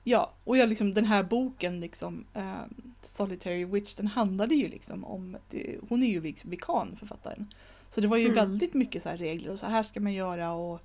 Ja, 0.04 0.34
och 0.43 0.58
jag 0.58 0.69
liksom 0.69 0.93
den 0.93 1.06
här 1.06 1.23
boken 1.23 1.80
liksom 1.80 2.26
ehm, 2.34 2.93
Solitary 3.02 3.65
Witch 3.65 3.93
den 3.95 4.08
handlade 4.08 4.56
ju 4.56 4.67
liksom 4.69 5.06
om, 5.06 5.38
det, 5.50 5.78
hon 5.89 6.04
är 6.04 6.08
ju 6.08 6.21
liksom 6.21 6.50
vikan 6.50 6.95
författaren. 7.00 7.47
Så 7.89 8.02
det 8.02 8.08
var 8.08 8.17
ju 8.17 8.26
Mm. 8.26 8.36
väldigt 8.36 8.73
mycket 8.73 9.04
så 9.04 9.10
här 9.10 9.17
regler 9.17 9.52
och 9.52 9.60
så 9.60 9.67
här 9.67 9.84
ska 9.84 10.00
man 10.00 10.13
göra 10.13 10.52
och, 10.54 10.82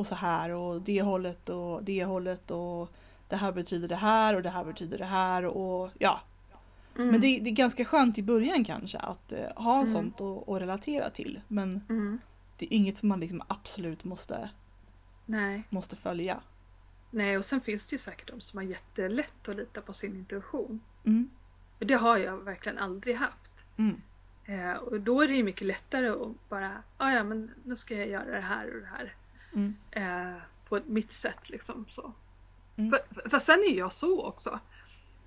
och 0.00 0.06
så 0.06 0.14
här 0.14 0.50
och 0.50 0.82
det 0.82 1.02
hållet 1.02 1.48
och 1.48 1.84
det 1.84 2.04
hållet 2.04 2.50
och 2.50 2.90
det 3.28 3.36
här 3.36 3.52
betyder 3.52 3.88
det 3.88 3.96
här 3.96 4.36
och 4.36 4.42
det 4.42 4.50
här 4.50 4.64
betyder 4.64 4.98
det 4.98 5.04
här 5.04 5.44
och 5.46 5.90
ja. 5.98 6.20
mm. 6.96 7.08
Men 7.08 7.20
det, 7.20 7.38
det 7.40 7.50
är 7.50 7.54
ganska 7.54 7.84
skönt 7.84 8.18
i 8.18 8.22
början 8.22 8.64
kanske 8.64 8.98
att 8.98 9.32
eh, 9.32 9.52
ha 9.56 9.74
Mm. 9.74 9.86
sånt 9.86 10.20
att, 10.20 10.48
att 10.48 10.60
relatera 10.60 11.10
till. 11.10 11.40
Men 11.48 11.80
Mm. 11.88 12.18
det 12.58 12.66
är 12.66 12.76
inget 12.76 12.98
som 12.98 13.08
man 13.08 13.20
liksom 13.20 13.42
absolut 13.48 14.04
måste, 14.04 14.50
Nej. 15.26 15.62
måste 15.70 15.96
följa. 15.96 16.40
Nej, 17.10 17.38
och 17.38 17.44
sen 17.44 17.60
finns 17.60 17.86
det 17.86 17.94
ju 17.94 17.98
säkert 17.98 18.28
de 18.30 18.40
som 18.40 18.56
har 18.56 18.64
jättelätt 18.64 19.48
att 19.48 19.56
lita 19.56 19.80
på 19.80 19.92
sin 19.92 20.16
intuition. 20.16 20.80
Mm. 21.06 21.30
Det 21.78 21.94
har 21.94 22.16
jag 22.18 22.36
verkligen 22.36 22.78
aldrig 22.78 23.16
haft. 23.16 23.50
Mm. 23.76 24.00
Eh, 24.44 24.72
och 24.76 25.00
då 25.00 25.20
är 25.20 25.28
det 25.28 25.34
ju 25.34 25.42
mycket 25.42 25.66
lättare 25.66 26.08
att 26.08 26.48
bara, 26.48 26.82
"Ah, 26.96 27.10
ja 27.12 27.24
men 27.24 27.50
nu 27.64 27.76
ska 27.76 27.94
jag 27.94 28.08
göra 28.08 28.30
det 28.34 28.40
här 28.40 28.74
och 28.74 28.80
det 28.80 28.86
här. 28.86 29.14
Mm. 29.52 29.76
Eh, 29.90 30.42
på 30.68 30.80
mitt 30.86 31.12
sätt 31.12 31.50
liksom 31.50 31.86
så. 31.90 32.12
Mm. 32.76 32.90
För, 32.90 33.30
för 33.30 33.38
sen 33.38 33.64
är 33.68 33.78
jag 33.78 33.92
så 33.92 34.26
också. 34.26 34.60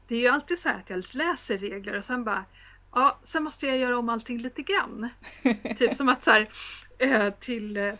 Det 0.08 0.16
är 0.16 0.20
ju 0.20 0.28
alltid 0.28 0.60
så 0.60 0.70
här 0.70 0.80
att 0.80 0.90
jag 0.90 1.04
läser 1.12 1.58
regler 1.58 1.98
och 1.98 2.06
sen 2.06 2.24
bara, 2.24 2.46
ja 2.94 3.20
sen 3.24 3.44
måste 3.44 3.68
jag 3.68 3.78
göra 3.78 3.98
om 3.98 4.10
allting 4.10 4.38
lite 4.38 4.62
grann. 4.62 5.10
typ 5.78 5.96
som 5.96 6.10
att 6.10 6.24
så 6.24 6.32
här, 6.32 6.50
eh, 6.98 7.34
till 7.34 7.78
eh, 7.78 7.94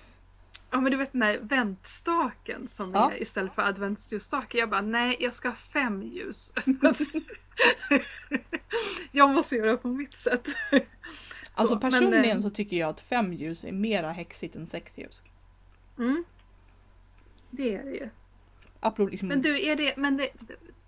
Ja 0.74 0.82
men 0.82 0.92
du 0.92 0.98
vet 0.98 1.12
den 1.12 1.22
här 1.22 1.40
väntstaken 1.42 2.68
som 2.68 2.92
Ja. 2.94 3.12
är 3.12 3.22
istället 3.22 3.56
för 3.56 3.62
adventsljusstake. 3.62 4.58
Jag 4.58 4.70
bara 4.70 4.82
nej 4.82 5.18
jag 5.20 5.34
ska 5.34 5.50
ha 5.50 5.56
fem 5.56 6.04
ljus. 6.04 6.54
jag 9.12 9.30
måste 9.30 9.56
göra 9.56 9.78
på 9.78 9.88
mitt 9.88 10.18
sätt. 10.18 10.48
Alltså 11.54 11.76
Så, 11.76 11.80
men, 11.82 11.92
personligen 11.92 12.38
eh, 12.38 12.44
så 12.44 12.50
tycker 12.50 12.78
jag 12.78 12.90
att 12.90 13.02
fem 13.02 13.34
ljus 13.34 13.66
är 13.66 13.72
mera 13.72 14.12
häxigt 14.12 14.56
än 14.56 14.68
sex 14.68 14.98
ljus. 14.98 15.22
Mm. 15.98 16.24
Det 17.50 17.76
är 17.76 17.84
det 17.84 17.92
ju. 17.92 18.10
Apropå 18.80 19.10
liksom, 19.10 19.28
Men 19.28 19.42
du, 19.42 19.62
är 19.66 19.76
det, 19.76 19.98
men 19.98 20.18
det, 20.18 20.30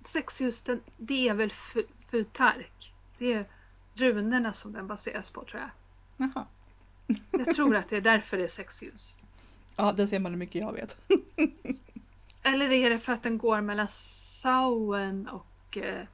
sexljus, 0.05 0.61
den, 0.61 0.81
det 0.97 1.27
är 1.29 1.33
väl 1.33 1.51
fu- 1.51 1.87
futark? 2.09 2.93
Det 3.17 3.33
är 3.33 3.45
runorna 3.93 4.53
som 4.53 4.71
den 4.73 4.87
baseras 4.87 5.29
på 5.29 5.43
tror 5.45 5.61
jag. 5.61 5.69
Jaha. 6.17 6.45
Jag 7.31 7.55
tror 7.55 7.75
att 7.75 7.89
det 7.89 7.97
är 7.97 8.01
därför 8.01 8.37
det 8.37 8.43
är 8.43 8.47
sexljus. 8.47 9.15
Ja, 9.77 9.91
det 9.91 10.07
ser 10.07 10.19
man 10.19 10.31
hur 10.31 10.39
mycket 10.39 10.61
jag 10.61 10.73
vet. 10.73 10.97
Eller 12.43 12.71
är 12.71 12.89
det 12.89 12.99
för 12.99 13.13
att 13.13 13.23
den 13.23 13.37
går 13.37 13.61
mellan 13.61 13.87
Sauen 13.87 15.27
och 15.27 15.77
eh, 15.77 16.05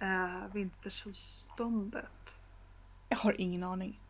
eh, 0.00 0.46
Vintersolståndet? 0.52 2.34
Jag 3.08 3.16
har 3.16 3.40
ingen 3.40 3.62
aning. 3.62 4.00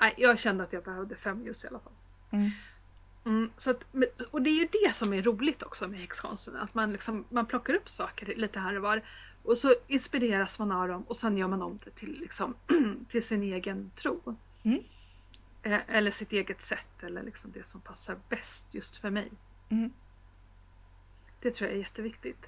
Nej, 0.00 0.14
jag 0.16 0.38
kände 0.38 0.64
att 0.64 0.72
jag 0.72 0.84
behövde 0.84 1.16
fem 1.16 1.44
ljus 1.44 1.64
i 1.64 1.66
alla 1.66 1.78
fall. 1.78 1.92
Mm. 2.30 2.50
Mm, 3.24 3.50
så 3.58 3.70
att, 3.70 3.84
och 4.30 4.42
det 4.42 4.50
är 4.50 4.54
ju 4.54 4.68
det 4.72 4.94
som 4.94 5.12
är 5.12 5.22
roligt 5.22 5.62
också 5.62 5.88
med 5.88 6.00
häxkonsten. 6.00 6.56
Att 6.56 6.74
man, 6.74 6.92
liksom, 6.92 7.24
man 7.28 7.46
plockar 7.46 7.74
upp 7.74 7.88
saker 7.88 8.34
lite 8.36 8.60
här 8.60 8.76
och 8.76 8.82
var. 8.82 9.02
Och 9.42 9.58
så 9.58 9.74
inspireras 9.86 10.58
man 10.58 10.72
av 10.72 10.88
dem 10.88 11.02
och 11.02 11.16
sen 11.16 11.36
gör 11.36 11.48
man 11.48 11.62
om 11.62 11.78
det 11.84 11.90
till, 11.90 12.20
liksom, 12.20 12.54
till 13.10 13.24
sin 13.24 13.42
egen 13.42 13.90
tro. 13.96 14.36
Mm. 14.62 14.84
Eh, 15.62 15.80
eller 15.88 16.10
sitt 16.10 16.32
eget 16.32 16.62
sätt 16.62 17.02
eller 17.02 17.22
liksom 17.22 17.52
det 17.52 17.66
som 17.66 17.80
passar 17.80 18.16
bäst 18.28 18.64
just 18.70 18.96
för 18.96 19.10
mig. 19.10 19.30
Mm. 19.68 19.92
Det 21.40 21.50
tror 21.50 21.70
jag 21.70 21.76
är 21.76 21.82
jätteviktigt. 21.82 22.46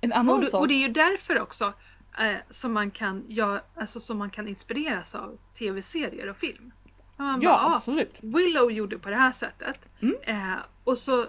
En 0.00 0.12
annan 0.12 0.46
Och, 0.52 0.60
och 0.60 0.68
det 0.68 0.74
är 0.74 0.88
ju 0.88 0.92
därför 0.92 1.40
också 1.40 1.72
eh, 2.18 2.36
som, 2.50 2.72
man 2.72 2.90
kan, 2.90 3.24
ja, 3.28 3.62
alltså, 3.74 4.00
som 4.00 4.18
man 4.18 4.30
kan 4.30 4.48
inspireras 4.48 5.14
av 5.14 5.38
tv-serier 5.58 6.28
och 6.28 6.36
film. 6.36 6.72
Ja, 7.16 7.38
bara, 7.42 7.54
"Ah, 7.54 7.74
absolut. 7.76 8.14
Willow 8.20 8.72
gjorde 8.72 8.98
på 8.98 9.10
det 9.10 9.16
här 9.16 9.32
sättet. 9.32 9.80
Mm. 10.00 10.14
Eh, 10.22 10.58
och, 10.84 10.98
så, 10.98 11.26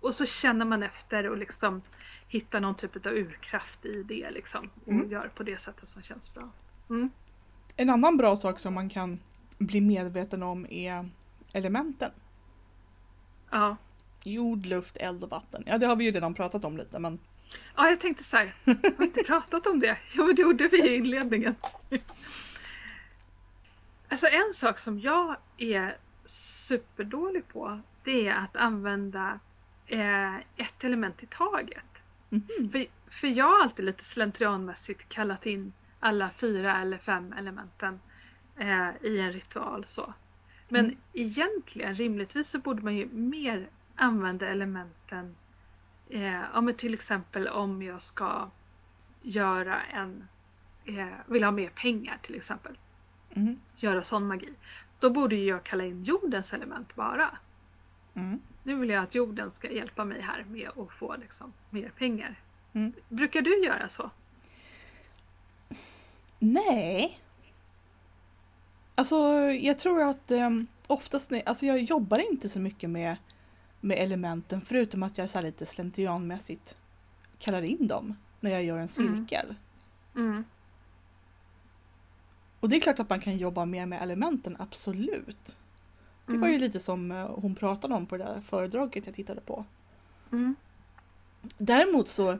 och 0.00 0.14
så 0.14 0.26
känner 0.26 0.64
man 0.64 0.82
efter 0.82 1.28
och 1.30 1.36
liksom 1.36 1.82
hittar 2.28 2.60
någon 2.60 2.74
typ 2.74 3.06
av 3.06 3.12
urkraft 3.12 3.84
i 3.84 4.02
det 4.02 4.30
liksom. 4.30 4.70
Och 4.84 4.92
Mm. 4.92 5.10
gör 5.10 5.30
på 5.34 5.42
det 5.42 5.60
sättet 5.62 5.88
som 5.88 6.02
känns 6.02 6.34
bra. 6.34 6.48
Mm. 6.90 7.10
En 7.76 7.90
annan 7.90 8.16
bra 8.16 8.36
sak 8.36 8.58
som 8.58 8.74
man 8.74 8.88
kan 8.88 9.18
bli 9.58 9.80
medveten 9.80 10.42
om 10.42 10.66
är 10.70 11.08
elementen. 11.52 12.10
Ja. 13.50 13.76
Jord, 14.24 14.66
luft, 14.66 14.96
eld 14.96 15.24
och 15.24 15.30
vatten. 15.30 15.62
Ja, 15.66 15.78
det 15.78 15.86
har 15.86 15.96
vi 15.96 16.04
ju 16.04 16.10
redan 16.10 16.34
pratat 16.34 16.64
om 16.64 16.76
lite 16.76 16.98
men 16.98 17.18
ja, 17.76 17.88
jag 17.88 18.00
tänkte 18.00 18.24
så 18.24 18.36
här. 18.36 18.54
Har 18.64 18.98
vi 18.98 19.04
inte 19.04 19.22
pratat 19.22 19.66
om 19.66 19.80
det? 19.80 19.98
Jo, 20.14 20.32
det 20.32 20.42
gjorde 20.42 20.68
vi 20.68 20.88
i 20.90 20.96
inledningen. 20.96 21.54
Alltså 24.08 24.26
en 24.26 24.54
sak 24.54 24.78
som 24.78 25.00
jag 25.00 25.36
är 25.56 25.96
superdålig 26.24 27.48
på 27.48 27.80
det 28.04 28.28
är 28.28 28.34
att 28.34 28.56
använda 28.56 29.40
eh, 29.86 30.36
ett 30.36 30.84
element 30.84 31.22
i 31.22 31.26
taget. 31.26 31.84
mhm. 32.28 32.70
För, 32.72 32.86
för 33.20 33.26
jag 33.26 33.44
har 33.44 33.62
alltid 33.62 33.84
lite 33.84 34.04
slentrianmässigt 34.04 35.08
kallat 35.08 35.46
in 35.46 35.72
alla 36.00 36.30
fyra 36.30 36.80
eller 36.80 36.98
fem 36.98 37.32
elementen 37.32 38.00
eh, 38.56 38.90
i 39.02 39.18
en 39.20 39.32
ritual. 39.32 39.84
så. 39.84 40.12
Men 40.68 40.84
Mm. 40.84 40.96
egentligen, 41.12 41.94
rimligtvis 41.94 42.50
så 42.50 42.58
borde 42.58 42.82
man 42.82 42.96
ju 42.96 43.06
mer 43.12 43.68
använda 43.96 44.46
elementen 44.48 45.36
eh, 46.10 46.60
men 46.62 46.74
till 46.74 46.94
exempel 46.94 47.48
om 47.48 47.82
jag 47.82 48.00
ska 48.00 48.50
göra 49.22 49.82
en, 49.82 50.28
eh, 50.84 51.06
vill 51.26 51.44
ha 51.44 51.50
mer 51.50 51.68
pengar 51.68 52.18
till 52.22 52.34
exempel, 52.34 52.78
Mhm. 53.36 53.60
göra 53.76 54.02
sån 54.02 54.26
magi. 54.26 54.52
Då 54.98 55.10
borde 55.10 55.36
jag 55.36 55.64
kalla 55.64 55.84
in 55.84 56.04
jordens 56.04 56.52
element 56.52 56.94
bara. 56.94 57.38
Mm. 58.14 58.40
Nu 58.62 58.74
vill 58.74 58.90
jag 58.90 59.02
att 59.02 59.14
jorden 59.14 59.50
ska 59.54 59.70
hjälpa 59.70 60.04
mig 60.04 60.20
här 60.20 60.44
med 60.44 60.68
att 60.68 60.92
få 60.92 61.16
liksom, 61.16 61.52
mer 61.70 61.88
pengar. 61.98 62.34
Mm. 62.72 62.92
Brukar 63.08 63.42
du 63.42 63.64
göra 63.64 63.88
så? 63.88 64.10
Nej. 66.38 67.20
Alltså 68.94 69.16
jag 69.50 69.78
tror 69.78 70.02
att 70.02 70.30
ehm, 70.30 70.66
oftast, 70.86 71.32
alltså 71.46 71.66
jag 71.66 71.82
jobbar 71.82 72.18
inte 72.32 72.48
så 72.48 72.60
mycket 72.60 72.90
med, 72.90 73.16
med 73.80 73.98
elementen 73.98 74.60
förutom 74.60 75.02
att 75.02 75.18
jag 75.18 75.30
så 75.30 75.40
lite 75.40 75.66
slentrianmässigt 75.66 76.80
kallar 77.38 77.62
in 77.62 77.86
dem 77.86 78.16
när 78.40 78.50
jag 78.50 78.64
gör 78.64 78.78
en 78.78 78.88
cirkel. 78.88 79.54
Mm. 80.16 80.44
Och 82.60 82.68
det 82.68 82.76
är 82.76 82.80
klart 82.80 83.00
att 83.00 83.10
man 83.10 83.20
kan 83.20 83.36
jobba 83.36 83.64
mer 83.64 83.86
med 83.86 84.02
elementen, 84.02 84.56
absolut. 84.58 85.56
Det 86.26 86.38
var 86.38 86.48
ju 86.48 86.54
Mm. 86.54 86.60
lite 86.60 86.80
som 86.80 87.10
eh, 87.10 87.26
hon 87.34 87.54
pratade 87.54 87.94
om 87.94 88.06
på 88.06 88.16
det 88.16 88.24
där 88.24 88.40
föredraget 88.40 89.06
jag 89.06 89.14
tittade 89.14 89.40
på. 89.40 89.64
Mm. 90.32 90.54
Däremot 91.58 92.08
så, 92.08 92.38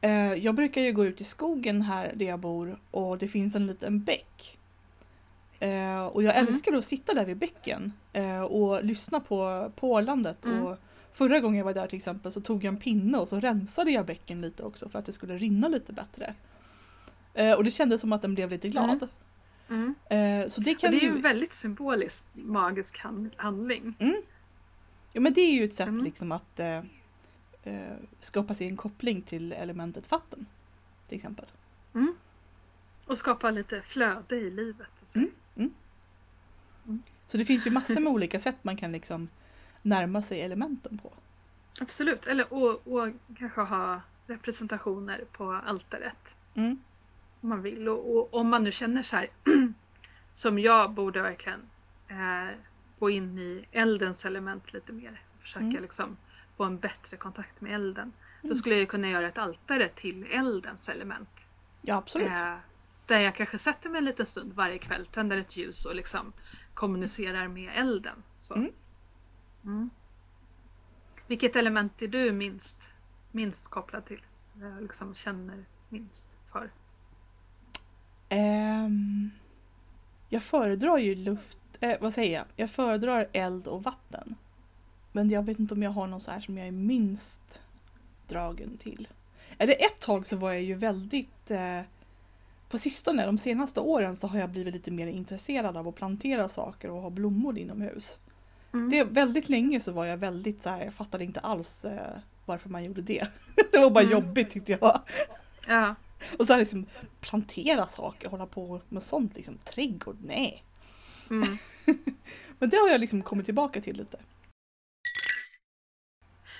eh, 0.00 0.32
jag 0.34 0.54
brukar 0.54 0.80
ju 0.82 0.92
gå 0.92 1.04
ut 1.04 1.20
i 1.20 1.24
skogen 1.24 1.82
här 1.82 2.12
där 2.14 2.26
jag 2.26 2.38
bor 2.38 2.78
och 2.90 3.18
det 3.18 3.28
finns 3.28 3.54
en 3.54 3.66
liten 3.66 4.04
bäck. 4.04 4.58
Eh, 5.60 6.06
och 6.06 6.22
jag 6.22 6.36
Mm. 6.36 6.48
älskar 6.48 6.72
att 6.74 6.84
sitta 6.84 7.14
där 7.14 7.24
vid 7.24 7.36
bäcken 7.36 7.92
eh, 8.12 8.42
och 8.42 8.84
lyssna 8.84 9.20
på 9.20 9.70
pålandet. 9.76 10.44
Mm. 10.44 10.62
Och 10.62 10.76
förra 11.12 11.40
gången 11.40 11.58
jag 11.58 11.64
var 11.64 11.74
där 11.74 11.86
till 11.86 11.96
exempel 11.96 12.32
så 12.32 12.40
tog 12.40 12.64
jag 12.64 12.74
en 12.74 12.80
pinne 12.80 13.18
och 13.18 13.28
så 13.28 13.40
rensade 13.40 13.90
jag 13.90 14.06
bäcken 14.06 14.40
lite 14.40 14.62
också 14.62 14.88
för 14.88 14.98
att 14.98 15.06
det 15.06 15.12
skulle 15.12 15.36
rinna 15.38 15.68
lite 15.68 15.92
bättre. 15.92 16.34
Eh, 17.36 17.52
och 17.52 17.64
det 17.64 17.70
kändes 17.70 18.00
som 18.00 18.12
att 18.12 18.22
den 18.22 18.34
blev 18.34 18.50
lite 18.50 18.68
glad. 18.68 19.08
Mm. 19.68 19.94
Eh, 20.10 20.48
så 20.48 20.60
det 20.60 20.74
Och 20.74 20.80
kan 20.80 20.90
det 20.90 20.96
är 20.96 21.00
ju 21.00 21.08
en 21.08 21.22
väldigt 21.22 21.54
symbolisk 21.54 22.22
magisk 22.32 22.98
hand- 22.98 23.30
handling. 23.36 23.94
Ja 25.12 25.20
men 25.20 25.32
det 25.32 25.40
är 25.40 25.52
ju 25.52 25.64
ett 25.64 25.74
sätt 25.74 25.88
Mm. 25.88 26.04
liksom 26.04 26.32
att 26.32 26.60
eh, 26.60 26.76
eh, 27.62 27.96
skapa 28.20 28.54
sig 28.54 28.66
en 28.66 28.76
koppling 28.76 29.22
till 29.22 29.52
elementet 29.52 30.10
vatten. 30.10 30.46
Till 31.08 31.16
exempel. 31.16 31.44
Och 33.06 33.18
skapa 33.18 33.50
lite 33.50 33.82
flöde 33.82 34.36
i 34.36 34.50
livet. 34.50 34.88
så. 35.12 35.18
Mm. 35.56 35.70
Så 37.26 37.36
det 37.36 37.44
finns 37.44 37.66
ju 37.66 37.70
massor 37.70 38.00
med 38.00 38.12
olika 38.12 38.38
sätt 38.40 38.56
man 38.62 38.76
kan 38.76 38.92
liksom 38.92 39.28
närma 39.82 40.22
sig 40.22 40.40
elementen 40.40 40.98
på. 40.98 41.12
Absolut. 41.80 42.26
Eller 42.26 42.52
och, 42.52 42.86
och 42.92 43.08
kanske 43.38 43.60
ha 43.60 44.00
representationer 44.26 45.24
på 45.32 45.52
altaret. 45.52 46.16
Mm. 46.54 46.78
Man 47.48 47.62
vill. 47.62 47.88
Och, 47.88 48.16
och 48.16 48.34
om 48.34 48.48
man 48.48 48.64
nu 48.64 48.72
känner 48.72 49.02
så 49.02 49.16
här 49.16 49.28
som 50.34 50.58
jag 50.58 50.90
borde 50.90 51.22
verkligen 51.22 51.60
eh, 52.08 52.54
gå 52.98 53.10
in 53.10 53.38
i 53.38 53.66
eldens 53.72 54.24
element 54.24 54.72
lite 54.72 54.92
mer. 54.92 55.20
Försöka 55.40 55.64
Mm. 55.64 55.82
liksom 55.82 56.16
få 56.56 56.64
en 56.64 56.78
bättre 56.78 57.16
kontakt 57.16 57.60
med 57.60 57.74
elden. 57.74 58.12
Då 58.42 58.46
Mm. 58.48 58.56
skulle 58.58 58.74
jag 58.76 58.88
kunna 58.88 59.08
göra 59.08 59.28
ett 59.28 59.38
altare 59.38 59.88
till 59.88 60.26
eldens 60.30 60.88
element. 60.88 61.28
Ja 61.82 61.96
absolut. 61.96 62.28
Eh, 62.28 62.54
där 63.06 63.20
jag 63.20 63.34
kanske 63.34 63.58
sätter 63.58 63.88
mig 63.88 63.98
en 63.98 64.04
liten 64.04 64.26
stund 64.26 64.52
varje 64.52 64.78
kväll, 64.78 65.06
tänder 65.06 65.36
ett 65.36 65.56
ljus 65.56 65.84
och 65.86 65.94
liksom 65.94 66.32
kommunicerar 66.74 67.48
med 67.48 67.72
elden. 67.74 68.22
Så. 68.40 68.54
Mm. 68.54 68.72
Mm. 69.64 69.90
Vilket 71.26 71.56
element 71.56 72.02
är 72.02 72.08
du 72.08 72.32
minst, 72.32 72.76
minst 73.32 73.68
kopplad 73.68 74.04
till? 74.06 74.22
Eller 74.56 74.80
liksom 74.80 75.14
känner 75.14 75.64
minst 75.88 76.26
för? 76.52 76.70
Ehm, 78.28 79.30
jag 80.28 80.42
föredrar 80.42 80.98
ju 80.98 81.14
luft, 81.14 81.58
eh, 81.80 81.96
vad 82.00 82.12
säger 82.14 82.34
jag? 82.34 82.44
Jag 82.56 82.70
föredrar 82.70 83.28
eld 83.32 83.66
och 83.66 83.82
vatten. 83.82 84.34
Men 85.12 85.30
jag 85.30 85.42
vet 85.42 85.58
inte 85.58 85.74
om 85.74 85.82
jag 85.82 85.90
har 85.90 86.06
någon 86.06 86.20
så 86.20 86.30
här 86.30 86.40
som 86.40 86.58
jag 86.58 86.66
är 86.66 86.72
minst 86.72 87.62
dragen 88.28 88.76
till. 88.78 89.08
Eller 89.58 89.72
ett 89.74 90.00
tag 90.00 90.26
så 90.26 90.36
var 90.36 90.52
jag 90.52 90.62
ju 90.62 90.74
väldigt 90.74 91.50
eh, 91.50 91.80
på 92.70 92.78
sistone, 92.78 93.26
de 93.26 93.38
senaste 93.38 93.80
åren 93.80 94.16
så 94.16 94.26
har 94.26 94.38
jag 94.38 94.50
blivit 94.50 94.74
lite 94.74 94.90
mer 94.90 95.06
intresserad 95.06 95.76
av 95.76 95.88
att 95.88 95.94
plantera 95.94 96.48
saker 96.48 96.90
och 96.90 97.02
ha 97.02 97.10
blommor 97.10 97.58
inomhus. 97.58 98.18
Mm. 98.72 98.90
Det, 98.90 99.04
väldigt 99.04 99.48
länge 99.48 99.80
så 99.80 99.92
var 99.92 100.04
jag 100.04 100.16
väldigt 100.16 100.62
så 100.62 100.70
här, 100.70 100.84
jag 100.84 100.94
fattade 100.94 101.24
inte 101.24 101.40
alls 101.40 101.84
eh, 101.84 102.16
varför 102.44 102.68
man 102.68 102.84
gjorde 102.84 103.02
det. 103.02 103.26
det 103.72 103.78
var 103.78 103.90
bara 103.90 104.04
Mm. 104.04 104.12
jobbigt 104.12 104.50
tyckte 104.50 104.72
jag. 104.80 105.00
Ja, 105.68 105.94
Och 106.38 106.46
här 106.48 106.58
liksom 106.58 106.86
plantera 107.20 107.86
saker, 107.86 108.28
hålla 108.28 108.46
på 108.46 108.80
med 108.88 109.02
sånt 109.02 109.34
liksom. 109.34 109.58
Trädgård, 109.58 110.16
nej. 110.24 110.64
mm. 111.30 111.58
Men 112.58 112.70
det 112.70 112.76
har 112.76 112.88
jag 112.88 113.00
liksom 113.00 113.22
kommit 113.22 113.44
tillbaka 113.44 113.80
till 113.80 113.96
lite. 113.96 114.18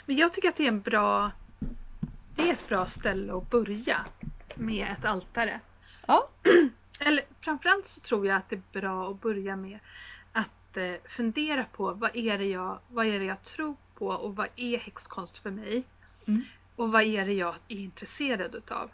Men 0.07 0.17
jag 0.17 0.35
tycker 0.35 0.49
att 0.49 0.57
det 0.57 0.65
är 0.65 0.69
en 0.69 0.81
bra 0.81 1.33
det 2.37 2.49
är 2.49 2.53
ett 2.53 2.69
bra 2.69 2.87
ställe 2.87 3.33
att 3.33 3.51
börja 3.51 4.07
med 4.55 4.97
ett 4.99 5.05
altare. 5.05 5.61
Ja. 6.07 6.29
Eller 6.99 7.25
framförallt 7.41 7.87
så 7.87 8.01
tror 8.01 8.27
jag 8.27 8.37
att 8.37 8.49
det 8.49 8.57
är 8.57 8.81
bra 8.81 9.11
att 9.11 9.21
börja 9.21 9.57
med 9.57 9.79
att 10.33 10.77
eh, 10.77 10.95
fundera 11.17 11.65
på 11.65 11.95
vad 11.95 12.17
är, 12.17 12.39
det 12.39 12.45
jag, 12.45 12.79
vad 12.89 13.07
är 13.07 13.19
det 13.19 13.25
jag 13.25 13.43
tror 13.43 13.77
på 13.95 14.07
och 14.09 14.37
vad 14.37 14.49
är 14.57 14.79
häxkonst 14.79 15.39
för 15.39 15.51
mig? 15.51 15.85
Mm. 16.27 16.43
Och 16.77 16.93
vad 16.93 17.03
är 17.03 17.27
det 17.27 17.33
jag 17.33 17.55
är 17.69 17.77
intresserad 17.77 18.55
utav? 18.55 18.91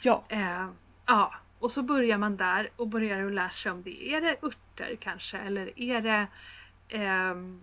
Ja. 0.00 0.24
Eh, 0.28 0.68
ja, 1.06 1.34
och 1.58 1.72
så 1.72 1.82
börjar 1.82 2.18
man 2.18 2.36
där 2.36 2.70
och 2.76 2.88
börjar 2.88 3.26
att 3.26 3.32
lära 3.32 3.50
sig 3.50 3.72
om 3.72 3.82
det. 3.82 4.12
Är 4.14 4.20
det 4.20 4.36
örter 4.42 4.96
kanske? 5.00 5.38
Eller 5.38 5.78
är 5.80 6.00
det 6.00 6.26
ehm, 6.88 7.60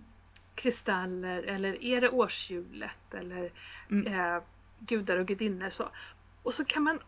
kristaller? 0.55 1.43
Eller 1.43 1.83
är 1.83 2.01
det 2.01 2.09
årshjulet? 2.09 3.13
Eller 3.13 3.51
Mm. 3.91 4.13
eh, 4.13 4.41
gudar 4.79 5.17
och 5.17 5.25
gudinnor? 5.27 5.69
Så. 5.69 5.89
Och 6.43 6.53
så 6.53 6.65
kan 6.65 6.83
man 6.83 6.99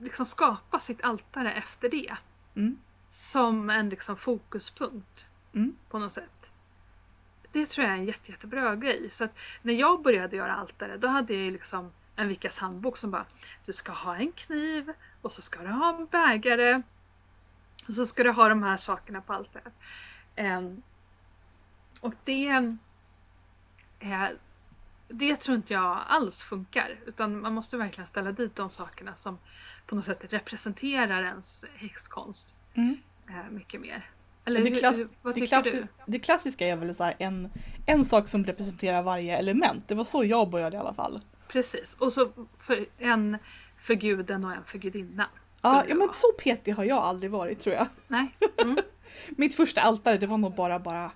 liksom 0.00 0.26
skapa 0.26 0.80
sitt 0.80 1.04
altare 1.04 1.52
efter 1.52 1.88
det. 1.88 2.16
Mm. 2.56 2.78
Som 3.10 3.70
en 3.70 3.88
liksom 3.88 4.16
fokuspunkt 4.16 5.26
Mm. 5.54 5.76
på 5.90 5.98
något 5.98 6.12
sätt. 6.12 6.46
Det 7.52 7.66
tror 7.66 7.86
jag 7.86 7.94
är 7.94 7.98
en 7.98 8.04
jätte, 8.04 8.30
jättebra 8.30 8.76
grej. 8.76 9.10
Så 9.10 9.24
att 9.24 9.38
när 9.62 9.72
jag 9.74 10.02
började 10.02 10.36
göra 10.36 10.54
altare 10.54 10.96
då 10.96 11.08
hade 11.08 11.32
jag 11.34 11.42
ju 11.42 11.50
liksom 11.50 11.92
en 12.16 12.28
Vickas 12.28 12.58
handbok 12.58 12.96
som 12.96 13.10
bara 13.10 13.26
Du 13.66 13.72
ska 13.72 13.92
ha 13.92 14.16
en 14.16 14.32
kniv 14.32 14.92
och 15.22 15.32
så 15.32 15.42
ska 15.42 15.62
du 15.62 15.68
ha 15.68 15.96
en 15.96 16.06
bägare 16.06 16.82
och 17.88 17.94
så 17.94 18.06
ska 18.06 18.22
du 18.22 18.30
ha 18.30 18.48
de 18.48 18.62
här 18.62 18.76
sakerna 18.76 19.20
på 19.20 19.32
altaret. 19.32 19.72
Ehm, 20.36 20.82
och 22.00 22.14
det 22.24 22.76
eh, 24.00 24.24
det 25.08 25.36
tror 25.36 25.56
inte 25.56 25.72
jag 25.72 26.00
alls 26.08 26.42
funkar 26.42 26.96
utan 27.06 27.40
man 27.40 27.54
måste 27.54 27.76
verkligen 27.76 28.08
ställa 28.08 28.32
dit 28.32 28.56
de 28.56 28.70
sakerna 28.70 29.14
som 29.14 29.38
på 29.86 29.94
något 29.94 30.04
sätt 30.04 30.24
representerar 30.32 31.22
ens 31.24 31.64
häxkonst 31.74 32.56
Mm. 32.74 32.96
eh, 33.28 33.50
mycket 33.50 33.80
mer. 33.80 34.10
Eller 34.44 34.60
Det, 34.62 34.68
hur- 34.68 34.78
klass, 34.80 34.98
hur- 35.00 35.08
vad 35.22 35.34
det, 35.34 35.40
klassi- 35.40 35.86
det 36.06 36.18
klassiska 36.18 36.66
är 36.66 36.76
väl 36.76 36.94
så 36.94 37.12
en, 37.18 37.50
en 37.86 38.04
sak 38.04 38.28
som 38.28 38.44
representerar 38.44 39.02
varje 39.02 39.36
element. 39.38 39.88
Det 39.88 39.94
var 39.94 40.04
så 40.04 40.24
jag 40.24 40.50
började 40.50 40.76
i 40.76 40.80
alla 40.80 40.94
fall. 40.94 41.18
Precis, 41.52 41.94
och 41.98 42.12
så 42.12 42.30
för 42.58 42.86
en 42.98 43.38
för 43.82 43.94
guden 43.94 44.44
och 44.44 44.52
en 44.52 44.64
för 44.64 44.78
gudinnan. 44.78 45.28
Ja, 45.62 45.84
ja 45.88 45.94
men 45.94 46.08
så 46.14 46.26
petig 46.38 46.72
har 46.72 46.84
jag 46.84 46.98
aldrig 46.98 47.30
varit 47.30 47.60
tror 47.60 47.74
jag. 47.76 47.86
Nej. 48.08 48.36
Mm. 48.62 48.78
Mitt 49.28 49.54
första 49.54 49.80
altare 49.80 50.18
det 50.18 50.26
var 50.26 50.38
nog 50.38 50.54
bara, 50.54 50.78
bara 50.78 51.10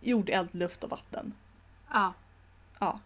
jord, 0.00 0.30
eld, 0.30 0.54
luft 0.54 0.84
och 0.84 0.90
vatten. 0.90 1.32
Ja. 1.92 2.12
Ja. 2.78 2.98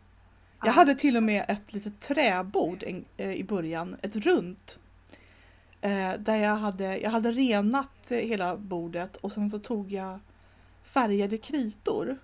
ja. 0.60 0.66
Jag 0.66 0.72
hade 0.72 0.94
till 0.94 1.16
och 1.16 1.22
med 1.22 1.44
ett 1.48 1.72
litet 1.72 2.00
träbord 2.00 2.84
eh, 3.16 3.32
i 3.32 3.44
början, 3.44 3.96
ett 4.02 4.16
runt. 4.16 4.78
Eh, 5.80 6.12
där 6.18 6.36
jag 6.36 6.56
hade, 6.56 6.98
jag 6.98 7.10
hade 7.10 7.32
renat 7.32 8.10
eh, 8.10 8.18
hela 8.18 8.56
bordet 8.56 9.16
och 9.16 9.32
sen 9.32 9.50
så 9.50 9.58
tog 9.58 9.92
jag 9.92 10.20
färgade 10.82 11.38
kritor. 11.38 12.16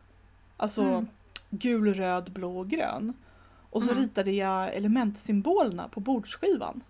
Alltså 0.56 0.82
Mm. 0.82 1.08
gul, 1.50 1.94
röd, 1.94 2.32
blå 2.32 2.58
och 2.58 2.68
grön. 2.68 3.14
Och 3.70 3.82
så 3.82 3.90
Mm. 3.92 4.02
ritade 4.02 4.30
jag 4.30 4.74
elementsymbolerna 4.74 5.88
på 5.88 6.00
bordsskivan. 6.00 6.80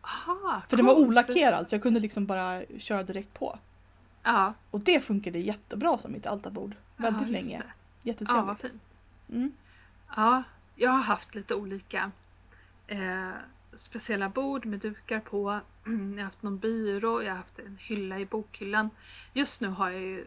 Aha, 0.00 0.62
För 0.68 0.76
den 0.76 0.86
var 0.86 0.94
olackerad 0.94 1.68
så 1.68 1.74
jag 1.74 1.82
kunde 1.82 2.00
liksom 2.00 2.26
bara 2.26 2.62
köra 2.78 3.02
direkt 3.02 3.34
på. 3.34 3.58
Ja. 4.22 4.54
Och 4.70 4.80
det 4.80 5.00
funkade 5.00 5.38
jättebra 5.38 5.98
som 5.98 6.12
mitt 6.12 6.26
altarbord. 6.26 6.74
Väldigt 6.96 7.22
ja, 7.28 7.32
länge. 7.32 7.58
det. 7.58 7.64
Ja, 7.64 7.72
Jättetrevligt. 8.02 8.60
fint. 8.60 8.82
Mm. 9.28 9.52
Ja, 10.16 10.42
jag 10.76 10.90
har 10.90 11.02
haft 11.02 11.34
lite 11.34 11.54
olika 11.54 12.10
eh, 12.86 13.30
speciella 13.76 14.28
bord 14.28 14.66
med 14.66 14.78
dukar 14.80 15.20
på. 15.20 15.60
Jag 15.84 15.92
har 15.92 16.22
haft 16.22 16.42
någon 16.42 16.58
byrå, 16.58 17.22
jag 17.22 17.30
har 17.30 17.36
haft 17.36 17.58
en 17.58 17.78
hylla 17.80 18.18
i 18.18 18.26
bokhyllan. 18.26 18.90
Just 19.32 19.60
nu 19.60 19.68
har 19.68 19.90
jag 19.90 20.00
ju 20.00 20.26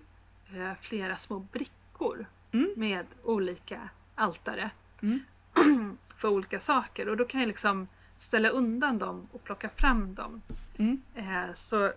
eh, 0.56 0.72
flera 0.82 1.18
små 1.18 1.40
brickor 1.40 2.26
Mm. 2.52 2.74
med 2.76 3.06
olika 3.24 3.90
altare 4.16 4.70
Mm. 5.02 5.20
för 6.18 6.28
olika 6.28 6.60
saker 6.60 7.10
och 7.10 7.18
då 7.18 7.26
kan 7.26 7.40
jag 7.40 7.48
liksom 7.48 7.88
ställa 8.18 8.50
undan 8.50 8.98
dem 8.98 9.28
och 9.32 9.44
plocka 9.44 9.70
fram 9.70 10.14
dem. 10.16 10.42
Mm. 10.78 11.02
Eh, 11.16 11.54
så, 11.56 11.92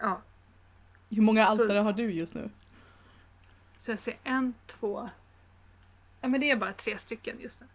ja, 0.00 0.20
Hur 1.10 1.22
många 1.22 1.46
Så- 1.46 1.50
altare 1.52 1.78
har 1.78 1.92
du 1.92 2.12
just 2.12 2.34
nu? 2.34 2.50
så 3.78 3.90
jag 3.90 3.98
ser 3.98 4.14
en, 4.24 4.54
två, 4.66 5.08
ja 6.20 6.28
men 6.28 6.40
det 6.40 6.50
är 6.50 6.56
bara 6.56 6.72
tre 6.72 6.98
stycken 6.98 7.36
just 7.40 7.60
nu. 7.60 7.66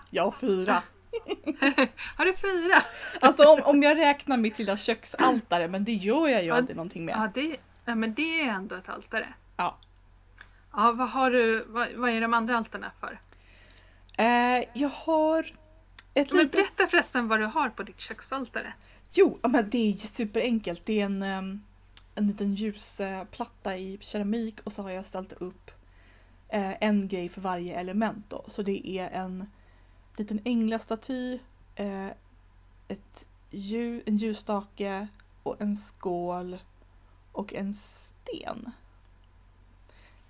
jag 0.10 0.24
har 0.24 0.30
fyra. 0.32 0.82
har 2.16 2.24
du 2.24 2.36
fyra? 2.36 2.82
Alltså 3.20 3.44
om, 3.48 3.60
om 3.64 3.82
jag 3.82 3.96
räknar 3.98 4.36
mitt 4.36 4.58
lilla 4.58 4.76
köksaltare, 4.76 5.68
men 5.68 5.84
det 5.84 5.92
gör 5.92 6.28
jag 6.28 6.42
ju 6.42 6.48
Ja, 6.48 6.54
aldrig 6.54 6.76
någonting 6.76 7.04
med. 7.04 7.14
Ja, 7.16 7.30
det, 7.34 7.56
ja 7.84 7.94
men 7.94 8.14
det 8.14 8.40
är 8.40 8.48
ändå 8.48 8.74
ett 8.74 8.88
altare. 8.88 9.28
Ja. 9.56 9.78
Ja, 10.72 10.92
vad 10.92 11.08
har 11.10 11.30
du, 11.30 11.64
vad, 11.68 11.88
vad 11.94 12.10
är 12.10 12.20
de 12.20 12.34
andra 12.34 12.56
altarna 12.56 12.90
för? 13.00 13.20
Eh, 14.18 14.64
jag 14.74 14.88
har 14.88 15.46
ett 16.14 16.30
Men 16.30 16.38
litet... 16.38 16.52
berätta 16.52 16.86
förresten 16.86 17.28
vad 17.28 17.40
du 17.40 17.46
har 17.46 17.70
på 17.70 17.82
ditt 17.82 18.00
köksaltare. 18.00 18.72
Jo, 19.10 19.38
men 19.42 19.70
det 19.70 19.92
är 19.92 19.96
superenkelt. 19.96 20.82
Det 20.84 21.00
är 21.00 21.04
en, 21.04 21.22
em, 21.22 21.62
en 22.14 22.26
liten 22.26 22.54
ljusplatta 22.54 23.76
i 23.76 23.98
keramik 24.00 24.60
och 24.60 24.72
så 24.72 24.82
har 24.82 24.90
jag 24.90 25.06
ställt 25.06 25.32
upp 25.32 25.70
eh, 26.48 26.82
en 26.82 27.08
grej 27.08 27.28
för 27.28 27.40
varje 27.40 27.80
element 27.80 28.24
då. 28.28 28.44
Så 28.46 28.62
det 28.62 28.88
är 28.88 29.10
en 29.10 29.46
liten 30.16 30.40
änglastaty, 30.44 31.38
eh, 31.74 32.08
ett 32.88 33.26
lju, 33.50 34.02
en 34.06 34.16
ljusstake 34.16 35.08
och 35.42 35.60
en 35.60 35.76
skål 35.76 36.58
och 37.32 37.54
en 37.54 37.74
sten. 37.74 38.72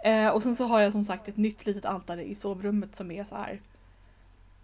Eh, 0.04 0.28
och 0.28 0.42
sen 0.42 0.56
så 0.56 0.66
har 0.66 0.80
jag 0.80 0.92
som 0.92 1.04
sagt 1.04 1.28
ett 1.28 1.36
nytt 1.36 1.66
litet 1.66 1.84
altare 1.84 2.24
i 2.24 2.34
sovrummet 2.34 2.96
som 2.96 3.10
är 3.10 3.24
så 3.24 3.36
här. 3.36 3.60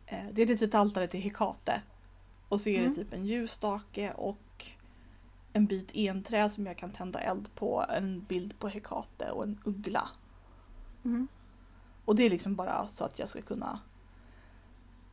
Eh, 0.09 0.25
det 0.33 0.43
är 0.43 0.45
ett 0.45 0.51
litet 0.51 0.75
altare 0.75 1.07
till 1.07 1.21
Hekate. 1.21 1.83
Och 2.49 2.61
så 2.61 2.69
är 2.69 2.79
Mm. 2.79 2.91
det 2.91 2.95
typ 2.95 3.13
en 3.13 3.27
ljusstake 3.27 4.13
och 4.13 4.67
en 5.53 5.67
bit 5.67 5.91
enträ 5.95 6.51
som 6.51 6.67
jag 6.67 6.77
kan 6.77 6.91
tända 6.91 7.21
eld 7.21 7.55
på, 7.55 7.85
en 7.89 8.21
bild 8.29 8.59
på 8.59 8.69
Hekate 8.69 9.31
och 9.31 9.45
en 9.45 9.61
uggla. 9.65 10.09
Mm. 11.05 11.29
Och 12.05 12.17
det 12.17 12.23
är 12.23 12.31
liksom 12.31 12.55
bara 12.55 12.87
så 12.87 13.05
att 13.05 13.19
jag 13.19 13.29
ska 13.29 13.43
kunna... 13.43 13.81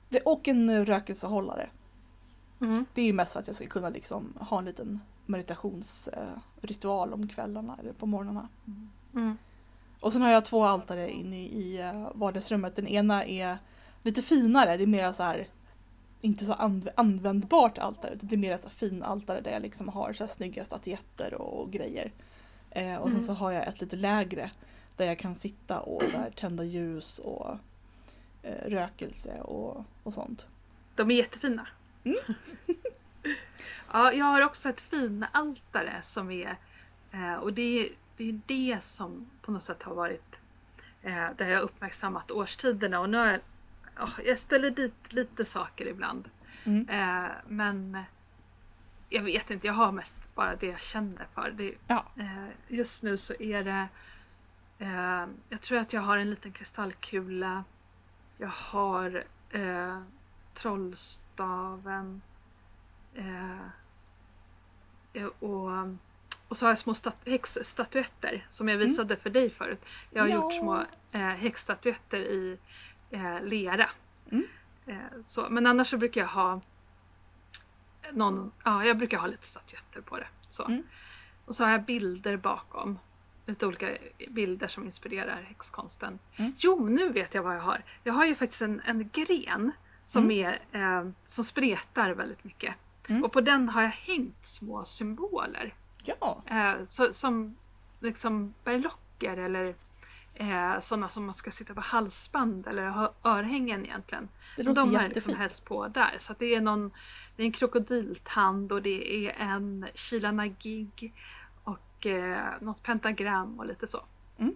Det, 0.10 0.20
och 0.20 0.48
en 0.48 0.86
rökelsehållare. 0.86 1.70
Mm. 2.62 2.86
Det 2.93 3.02
är 3.02 3.06
ju 3.06 3.14
mest 3.14 3.32
så 3.32 3.39
att 3.39 3.48
jag 3.48 3.56
ska 3.56 3.68
kunna 3.68 3.89
liksom 3.89 4.34
ha 4.39 4.60
en 4.60 4.66
liten 4.66 5.00
meditationsritual 5.26 7.14
om 7.14 7.28
kvällarna 7.28 7.78
eller 7.80 7.93
på 7.93 8.06
morgnarna. 8.06 8.50
Mm. 9.14 9.38
Och 10.00 10.14
sen 10.14 10.22
har 10.22 10.30
jag 10.30 10.46
två 10.46 10.64
altare 10.64 11.12
inne 11.12 11.46
i 11.46 11.82
eh, 11.82 12.12
vardagsrummet. 12.16 12.76
Den 12.76 12.88
ena 12.88 13.26
är 13.26 13.58
lite 14.06 14.22
finare, 14.22 14.78
det 14.78 14.84
är 14.84 14.88
mer 14.88 15.12
så 15.12 15.24
här 15.24 15.47
inte 16.22 16.45
så 16.45 16.53
anv- 16.53 16.89
användbart 16.95 17.78
altare, 17.78 18.16
det 18.16 18.36
är 18.36 18.38
mer 18.38 18.58
så 18.58 18.64
här 18.64 18.70
fin 18.70 19.03
altare 19.03 19.41
där 19.41 19.51
jag 19.51 19.62
liksom 19.62 19.88
har 19.89 20.14
så 20.14 20.24
här 20.24 20.28
snygga 20.28 20.64
statyetter 20.64 21.34
och 21.34 21.72
grejer. 21.72 22.12
Eh, 22.72 22.95
och 22.95 23.12
sen 23.12 23.20
Mm. 23.20 23.22
så 23.28 23.34
har 23.34 23.51
jag 23.51 23.68
ett 23.68 23.82
lite 23.82 23.95
lägre 23.95 24.51
där 24.95 25.06
jag 25.06 25.20
kan 25.20 25.36
sitta 25.36 25.80
och 25.80 26.03
så 26.10 26.18
här 26.18 26.30
tända 26.32 26.64
ljus 26.64 27.20
och 27.20 27.58
eh, 28.43 28.70
rökelse 28.70 29.41
och, 29.41 29.86
och 30.03 30.14
sånt. 30.14 30.47
De 30.95 31.12
är 31.12 31.16
jättefina. 31.16 31.68
Mm. 32.03 32.18
ja, 33.93 34.14
jag 34.14 34.26
har 34.26 34.41
också 34.41 34.70
ett 34.70 34.82
finaltare 34.82 36.01
som 36.06 36.32
är 36.32 36.58
eh, 37.12 37.34
och 37.36 37.53
det 37.53 37.62
är, 37.80 37.89
det 38.18 38.30
är 38.30 38.39
det 38.45 38.78
som 38.84 39.30
på 39.41 39.51
något 39.51 39.64
sätt 39.64 39.84
har 39.84 39.95
varit 39.95 40.36
eh, 41.03 41.28
där 41.38 41.49
jag 41.49 41.62
uppmärksammat 41.62 42.32
årstiderna 42.32 42.99
och 42.99 43.10
nu 43.10 43.18
har 43.18 43.26
jag, 43.26 43.39
ja, 43.96 44.10
jag 44.26 44.39
ställer 44.39 44.70
dit 44.72 45.14
lite 45.14 45.46
saker 45.46 45.86
ibland. 45.88 46.30
Mm. 46.64 46.89
Eh, 46.89 47.32
men 47.48 48.04
jag 49.10 49.22
vet 49.24 49.52
inte, 49.52 49.68
jag 49.68 49.74
har 49.74 49.91
mest 49.91 50.16
bara 50.36 50.56
det 50.56 50.68
jag 50.68 50.82
känner 50.82 51.28
för. 51.34 51.52
Det, 51.52 51.74
Ja. 51.88 52.06
eh, 52.20 52.48
just 52.68 53.04
nu 53.04 53.18
så 53.18 53.34
är 53.39 53.64
det 53.64 53.88
eh, 54.80 55.26
Jag 55.50 55.62
tror 55.62 55.78
att 55.78 55.93
jag 55.93 56.02
har 56.02 56.18
en 56.18 56.30
liten 56.30 56.52
kristallkula. 56.52 57.64
Jag 58.38 58.48
har 58.56 59.24
eh, 59.52 60.02
trollstaven. 60.54 62.22
Eh, 63.16 63.60
eh, 65.14 65.26
och, 65.39 65.72
och 66.48 66.58
så 66.58 66.66
har 66.66 66.70
jag 66.72 66.80
små 66.80 66.93
stat- 66.93 67.26
häxstatyetter 67.26 68.46
som 68.50 68.68
jag 68.70 68.76
Mm. 68.76 68.88
visade 68.89 69.18
för 69.18 69.30
dig 69.30 69.50
förut. 69.50 69.86
Jag 70.12 70.24
har 70.24 70.28
Ja. 70.30 70.36
gjort 70.36 70.54
små 70.54 70.86
eh, 71.12 71.20
häxstatyetter 71.22 72.18
i 72.20 72.58
eh, 73.12 73.41
lera. 73.43 73.89
Mm. 74.32 74.47
Eh, 74.86 74.95
så, 75.26 75.47
men 75.49 75.68
annars 75.68 75.89
så 75.89 75.97
brukar 75.97 76.22
jag 76.22 76.28
ha 76.28 76.62
någon, 78.12 78.51
ja 78.64 78.86
jag 78.86 78.97
brukar 78.97 79.18
ha 79.18 79.28
lite 79.28 79.45
statyetter 79.45 80.01
på 80.01 80.18
det. 80.18 80.28
Så. 80.49 80.66
Mm. 80.66 80.84
Och 81.45 81.56
så 81.56 81.64
har 81.64 81.72
jag 81.72 81.84
bilder 81.84 82.38
bakom. 82.38 82.99
Lite 83.45 83.68
olika 83.68 83.97
bilder 84.30 84.68
som 84.68 84.84
inspirerar 84.86 85.41
häxkonsten. 85.41 86.20
Mm. 86.36 86.53
Jo, 86.58 86.89
nu 86.89 87.10
vet 87.10 87.34
jag 87.34 87.43
vad 87.43 87.56
jag 87.56 87.62
har. 87.62 87.84
Jag 88.03 88.14
har 88.14 88.26
ju 88.26 88.36
faktiskt 88.36 88.62
en, 88.62 88.82
en 88.86 89.10
gren 89.14 89.72
som, 90.03 90.24
Mm. 90.24 90.60
är, 90.72 90.82
eh, 90.82 91.10
som 91.26 91.43
spretar 91.43 92.12
väldigt 92.12 92.43
mycket. 92.43 92.76
Mm. 93.08 93.24
Och 93.24 93.32
på 93.32 93.41
den 93.41 93.70
har 93.70 93.82
jag 93.82 93.89
hängt 93.89 94.47
små 94.47 94.86
symboler. 94.86 95.74
Ja. 96.03 96.41
Eh, 96.45 96.84
så, 96.86 97.14
som 97.14 97.56
liksom 97.99 98.53
berlocker 98.64 99.38
eller 99.38 99.76
eh, 100.36 100.80
sådana 100.80 101.10
som 101.10 101.26
man 101.26 101.36
ska 101.36 101.52
sitta 101.52 101.74
på 101.74 101.82
halsband 101.82 102.68
eller 102.68 102.88
ha 102.88 103.14
örhängen 103.24 103.86
egentligen. 103.86 104.30
Det 104.56 104.64
låter 104.64 104.82
de 104.82 104.96
har 104.96 105.08
liksom 105.08 105.36
helst 105.36 105.66
på 105.66 105.88
där. 105.88 106.18
Så 106.20 106.36
det 106.40 106.56
är 106.56 106.62
någon 106.62 106.92
det 107.36 107.44
är 107.44 107.46
en 107.46 107.52
krokodiltand 107.52 108.72
och 108.72 108.82
det 108.82 109.28
är 109.28 109.32
en 109.40 109.88
Kilana 109.94 110.48
gig 110.48 111.14
och 111.64 112.06
eh, 112.06 112.54
något 112.62 112.84
pentagram 112.84 113.60
och 113.60 113.66
lite 113.66 113.88
så. 113.88 114.04
Mm. 114.38 114.56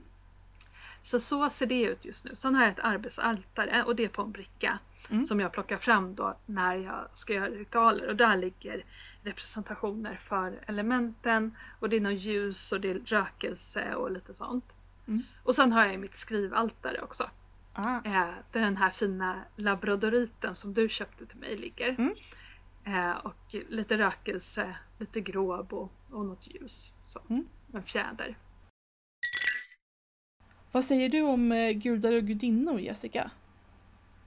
Så 1.03 1.19
så 1.19 1.49
ser 1.49 1.65
det 1.65 1.83
ut 1.83 2.05
just 2.05 2.25
nu. 2.25 2.35
Sen 2.35 2.55
har 2.55 2.63
jag 2.63 2.71
ett 2.71 2.79
arbetsaltare 2.79 3.83
och 3.83 3.95
det 3.95 4.05
är 4.05 4.09
på 4.09 4.21
en 4.21 4.31
bricka 4.31 4.79
Mm. 5.11 5.25
som 5.25 5.39
jag 5.39 5.51
plockar 5.51 5.77
fram 5.77 6.15
då 6.15 6.35
när 6.45 6.75
jag 6.75 7.07
ska 7.13 7.33
göra 7.33 7.49
ritualer 7.49 8.07
och 8.07 8.15
där 8.15 8.37
ligger 8.37 8.83
representationer 9.23 10.19
för 10.23 10.59
elementen 10.65 11.55
och 11.79 11.89
det 11.89 11.95
är 11.95 12.01
något 12.01 12.21
ljus 12.21 12.71
och 12.71 12.81
det 12.81 12.89
är 12.89 13.01
rökelse 13.05 13.95
och 13.95 14.11
lite 14.11 14.33
sånt. 14.33 14.65
Mm. 15.09 15.23
Och 15.43 15.55
sen 15.55 15.71
har 15.71 15.85
jag 15.85 15.99
mitt 15.99 16.15
skrivaltare 16.15 17.01
också. 17.01 17.29
Ah. 17.73 17.95
Eh, 17.95 18.29
där 18.51 18.61
den 18.61 18.77
här 18.77 18.89
fina 18.89 19.43
labradoriten 19.55 20.55
som 20.55 20.73
du 20.73 20.89
köpte 20.89 21.25
till 21.25 21.37
mig 21.37 21.57
ligger. 21.57 21.89
Mm. 21.89 22.15
Eh, 22.85 23.11
och 23.17 23.55
lite 23.69 23.97
rökelse, 23.97 24.75
lite 24.97 25.21
gråb 25.21 25.73
och, 25.73 25.91
och 26.11 26.25
något 26.25 26.47
ljus. 26.47 26.91
Så. 27.05 27.21
Mm. 27.29 27.45
En 27.73 27.83
fjäder. 27.83 28.35
Vad 30.71 30.83
säger 30.83 31.09
du 31.09 31.21
om 31.21 31.51
eh, 31.51 31.71
gudar 31.71 32.13
och 32.15 32.23
gudinnor 32.23 32.79
Jessica? 32.79 33.31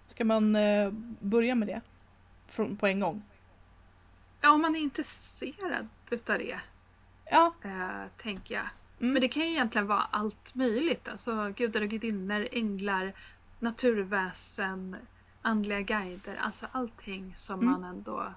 Ska 0.06 0.24
man 0.24 0.56
eh, 0.56 0.90
börja 1.20 1.54
med 1.54 1.68
det? 1.68 1.80
Från, 2.48 2.76
på 2.76 2.86
en 2.86 3.00
gång? 3.00 3.22
Ja, 4.40 4.50
om 4.50 4.60
man 4.62 4.76
är 4.76 4.80
intresserad 4.80 5.88
utav 6.10 6.38
det, 6.38 6.60
Ja. 7.30 7.54
eh, 7.64 8.22
tänker 8.22 8.54
jag. 8.54 8.66
Mm. 9.03 9.12
Men 9.12 9.20
det 9.22 9.28
kan 9.28 9.42
ju 9.42 9.48
egentligen 9.50 9.86
vara 9.86 10.03
allt 10.03 10.55
möjligt. 10.55 11.09
Alltså 11.09 11.53
gudar 11.57 11.82
och 11.82 11.88
gudinnor, 11.88 12.48
änglar, 12.53 13.12
naturväsen, 13.59 14.96
andliga 15.42 15.80
guider. 15.80 16.36
Alltså 16.36 16.66
allting 16.72 17.34
som 17.36 17.61
Mm. 17.61 17.72
man 17.72 17.84
ändå 17.84 18.34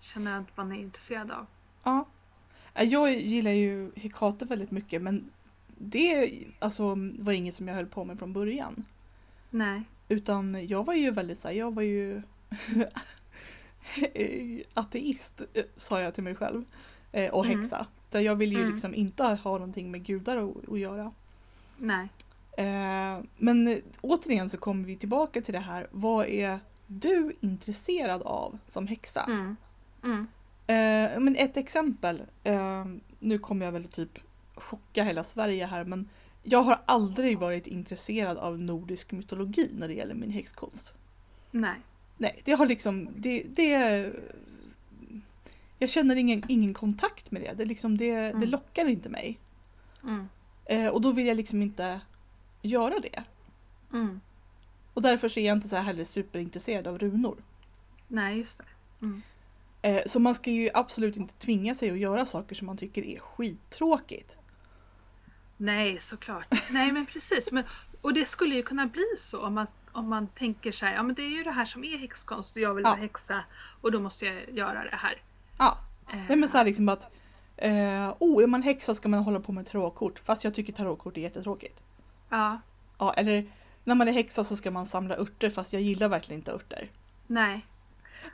känner 0.00 0.38
att 0.40 0.56
man 0.56 0.72
är 0.72 0.76
intresserad 0.80 1.30
av. 1.30 1.46
Ja. 1.84 2.06
Eh, 2.74 2.84
Jag 2.84 3.20
gillar 3.20 3.50
ju 3.50 3.90
Hekate 3.96 4.44
väldigt 4.44 4.70
mycket 4.70 5.02
men 5.02 5.30
det 5.78 6.30
alltså, 6.58 6.94
var 7.18 7.32
inget 7.32 7.54
som 7.54 7.68
jag 7.68 7.74
höll 7.74 7.86
på 7.86 8.04
med 8.04 8.18
från 8.18 8.32
början. 8.32 8.84
Nej. 9.50 9.82
Utan 10.08 10.66
jag 10.66 10.84
var 10.86 10.94
ju 10.94 11.10
väldigt 11.10 11.38
såhär, 11.38 11.54
jag 11.54 11.74
var 11.74 11.82
ju 11.82 12.22
ateist 14.74 15.40
eh, 15.54 15.64
sa 15.76 16.00
jag 16.00 16.14
till 16.14 16.24
mig 16.24 16.34
själv. 16.34 16.64
eh, 17.12 17.30
Och 17.30 17.46
Mm. 17.46 17.58
Där 18.10 18.20
jag 18.20 18.36
ville 18.36 18.54
ju 18.54 18.60
Mm. 18.60 18.72
liksom 18.72 18.94
inte 18.94 19.22
ha 19.24 19.52
någonting 19.52 19.90
med 19.90 20.04
gudar 20.04 20.36
att, 20.36 20.68
att 20.72 20.78
göra. 20.78 21.12
Nej. 21.76 22.08
Eh, 22.58 23.20
Men 23.36 23.82
återigen 24.00 24.50
så 24.50 24.58
kommer 24.58 24.84
vi 24.84 24.96
tillbaka 24.96 25.40
till 25.42 25.54
det 25.54 25.60
här. 25.60 25.86
Vad 25.90 26.26
är 26.26 26.58
du 26.86 27.32
intresserad 27.40 28.22
av 28.22 28.58
som 28.66 28.86
häxa? 28.86 29.22
Mm. 29.22 29.56
Mm. 30.04 30.26
Eh, 30.66 31.20
men 31.20 31.36
ett 31.36 31.56
exempel. 31.56 32.22
Eh, 32.44 32.84
nu 33.18 33.38
kommer 33.38 33.64
jag 33.66 33.72
väl 33.72 33.88
typ 33.88 34.18
chocka 34.54 35.04
hela 35.04 35.24
Sverige 35.24 35.66
här 35.66 35.84
men 35.84 36.08
jag 36.42 36.62
har 36.62 36.80
aldrig 36.84 37.38
varit 37.38 37.66
intresserad 37.66 38.36
av 38.38 38.58
nordisk 38.60 39.12
mytologi 39.12 39.70
när 39.78 39.88
det 39.88 39.94
gäller 39.94 40.14
min 40.14 40.30
häxkonst. 40.30 40.94
Nej. 41.50 41.76
Nej, 42.16 42.40
det 42.44 42.52
har 42.52 42.66
liksom, 42.66 43.08
det, 43.16 43.42
det 43.48 44.12
jag 45.78 45.90
känner 45.90 46.16
ingen, 46.16 46.42
ingen 46.48 46.74
kontakt 46.74 47.30
med 47.30 47.42
det. 47.42 47.52
Det, 47.52 47.64
liksom, 47.64 47.96
det, 47.98 48.12
det 48.14 48.28
Mm. 48.30 48.48
lockar 48.48 48.86
inte 48.86 49.08
mig. 49.08 49.38
Mm. 50.02 50.28
Eh, 50.64 50.86
och 50.86 51.00
då 51.00 51.10
vill 51.10 51.26
jag 51.26 51.36
liksom 51.36 51.62
inte 51.62 52.00
göra 52.62 52.94
det. 53.00 53.22
Mm. 53.92 54.20
Och 54.94 55.02
därför 55.02 55.28
så 55.28 55.40
är 55.40 55.46
jag 55.46 55.56
inte 55.56 55.68
så 55.68 55.76
här 55.76 55.82
heller 55.82 56.04
superintresserad 56.04 56.86
av 56.86 56.98
runor. 56.98 57.36
Nej, 58.08 58.38
just 58.38 58.58
det. 58.58 58.64
Mm. 59.02 59.22
Eh, 59.82 60.02
så 60.06 60.20
man 60.20 60.34
ska 60.34 60.50
ju 60.50 60.70
absolut 60.74 61.16
inte 61.16 61.34
tvinga 61.34 61.74
sig 61.74 61.90
att 61.90 61.98
göra 61.98 62.26
saker 62.26 62.54
som 62.54 62.66
man 62.66 62.76
tycker 62.76 63.04
är 63.04 63.18
skittråkigt. 63.20 64.36
Nej, 65.56 65.98
såklart. 66.00 66.46
Nej, 66.70 66.92
men 66.92 67.06
precis. 67.06 67.52
Men, 67.52 67.64
och 68.00 68.14
det 68.14 68.24
skulle 68.26 68.54
ju 68.54 68.62
kunna 68.62 68.86
bli 68.86 69.04
så 69.18 69.42
om 69.46 69.54
man, 69.54 69.66
om 69.92 70.08
man 70.08 70.26
tänker 70.26 70.72
så 70.72 70.86
här, 70.86 70.94
ja 70.94 71.02
men 71.02 71.14
det 71.14 71.22
är 71.22 71.28
ju 71.36 71.42
det 71.44 71.50
här 71.50 71.64
som 71.64 71.84
är 71.84 71.98
häxkonst 71.98 72.56
och 72.56 72.62
jag 72.62 72.74
vill 72.74 72.84
Ja. 72.84 72.90
vara 72.90 73.00
häxa 73.00 73.44
och 73.80 73.92
då 73.92 74.00
måste 74.00 74.26
jag 74.26 74.50
göra 74.56 74.84
det 74.84 74.96
här. 74.96 75.14
Ja, 75.58 75.78
Eh, 76.12 76.18
nej 76.28 76.36
men 76.36 76.48
så 76.48 76.56
här 76.56 76.64
liksom 76.64 76.88
att 76.88 77.14
eh, 77.56 78.14
oh, 78.18 78.42
är 78.42 78.46
man 78.46 78.62
häxa 78.62 78.94
ska 78.94 79.08
man 79.08 79.20
hålla 79.20 79.40
på 79.40 79.52
med 79.52 79.66
tarotkort 79.66 80.18
fast 80.18 80.44
jag 80.44 80.54
tycker 80.54 80.72
tarotkort 80.72 81.16
är 81.16 81.20
jättetråkigt. 81.20 81.82
Ja, 82.28 82.60
Ja, 82.98 83.14
eller 83.14 83.46
när 83.84 83.94
man 83.94 84.08
är 84.08 84.12
häxa 84.12 84.44
så 84.44 84.56
ska 84.56 84.70
man 84.70 84.86
samla 84.86 85.16
örter 85.16 85.50
fast 85.50 85.72
jag 85.72 85.82
gillar 85.82 86.08
verkligen 86.08 86.40
inte 86.40 86.52
örter. 86.52 86.88
Nej. 87.26 87.66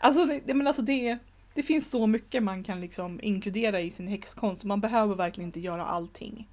Alltså, 0.01 0.25
det, 0.25 0.55
men 0.55 0.67
alltså 0.67 0.83
det, 0.83 1.19
det 1.55 1.63
finns 1.63 1.91
så 1.91 2.07
mycket 2.07 2.43
man 2.43 2.65
kan 2.65 2.81
liksom 2.81 3.21
inkludera 3.23 3.81
i 3.81 3.91
sin 3.91 4.07
häxkonst. 4.09 4.65
Man 4.65 4.81
behöver 4.81 5.15
verkligen 5.15 5.49
inte 5.49 5.61
göra 5.61 5.85
allting. 5.85 6.49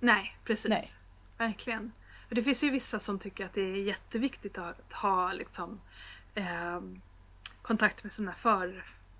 Nej, 0.00 0.36
precis. 0.44 0.68
Nej. 0.68 0.90
Verkligen. 1.38 1.92
Och 2.28 2.34
det 2.34 2.42
finns 2.42 2.62
ju 2.62 2.70
vissa 2.70 2.98
som 2.98 3.18
tycker 3.18 3.46
att 3.46 3.54
det 3.54 3.60
är 3.60 3.76
jätteviktigt 3.76 4.58
att 4.58 4.92
ha 4.92 5.32
liksom, 5.32 5.80
eh, 6.34 6.80
kontakt 7.62 8.02
med 8.02 8.12
sina 8.12 8.34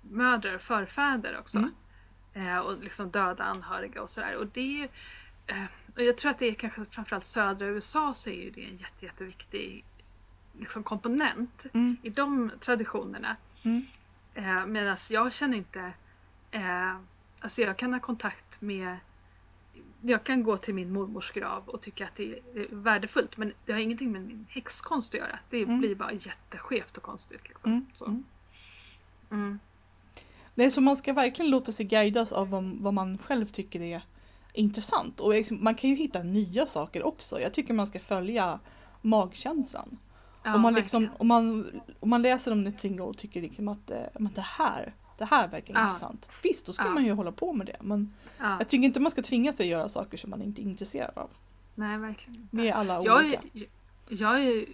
förmödrar 0.07 0.55
och 0.55 0.61
förfäder 0.61 1.39
också. 1.39 1.57
Mm. 1.57 1.73
Eh, 2.33 2.57
och 2.57 2.83
liksom 2.83 3.11
döda 3.11 3.43
anhöriga 3.43 4.01
och 4.01 4.09
sådär. 4.09 4.35
Och 4.35 4.47
det 4.47 4.81
är 4.83 4.89
eh, 5.47 5.63
och 5.95 6.03
jag 6.03 6.17
tror 6.17 6.31
att 6.31 6.39
det 6.39 6.45
är 6.47 6.53
kanske 6.53 6.85
framförallt 6.85 7.25
södra 7.25 7.67
USA 7.67 8.13
så 8.13 8.29
är 8.29 8.43
ju 8.43 8.49
det 8.51 8.63
en 8.65 8.77
jätte, 8.77 9.05
jätteviktig 9.05 9.85
liksom, 10.59 10.83
komponent 10.83 11.63
Mm. 11.73 11.97
i 12.03 12.09
de 12.09 12.51
traditionerna. 12.61 13.35
Mm. 13.63 13.85
Eh, 14.33 14.65
Medan 14.65 14.97
jag 15.09 15.33
känner 15.33 15.57
inte, 15.57 15.91
eh, 16.51 16.95
alltså 17.39 17.61
jag 17.61 17.77
kan 17.77 17.93
ha 17.93 17.99
kontakt 17.99 18.61
med 18.61 18.97
jag 20.01 20.23
kan 20.23 20.43
gå 20.43 20.57
till 20.57 20.73
min 20.73 20.93
mormors 20.93 21.31
grav 21.31 21.69
och 21.69 21.81
tycka 21.81 22.05
att 22.05 22.15
det 22.15 22.33
är 22.33 22.67
värdefullt 22.69 23.37
men 23.37 23.53
det 23.65 23.71
har 23.73 23.79
ingenting 23.79 24.11
med 24.11 24.21
min 24.21 24.45
häxkonst 24.49 25.13
att 25.13 25.19
göra. 25.19 25.39
Det 25.49 25.63
Mm. 25.63 25.79
blir 25.79 25.95
bara 25.95 26.11
jätteskevt 26.11 26.97
och 26.97 27.03
konstigt. 27.03 27.47
Liksom. 27.47 27.71
Mm. 27.71 27.85
Så. 27.93 28.05
Mm. 29.31 29.59
Nej, 30.57 30.71
så 30.71 30.81
man 30.81 30.97
ska 30.97 31.13
verkligen 31.13 31.51
låta 31.51 31.71
sig 31.71 31.85
guidas 31.85 32.31
av 32.31 32.49
vad, 32.49 32.63
vad 32.63 32.93
man 32.93 33.17
själv 33.17 33.45
tycker 33.45 33.81
är 33.81 34.01
intressant. 34.53 35.19
Och 35.19 35.33
liksom, 35.33 35.63
man 35.63 35.75
kan 35.75 35.89
ju 35.89 35.95
hitta 35.95 36.23
nya 36.23 36.65
saker 36.65 37.03
också. 37.03 37.41
Jag 37.41 37.53
tycker 37.53 37.73
man 37.73 37.87
ska 37.87 37.99
följa 37.99 38.59
magkänslan. 39.01 39.97
Ja, 40.43 40.55
om, 40.55 40.61
man 40.61 40.73
liksom, 40.73 41.09
om, 41.17 41.27
man, 41.27 41.71
om 41.99 42.09
man 42.09 42.21
läser 42.21 42.51
om 42.51 42.63
någonting 42.63 43.01
och 43.01 43.17
tycker 43.17 43.41
liksom 43.41 43.67
att 43.67 43.91
eh, 43.91 44.01
men 44.19 44.33
det, 44.33 44.41
här, 44.41 44.93
det 45.17 45.25
här 45.25 45.47
verkar 45.47 45.73
Ja. 45.73 45.85
intressant. 45.85 46.29
Visst, 46.43 46.65
då 46.65 46.73
ska 46.73 46.85
Ja. 46.85 46.89
man 46.91 47.05
ju 47.05 47.11
hålla 47.11 47.31
på 47.31 47.53
med 47.53 47.67
det. 47.67 47.77
Men 47.81 48.13
ja. 48.39 48.57
jag 48.59 48.67
tycker 48.67 48.85
inte 48.85 48.99
man 48.99 49.11
ska 49.11 49.21
tvinga 49.21 49.53
sig 49.53 49.63
att 49.63 49.69
göra 49.71 49.89
saker 49.89 50.17
som 50.17 50.29
man 50.29 50.41
inte 50.41 50.61
är 50.61 50.63
intresserad 50.63 51.11
av. 51.17 51.29
Nej, 51.75 51.97
verkligen. 51.97 52.47
Vi 52.51 52.67
är 52.69 52.73
alla 52.73 53.03
Jag, 53.03 53.25
olika. 53.25 53.41
är, 53.53 53.65
jag 54.09 54.41
är, 54.41 54.65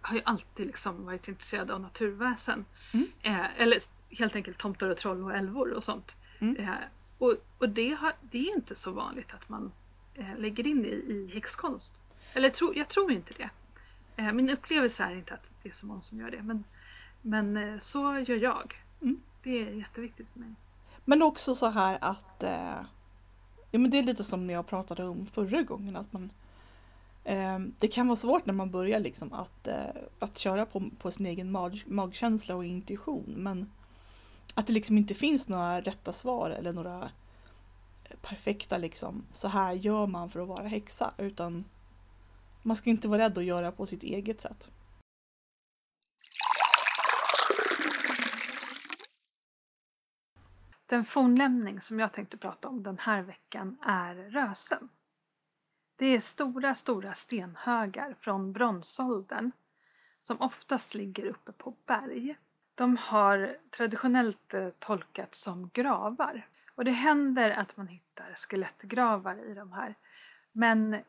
har 0.00 0.16
ju 0.16 0.22
alltid 0.24 0.66
liksom 0.66 1.04
varit 1.04 1.28
intresserad 1.28 1.70
av 1.70 1.80
naturväsen. 1.80 2.64
Mm. 2.92 3.06
Eh, 3.22 3.60
eller 3.62 3.78
helt 4.10 4.36
enkelt 4.36 4.58
tomtar 4.58 4.88
och 4.88 4.96
troll 4.96 5.24
och 5.24 5.34
älvor 5.34 5.72
och 5.72 5.84
sånt. 5.84 6.16
Mm. 6.38 6.56
Eh, 6.56 6.74
och 7.18 7.36
och 7.58 7.68
det, 7.68 7.94
har, 7.94 8.12
det 8.20 8.38
är 8.38 8.54
inte 8.54 8.74
så 8.74 8.90
vanligt 8.90 9.34
att 9.34 9.48
man 9.48 9.72
eh, 10.14 10.38
lägger 10.38 10.66
in 10.66 10.82
det 10.82 10.88
i, 10.88 11.12
i 11.12 11.30
häxkonst. 11.34 11.92
Eller 12.32 12.50
tro, 12.50 12.72
jag 12.74 12.88
tror 12.88 13.12
inte 13.12 13.34
det. 13.36 13.50
Eh, 14.16 14.32
min 14.32 14.50
upplevelse 14.50 15.02
är 15.02 15.14
inte 15.14 15.34
att 15.34 15.52
det 15.62 15.68
är 15.68 15.72
så 15.72 15.86
många 15.86 16.00
som 16.00 16.20
gör 16.20 16.30
det. 16.30 16.42
Men, 16.42 16.64
men 17.22 17.56
eh, 17.56 17.78
så 17.78 18.24
gör 18.26 18.36
jag. 18.36 18.74
Mm. 19.02 19.20
Det 19.42 19.62
är 19.62 19.70
jätteviktigt 19.70 20.28
för 20.32 20.40
mig. 20.40 20.54
Men 21.04 21.22
också 21.22 21.54
så 21.54 21.66
här 21.66 21.98
att 22.00 22.42
eh, 22.42 22.80
ja, 23.70 23.78
men 23.78 23.90
det 23.90 23.98
är 23.98 24.02
lite 24.02 24.24
som 24.24 24.50
jag 24.50 24.66
pratade 24.66 25.04
om 25.04 25.26
förra 25.26 25.62
gången. 25.62 25.96
Att 25.96 26.12
man, 26.12 26.30
eh, 27.24 27.58
det 27.58 27.88
kan 27.88 28.06
vara 28.06 28.16
svårt 28.16 28.46
när 28.46 28.54
man 28.54 28.70
börjar 28.70 29.00
liksom 29.00 29.32
att, 29.32 29.68
att 30.18 30.38
köra 30.38 30.66
på, 30.66 30.90
på 30.98 31.10
sin 31.10 31.26
egen 31.26 31.52
mag, 31.52 31.84
magkänsla 31.86 32.56
och 32.56 32.64
intuition. 32.64 33.34
Men 33.36 33.70
att 34.54 34.66
det 34.66 34.72
liksom 34.72 34.98
inte 34.98 35.14
finns 35.14 35.48
några 35.48 35.80
rätta 35.80 36.12
svar 36.12 36.50
eller 36.50 36.72
några 36.72 37.10
perfekta 38.22 38.78
liksom. 38.78 39.24
Så 39.32 39.48
här 39.48 39.72
gör 39.72 40.06
man 40.06 40.30
för 40.30 40.40
att 40.40 40.48
vara 40.48 40.68
häxa. 40.68 41.14
Utan 41.18 41.64
man 42.62 42.76
ska 42.76 42.90
inte 42.90 43.08
vara 43.08 43.22
rädd 43.22 43.38
att 43.38 43.44
göra 43.44 43.72
på 43.72 43.86
sitt 43.86 44.02
eget 44.02 44.40
sätt. 44.40 44.70
Den 50.86 51.04
fornlämning 51.04 51.80
som 51.80 52.00
jag 52.00 52.12
tänkte 52.12 52.36
prata 52.36 52.68
om 52.68 52.82
den 52.82 52.98
här 52.98 53.22
veckan 53.22 53.78
är 53.82 54.14
Rösen. 54.14 54.88
Det 55.96 56.06
är 56.06 56.20
stora, 56.20 56.74
stora 56.74 57.14
stenhögar 57.14 58.16
från 58.20 58.52
bronsåldern 58.52 59.50
som 60.20 60.40
oftast 60.40 60.94
ligger 60.94 61.26
uppe 61.26 61.52
på 61.52 61.76
berg. 61.86 62.36
De 62.76 62.96
har 62.96 63.56
traditionellt 63.70 64.54
eh, 64.54 64.68
tolkats 64.78 65.40
som 65.40 65.70
gravar 65.74 66.46
och 66.74 66.84
det 66.84 66.90
händer 66.90 67.50
att 67.50 67.76
man 67.76 67.88
hittar 67.88 68.34
skelettgravar 68.34 69.50
i 69.50 69.54
de 69.54 69.72
här. 69.72 69.94
Men 70.52 71.02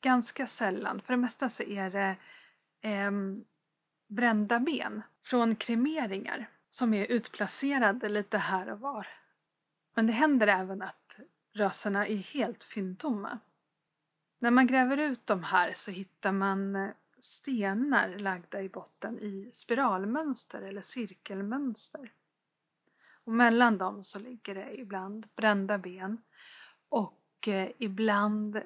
ganska 0.00 0.46
sällan, 0.46 1.00
för 1.00 1.12
det 1.12 1.16
mesta 1.16 1.48
så 1.48 1.62
är 1.62 1.90
det 1.90 2.16
eh, 2.88 3.10
brända 4.06 4.60
ben 4.60 5.02
från 5.22 5.56
kremeringar 5.56 6.46
som 6.70 6.94
är 6.94 7.06
utplacerade 7.06 8.08
lite 8.08 8.38
här 8.38 8.70
och 8.70 8.80
var. 8.80 9.06
Men 9.94 10.06
det 10.06 10.12
händer 10.12 10.46
även 10.46 10.82
att 10.82 11.16
röserna 11.52 12.06
är 12.06 12.16
helt 12.16 12.64
fyndtomma. 12.64 13.38
När 14.38 14.50
man 14.50 14.66
gräver 14.66 14.96
ut 14.96 15.26
de 15.26 15.44
här 15.44 15.72
så 15.74 15.90
hittar 15.90 16.32
man 16.32 16.76
eh, 16.76 16.90
stenar 17.18 18.18
lagda 18.18 18.62
i 18.62 18.68
botten 18.68 19.18
i 19.18 19.50
spiralmönster 19.52 20.62
eller 20.62 20.82
cirkelmönster. 20.82 22.12
Och 23.24 23.32
mellan 23.32 23.78
dem 23.78 24.02
så 24.02 24.18
ligger 24.18 24.54
det 24.54 24.80
ibland 24.80 25.28
brända 25.36 25.78
ben 25.78 26.22
och 26.88 27.48
eh, 27.48 27.70
ibland 27.78 28.60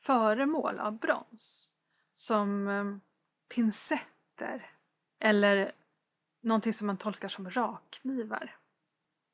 föremål 0.00 0.78
av 0.78 0.98
brons 0.98 1.68
som 2.12 3.00
pinsetter 3.48 4.20
pincetter 4.40 4.70
eller 5.18 5.72
någonting 6.40 6.72
som 6.72 6.86
man 6.86 6.96
tolkar 6.96 7.28
som 7.28 7.50
rakknivar. 7.50 8.56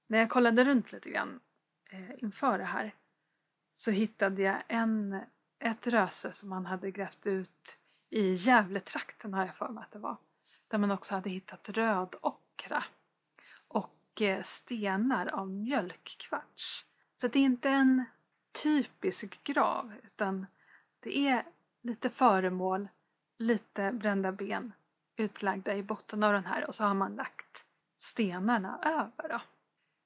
När 0.06 0.18
jag 0.18 0.30
kollade 0.30 0.64
runt 0.64 0.92
lite 0.92 1.10
grann 1.10 1.40
eh, 1.90 2.22
inför 2.22 2.58
det 2.58 2.64
här 2.64 2.94
så 3.74 3.90
hittade 3.90 4.42
jag 4.42 4.62
en, 4.68 5.20
ett 5.58 5.86
röse 5.86 6.32
som 6.32 6.48
man 6.48 6.66
hade 6.66 6.90
grävt 6.90 7.26
ut 7.26 7.78
i 8.10 8.32
Gävletrakten 8.32 9.34
har 9.34 9.46
jag 9.46 9.56
för 9.56 9.68
mig 9.68 9.82
att 9.82 9.92
det 9.92 9.98
var. 9.98 10.16
Där 10.68 10.78
man 10.78 10.90
också 10.90 11.14
hade 11.14 11.30
hittat 11.30 11.68
rödockra 11.68 12.84
och 13.68 14.22
eh, 14.22 14.42
stenar 14.42 15.26
av 15.26 15.50
mjölkkvarts. 15.50 16.84
Så 17.20 17.28
det 17.28 17.38
är 17.38 17.44
inte 17.44 17.70
en 17.70 18.04
typisk 18.62 19.44
grav 19.44 19.92
utan 20.04 20.46
det 21.00 21.18
är 21.28 21.44
lite 21.82 22.10
föremål, 22.10 22.88
lite 23.38 23.92
brända 23.92 24.32
ben 24.32 24.72
utlagda 25.16 25.74
i 25.74 25.82
botten 25.82 26.22
av 26.22 26.32
den 26.32 26.46
här 26.46 26.66
och 26.66 26.74
så 26.74 26.84
har 26.84 26.94
man 26.94 27.16
lagt 27.16 27.64
stenarna 27.96 28.78
över. 28.82 29.28
Då. 29.28 29.40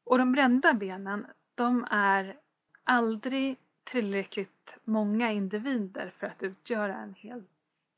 Och 0.05 0.18
de 0.18 0.32
brända 0.32 0.74
benen, 0.74 1.26
de 1.55 1.86
är 1.90 2.38
aldrig 2.84 3.59
tillräckligt 3.84 4.78
många 4.84 5.32
individer 5.32 6.12
för 6.18 6.26
att 6.26 6.42
utgöra 6.42 6.96
en 6.96 7.14
hel, 7.14 7.44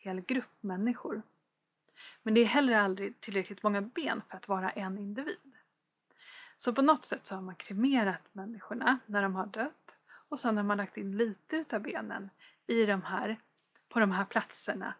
hel 0.02 0.20
grupp 0.20 0.56
människor. 0.62 1.22
Men 2.22 2.34
det 2.34 2.40
är 2.40 2.46
heller 2.46 2.72
aldrig 2.72 3.20
tillräckligt 3.20 3.62
många 3.62 3.80
ben 3.80 4.22
för 4.28 4.36
att 4.36 4.48
vara 4.48 4.70
en 4.70 4.98
individ. 4.98 5.52
Så 6.58 6.72
på 6.72 6.82
något 6.82 7.04
sätt 7.04 7.24
så 7.24 7.34
har 7.34 7.42
man 7.42 7.56
kremerat 7.56 8.34
människorna 8.34 8.98
när 9.06 9.22
de 9.22 9.34
har 9.34 9.46
dött 9.46 9.96
och 10.28 10.40
sen 10.40 10.56
har 10.56 10.64
man 10.64 10.76
lagt 10.76 10.96
in 10.96 11.16
lite 11.16 11.56
utav 11.56 11.82
benen 11.82 12.30
i 12.66 12.86
de 12.86 13.02
här, 13.02 13.40
på 13.88 14.00
de 14.00 14.10
här 14.10 14.24
platserna 14.24 14.94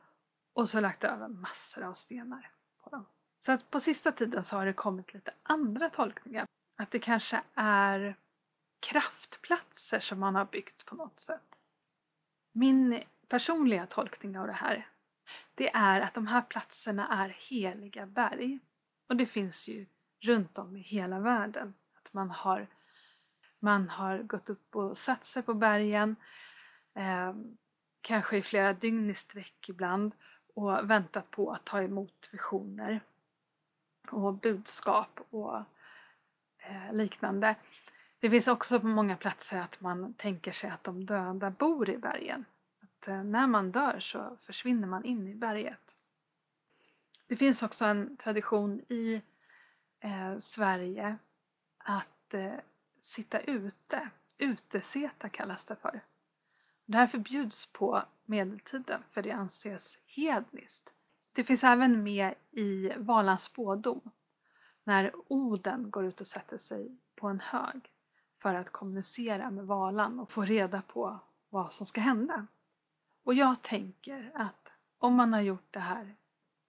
och 0.52 0.68
så 0.68 0.80
lagt 0.80 1.04
över 1.04 1.28
massor 1.28 1.82
av 1.82 1.94
stenar 1.94 2.50
på 2.82 2.90
dem. 2.90 3.06
Så 3.40 3.52
att 3.52 3.70
på 3.70 3.80
sista 3.80 4.12
tiden 4.12 4.44
så 4.44 4.56
har 4.56 4.66
det 4.66 4.72
kommit 4.72 5.14
lite 5.14 5.34
andra 5.42 5.90
tolkningar. 5.90 6.46
Att 6.76 6.90
det 6.90 6.98
kanske 6.98 7.42
är 7.54 8.16
kraftplatser 8.80 10.00
som 10.00 10.20
man 10.20 10.34
har 10.34 10.44
byggt 10.44 10.86
på 10.86 10.94
något 10.94 11.20
sätt. 11.20 11.56
Min 12.52 13.02
personliga 13.28 13.86
tolkning 13.86 14.38
av 14.38 14.46
det 14.46 14.52
här 14.52 14.91
det 15.62 15.70
är 15.74 16.00
att 16.00 16.14
de 16.14 16.26
här 16.26 16.42
platserna 16.42 17.08
är 17.08 17.28
heliga 17.28 18.06
berg. 18.06 18.58
Och 19.08 19.16
det 19.16 19.26
finns 19.26 19.68
ju 19.68 19.86
runt 20.20 20.58
om 20.58 20.76
i 20.76 20.80
hela 20.80 21.20
världen. 21.20 21.74
Att 22.02 22.12
man 22.12 22.30
har, 22.30 22.66
man 23.58 23.88
har 23.88 24.18
gått 24.18 24.50
upp 24.50 24.76
och 24.76 24.96
satt 24.96 25.26
sig 25.26 25.42
på 25.42 25.54
bergen, 25.54 26.16
eh, 26.94 27.34
kanske 28.00 28.36
i 28.36 28.42
flera 28.42 28.72
dygn 28.72 29.10
i 29.10 29.14
sträck 29.14 29.68
ibland 29.68 30.12
och 30.54 30.90
väntat 30.90 31.30
på 31.30 31.52
att 31.52 31.64
ta 31.64 31.82
emot 31.82 32.28
visioner 32.32 33.00
och 34.10 34.34
budskap 34.34 35.20
och 35.30 35.56
eh, 36.58 36.92
liknande. 36.92 37.54
Det 38.20 38.30
finns 38.30 38.48
också 38.48 38.80
på 38.80 38.86
många 38.86 39.16
platser 39.16 39.60
att 39.60 39.80
man 39.80 40.14
tänker 40.14 40.52
sig 40.52 40.70
att 40.70 40.84
de 40.84 41.06
döda 41.06 41.50
bor 41.50 41.90
i 41.90 41.98
bergen. 41.98 42.44
Att 43.02 43.08
eh, 43.08 43.24
när 43.24 43.46
man 43.46 43.72
dör 43.72 44.00
så 44.00 44.36
försvinner 44.46 44.88
man 44.88 45.04
in 45.04 45.28
i 45.28 45.34
berget. 45.34 45.94
Det 47.26 47.36
finns 47.36 47.62
också 47.62 47.84
en 47.84 48.16
tradition 48.16 48.80
i 48.88 49.22
eh, 50.00 50.38
Sverige 50.38 51.16
att 51.78 52.34
eh, 52.34 52.54
sitta 53.00 53.40
ute. 53.40 54.08
Uteseta 54.38 55.28
kallas 55.28 55.64
det 55.64 55.76
för. 55.76 56.00
Det 56.84 56.98
här 56.98 57.06
förbjuds 57.06 57.66
på 57.66 58.02
medeltiden 58.24 59.02
för 59.10 59.22
det 59.22 59.32
anses 59.32 59.98
hedniskt. 60.06 60.90
Det 61.32 61.44
finns 61.44 61.64
även 61.64 62.02
med 62.02 62.34
i 62.50 62.92
Valans 62.96 63.42
spådom 63.42 64.10
när 64.84 65.12
Oden 65.28 65.90
går 65.90 66.04
ut 66.04 66.20
och 66.20 66.26
sätter 66.26 66.58
sig 66.58 66.98
på 67.16 67.28
en 67.28 67.40
hög 67.40 67.92
för 68.38 68.54
att 68.54 68.72
kommunicera 68.72 69.50
med 69.50 69.66
Valan 69.66 70.20
och 70.20 70.30
få 70.30 70.42
reda 70.42 70.82
på 70.82 71.18
vad 71.48 71.72
som 71.72 71.86
ska 71.86 72.00
hända. 72.00 72.46
Och 73.24 73.34
jag 73.34 73.62
tänker 73.62 74.32
att 74.34 74.68
om 74.98 75.14
man 75.14 75.32
har 75.32 75.40
gjort 75.40 75.68
det 75.70 75.80
här 75.80 76.16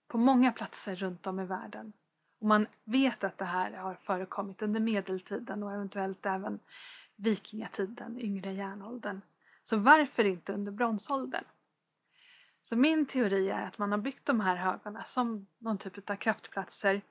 på 0.08 0.18
många 0.18 0.52
platser 0.52 0.96
runt 0.96 1.28
om 1.28 1.40
i 1.40 1.46
världen 1.46 1.94
och 2.40 2.48
man 2.48 2.68
vet 2.84 3.24
att 3.24 3.38
det 3.38 3.46
här 3.46 3.72
har 3.72 3.96
förekommit 3.96 4.62
under 4.62 4.80
medeltiden 4.80 5.64
och 5.64 5.74
eventuellt 5.74 6.26
även 6.26 6.60
vikingatiden, 7.16 8.20
yngre 8.20 8.54
järnåldern. 8.54 9.22
Så 9.64 9.78
varför 9.78 10.24
inte 10.24 10.54
under 10.54 10.72
bronsåldern? 10.72 11.44
Så 12.64 12.76
min 12.76 13.06
teori 13.06 13.50
är 13.50 13.68
att 13.68 13.78
man 13.78 13.92
har 13.92 13.98
byggt 13.98 14.26
de 14.26 14.40
här 14.40 14.56
högarna 14.56 15.04
som 15.04 15.48
någon 15.58 15.78
typ 15.78 16.10
av 16.10 16.16
kraftplatser 16.16 17.02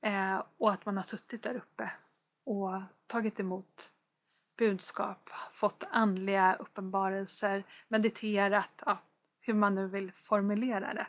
eh, 0.00 0.42
och 0.58 0.72
att 0.72 0.86
man 0.86 0.96
har 0.96 1.04
suttit 1.04 1.42
där 1.42 1.54
uppe 1.54 1.90
och 2.44 2.82
tagit 3.06 3.40
emot 3.40 3.90
budskap, 4.58 5.30
fått 5.52 5.84
andliga 5.90 6.54
uppenbarelser, 6.54 7.64
mediterat, 7.88 8.82
ja, 8.86 8.98
hur 9.40 9.54
man 9.54 9.74
nu 9.74 9.88
vill 9.88 10.12
formulera 10.12 10.94
det. 10.94 11.06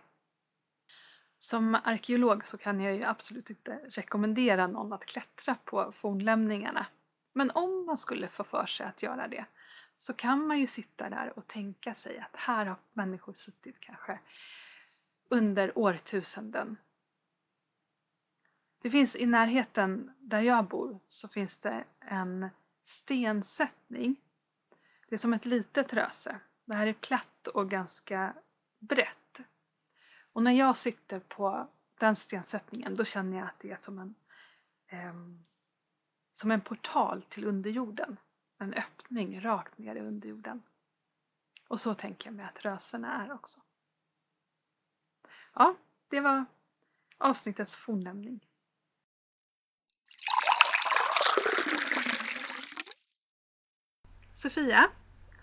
Som 1.39 1.76
arkeolog 1.76 2.45
så 2.45 2.58
kan 2.58 2.82
jag 2.82 2.95
ju 2.95 3.04
absolut 3.04 3.50
inte 3.50 3.80
rekommendera 3.89 4.68
någon 4.68 4.93
att 4.93 5.06
klättra 5.06 5.56
på 5.56 5.91
fornlämningarna. 5.91 6.86
Men 7.34 7.52
om 7.52 7.86
man 7.86 7.97
skulle 7.97 8.28
få 8.28 8.43
för 8.43 8.66
sig 8.66 8.86
att 8.86 9.04
göra 9.04 9.28
det 9.28 9.45
så 9.95 10.14
kan 10.14 10.47
man 10.47 10.60
ju 10.60 10.68
sitta 10.68 11.10
där 11.10 11.34
och 11.39 11.47
tänka 11.47 11.95
sig 11.95 12.20
att 12.20 12.36
här 12.36 12.66
har 12.66 12.76
människor 12.93 13.34
suttit 13.34 13.80
kanske 13.80 14.20
under 15.30 15.78
årtusenden. 15.78 16.78
Det 18.82 18.89
finns 18.89 19.16
i 19.16 19.26
närheten 19.26 20.12
där 20.20 20.41
jag 20.41 20.66
bor 20.66 21.00
så 21.08 21.28
finns 21.28 21.58
det 21.58 21.84
en 22.00 22.50
stensättning. 22.90 24.16
Det 25.08 25.16
är 25.16 25.20
som 25.20 25.34
ett 25.34 25.46
litet 25.46 25.94
röse. 25.94 26.40
Det 26.66 26.76
här 26.76 26.88
är 26.88 26.94
platt 26.94 27.48
och 27.48 27.70
ganska 27.70 28.34
brett. 28.80 29.40
Och 30.34 30.44
när 30.44 30.52
jag 30.52 30.78
sitter 30.78 31.20
på 31.20 31.70
den 32.00 32.16
stensättningen 32.16 32.96
då 32.96 33.06
känner 33.06 33.38
jag 33.38 33.48
att 33.48 33.60
det 33.60 33.72
är 33.72 33.78
som 33.82 34.00
en, 34.00 34.16
eh, 34.88 35.14
som 36.32 36.52
en 36.52 36.62
portal 36.62 37.22
till 37.30 37.46
underjorden. 37.46 38.18
En 38.58 38.74
öppning 38.74 39.42
rakt 39.42 39.78
ner 39.78 39.96
i 39.96 40.00
underjorden. 40.00 40.62
Och 41.68 41.80
så 41.80 41.96
tänker 41.96 42.28
jag 42.28 42.36
mig 42.36 42.46
att 42.46 42.66
rösena 42.66 43.24
är 43.24 43.32
också. 43.34 43.60
Ja, 45.54 45.76
det 46.08 46.20
var 46.20 46.46
avsnittets 47.18 47.76
fornlämning. 47.76 48.49
Sofia, 54.42 54.90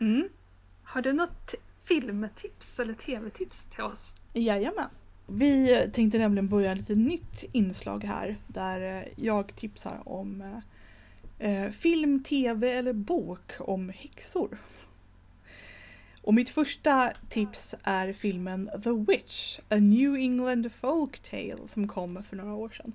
Mm. 0.00 0.28
har 0.82 1.02
du 1.02 1.12
något 1.12 1.54
filmtips 1.84 2.78
eller 2.78 2.94
tv-tips 2.94 3.64
till 3.74 3.84
oss? 3.84 4.10
Jajamän. 4.32 4.88
Vi 5.26 5.90
tänkte 5.92 6.18
nämligen 6.18 6.48
börja 6.48 6.72
ett 6.72 6.78
lite 6.78 6.94
nytt 6.94 7.44
inslag 7.52 8.04
här 8.04 8.36
där 8.46 8.80
eh, 8.96 9.08
jag 9.16 9.56
tipsar 9.56 10.02
om 10.04 10.60
eh, 11.38 11.64
eh, 11.64 11.70
film, 11.72 12.22
tv 12.22 12.72
eller 12.72 12.92
bok 12.92 13.52
om 13.58 13.88
häxor. 13.88 14.58
Och 16.22 16.34
mitt 16.34 16.50
första 16.50 17.12
tips 17.28 17.74
är 17.82 18.12
filmen 18.12 18.68
The 18.84 18.90
Witch, 19.12 19.58
A 19.68 19.76
New 19.76 20.14
England 20.14 20.72
Folk 20.72 21.18
Tale 21.20 21.68
som 21.68 21.88
kom 21.88 22.22
för 22.22 22.36
några 22.36 22.54
år 22.54 22.68
sedan. 22.70 22.92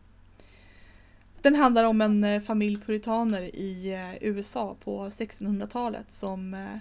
Den 1.41 1.55
handlar 1.55 1.83
om 1.83 2.01
en 2.01 2.23
eh, 2.23 2.41
familj 2.41 2.81
puritaner 2.81 3.55
i 3.55 3.93
eh, 3.93 4.23
USA 4.23 4.75
på 4.83 5.05
1600-talet 5.05 6.11
som 6.11 6.53
eh, 6.53 6.77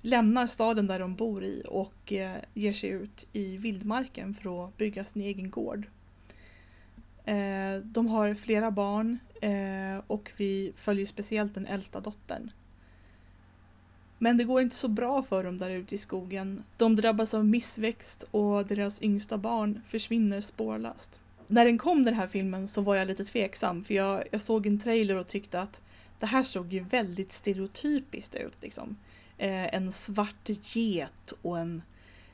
lämnar 0.00 0.46
staden 0.46 0.86
där 0.86 0.98
de 0.98 1.14
bor 1.14 1.44
i 1.44 1.62
och 1.68 2.12
ger 2.54 2.72
sig 2.72 2.90
ut 2.90 3.26
i 3.32 3.56
vildmarken 3.56 4.34
för 4.34 4.64
att 4.64 4.76
bygga 4.76 5.04
sin 5.04 5.22
egen 5.22 5.50
gård. 5.50 5.86
De 7.82 8.06
har 8.06 8.34
flera 8.34 8.70
barn 8.70 9.18
och 10.06 10.32
vi 10.36 10.72
följer 10.76 11.06
speciellt 11.06 11.54
den 11.54 11.66
äldsta 11.66 12.00
dottern. 12.00 12.50
Men 14.18 14.36
det 14.36 14.44
går 14.44 14.62
inte 14.62 14.76
så 14.76 14.88
bra 14.88 15.22
för 15.22 15.44
dem 15.44 15.58
där 15.58 15.70
ute 15.70 15.94
i 15.94 15.98
skogen. 15.98 16.62
De 16.76 16.96
drabbas 16.96 17.34
av 17.34 17.44
missväxt 17.44 18.24
och 18.30 18.66
deras 18.66 19.02
yngsta 19.02 19.38
barn 19.38 19.80
försvinner 19.88 20.40
spårlöst. 20.40 21.20
När 21.48 21.64
den 21.64 21.78
kom 21.78 22.04
den 22.04 22.14
här 22.14 22.26
filmen 22.26 22.68
så 22.68 22.80
var 22.80 22.96
jag 22.96 23.08
lite 23.08 23.24
tveksam 23.24 23.84
för 23.84 23.94
jag, 23.94 24.24
jag 24.30 24.40
såg 24.40 24.66
en 24.66 24.78
trailer 24.78 25.16
och 25.16 25.26
tyckte 25.26 25.60
att 25.60 25.80
det 26.18 26.26
här 26.26 26.42
såg 26.42 26.72
ju 26.72 26.80
väldigt 26.80 27.32
stereotypiskt 27.32 28.34
ut. 28.34 28.56
Liksom 28.60 28.96
eh, 29.38 29.74
en 29.74 29.92
svart 29.92 30.48
get 30.74 31.32
och 31.42 31.58
en 31.58 31.82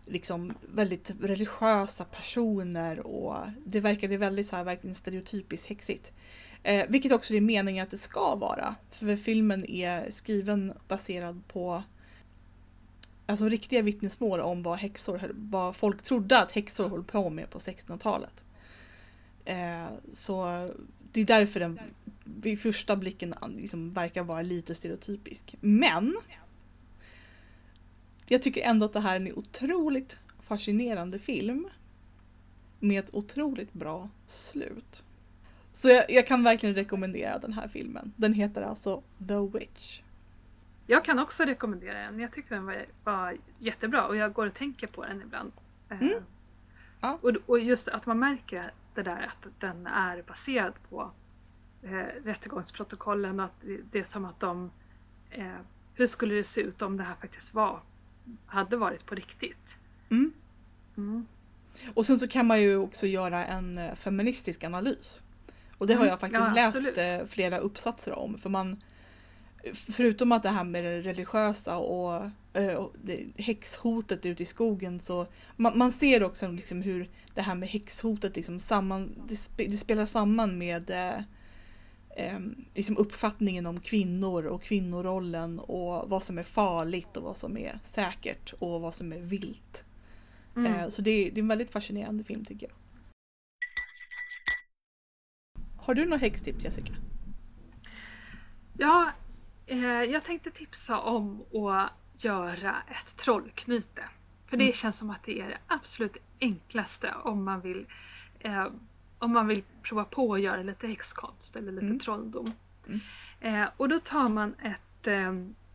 liksom 0.06 0.52
väldigt 0.74 1.12
religiösa 1.20 2.04
personer 2.04 3.06
och 3.06 3.36
det 3.66 3.80
verkade 3.80 4.16
väldigt 4.16 4.48
så 4.48 4.56
här, 4.56 4.64
verkligen 4.64 4.94
stereotypiskt 4.94 5.68
häxigt. 5.68 6.12
Eh, 6.62 6.86
vilket 6.88 7.12
också 7.12 7.34
är 7.34 7.40
meningen 7.40 7.84
att 7.84 7.90
det 7.90 7.98
ska 7.98 8.34
vara. 8.34 8.74
För 8.90 9.16
filmen 9.16 9.64
är 9.64 10.10
skriven 10.10 10.72
baserad 10.88 11.42
på 11.48 11.82
alltså 13.26 13.48
riktiga 13.48 13.82
vittnesmål 13.82 14.40
om 14.40 14.62
vad 14.62 14.78
häxor, 14.78 15.32
vad 15.34 15.76
folk 15.76 16.02
trodde 16.02 16.38
att 16.38 16.52
häxor 16.52 16.88
höll 16.88 17.04
på 17.04 17.30
med 17.30 17.50
på 17.50 17.58
1600-talet. 17.58 18.44
Eh, 19.44 19.88
så 20.12 20.68
det 21.12 21.20
är 21.20 21.24
därför 21.24 21.60
den 21.60 21.80
vid 22.24 22.60
första 22.60 22.96
blicken 22.96 23.34
liksom 23.48 23.92
verkar 23.92 24.22
vara 24.22 24.42
lite 24.42 24.74
stereotypisk. 24.74 25.54
Men 25.60 26.16
jag 28.26 28.42
tycker 28.42 28.62
ändå 28.62 28.86
att 28.86 28.92
det 28.92 29.00
här 29.00 29.16
är 29.16 29.20
en 29.20 29.32
otroligt 29.32 30.18
fascinerande 30.40 31.18
film. 31.18 31.68
Med 32.80 33.04
ett 33.04 33.14
otroligt 33.14 33.72
bra 33.72 34.08
slut. 34.26 35.04
Så 35.72 35.88
jag, 35.88 36.10
jag, 36.10 36.26
kan 36.26 36.44
verkligen 36.44 36.74
rekommendera 36.74 37.38
den 37.38 37.52
här 37.52 37.68
filmen. 37.68 38.12
Den 38.16 38.32
heter 38.32 38.62
alltså 38.62 39.02
The 39.28 39.58
Witch. 39.58 40.00
Jag 40.86 41.04
kan 41.04 41.18
också 41.18 41.44
rekommendera 41.44 41.98
den. 41.98 42.20
Jag 42.20 42.32
tyckte 42.32 42.54
den 42.54 42.66
var, 42.66 42.86
var 43.04 43.36
jättebra 43.58 44.06
och 44.06 44.16
jag 44.16 44.32
går 44.32 44.46
och 44.46 44.54
tänker 44.54 44.86
på 44.86 45.04
den 45.04 45.22
ibland. 45.22 45.52
Eh, 45.88 46.00
Mm. 46.00 46.22
Ja. 47.00 47.18
Och, 47.22 47.30
och 47.46 47.58
just 47.58 47.88
att 47.88 48.06
man 48.06 48.18
märker 48.18 48.72
det 48.94 49.02
där 49.02 49.22
att 49.26 49.60
den 49.60 49.86
är 49.86 50.22
baserad 50.22 50.72
på 50.88 51.10
eh, 51.82 52.24
rättegångsprotokollen 52.24 53.40
och 53.40 53.46
att 53.46 53.64
det, 53.90 53.98
är 53.98 54.04
som 54.04 54.24
att 54.24 54.40
de 54.40 54.70
eh, 55.30 55.56
hur 55.94 56.06
skulle 56.06 56.34
det 56.34 56.44
se 56.44 56.60
ut 56.60 56.82
om 56.82 56.96
det 56.96 57.04
här 57.04 57.14
faktiskt 57.14 57.54
var 57.54 57.80
hade 58.46 58.76
varit 58.76 59.06
på 59.06 59.14
riktigt. 59.14 59.76
Mm. 60.10 60.32
Mm. 60.96 61.26
Och 61.94 62.06
sen 62.06 62.18
så 62.18 62.28
kan 62.28 62.46
man 62.46 62.62
ju 62.62 62.76
också 62.76 63.06
göra 63.06 63.46
en 63.46 63.78
eh, 63.78 63.94
feministisk 63.94 64.64
analys. 64.64 65.22
Och 65.78 65.86
det 65.86 65.94
har 65.94 66.00
Mm, 66.00 66.10
jag 66.10 66.20
faktiskt 66.20 66.44
ja, 66.44 66.54
läst 66.54 66.98
eh, 66.98 67.26
flera 67.26 67.58
uppsatser 67.58 68.12
om. 68.12 68.38
För 68.38 68.50
man, 68.50 68.80
förutom 69.72 70.32
att 70.32 70.42
det 70.42 70.48
här 70.48 70.64
med 70.64 70.84
det 70.84 71.00
religiösa 71.00 71.78
och, 71.78 72.30
eh, 72.52 72.74
och 72.74 72.94
det, 73.02 73.26
häxhotet 73.36 74.26
ute 74.26 74.42
i 74.42 74.46
skogen 74.46 75.00
så 75.00 75.26
man, 75.56 75.78
man 75.78 75.92
ser 75.92 76.22
också 76.22 76.48
liksom 76.48 76.82
hur 76.82 77.10
det 77.34 77.42
här 77.42 77.54
med 77.54 77.68
häxhotet 77.68 78.36
liksom 78.36 78.60
samman, 78.60 79.14
det, 79.28 79.36
spe, 79.36 79.66
det 79.66 79.76
spelar 79.76 80.06
samman 80.06 80.58
med 80.58 80.90
eh, 80.90 82.38
liksom 82.74 82.96
uppfattningen 82.96 83.66
om 83.66 83.80
kvinnor 83.80 84.46
och 84.46 84.62
kvinnorollen 84.62 85.58
och 85.58 86.08
vad 86.08 86.22
som 86.22 86.38
är 86.38 86.42
farligt 86.42 87.16
och 87.16 87.22
vad 87.22 87.36
som 87.36 87.56
är 87.56 87.78
säkert 87.84 88.54
och 88.58 88.80
vad 88.80 88.94
som 88.94 89.12
är 89.12 89.18
vilt. 89.18 89.84
Mm. 90.56 90.74
Eh, 90.74 90.88
Så 90.88 91.02
det 91.02 91.10
är, 91.10 91.30
det 91.30 91.38
är 91.38 91.42
en 91.42 91.48
väldigt 91.48 91.70
fascinerande 91.70 92.24
film 92.24 92.44
tycker 92.44 92.66
jag. 92.66 92.76
Har 95.76 95.94
du 95.94 96.04
några 96.04 96.16
häxtips 96.16 96.64
Jessica? 96.64 96.92
Ja, 98.78 99.12
jag 100.10 100.24
tänkte 100.24 100.50
tipsa 100.50 100.98
om 100.98 101.42
att 101.70 101.90
göra 102.24 102.76
ett 102.88 103.16
trollknyte. 103.16 104.04
För 104.46 104.56
det 104.56 104.64
Mm. 104.64 104.74
känns 104.74 104.98
som 104.98 105.10
att 105.10 105.22
det 105.24 105.40
är 105.40 105.48
det 105.48 105.58
absolut 105.66 106.16
enklaste 106.40 107.14
om 107.24 107.44
man 107.44 107.60
vill 107.60 107.86
eh, 108.40 108.66
om 109.18 109.32
man 109.32 109.46
vill 109.46 109.62
prova 109.82 110.04
på 110.04 110.34
att 110.34 110.40
göra 110.40 110.62
lite 110.62 110.86
häxkonst 110.86 111.56
eller 111.56 111.72
lite 111.72 111.86
Mm. 111.86 111.98
trolldom. 111.98 112.52
Mm. 112.86 113.00
Eh, 113.40 113.68
och 113.76 113.88
då 113.88 114.00
tar 114.00 114.28
man 114.28 114.54
ett 114.54 115.06
eh, 115.06 115.32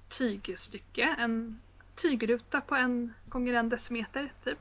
tygstycke, 0.09 1.15
en 1.17 1.59
tygruta 1.95 2.61
på 2.61 2.75
en 2.75 3.13
gånger 3.29 3.53
en 3.53 3.69
decimeter 3.69 4.31
typ. 4.43 4.59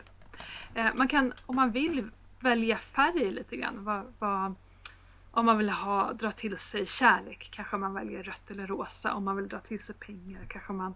Eh, 0.74 0.94
man 0.94 1.08
kan, 1.08 1.32
om 1.46 1.56
man 1.56 1.70
vill, 1.70 2.08
välja 2.40 2.78
färg 2.78 3.30
lite 3.30 3.56
grann. 3.56 3.84
Vad, 3.84 4.04
vad, 4.18 4.54
om 5.36 5.46
man 5.46 5.58
vill 5.58 5.70
ha, 5.70 6.12
dra 6.12 6.32
till 6.32 6.58
sig 6.58 6.86
kärlek 6.86 7.48
kanske 7.52 7.76
man 7.76 7.94
väljer 7.94 8.22
rött 8.22 8.50
eller 8.50 8.66
rosa. 8.66 9.14
Om 9.14 9.24
man 9.24 9.36
vill 9.36 9.48
dra 9.48 9.60
till 9.60 9.80
sig 9.80 9.94
pengar 9.94 10.46
kanske 10.48 10.72
man 10.72 10.94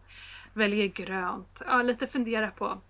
väljer 0.53 0.87
grönt. 0.87 1.63
Ja, 1.67 1.83
lite 1.83 2.07
fundera 2.07 2.51
på. 2.51 2.81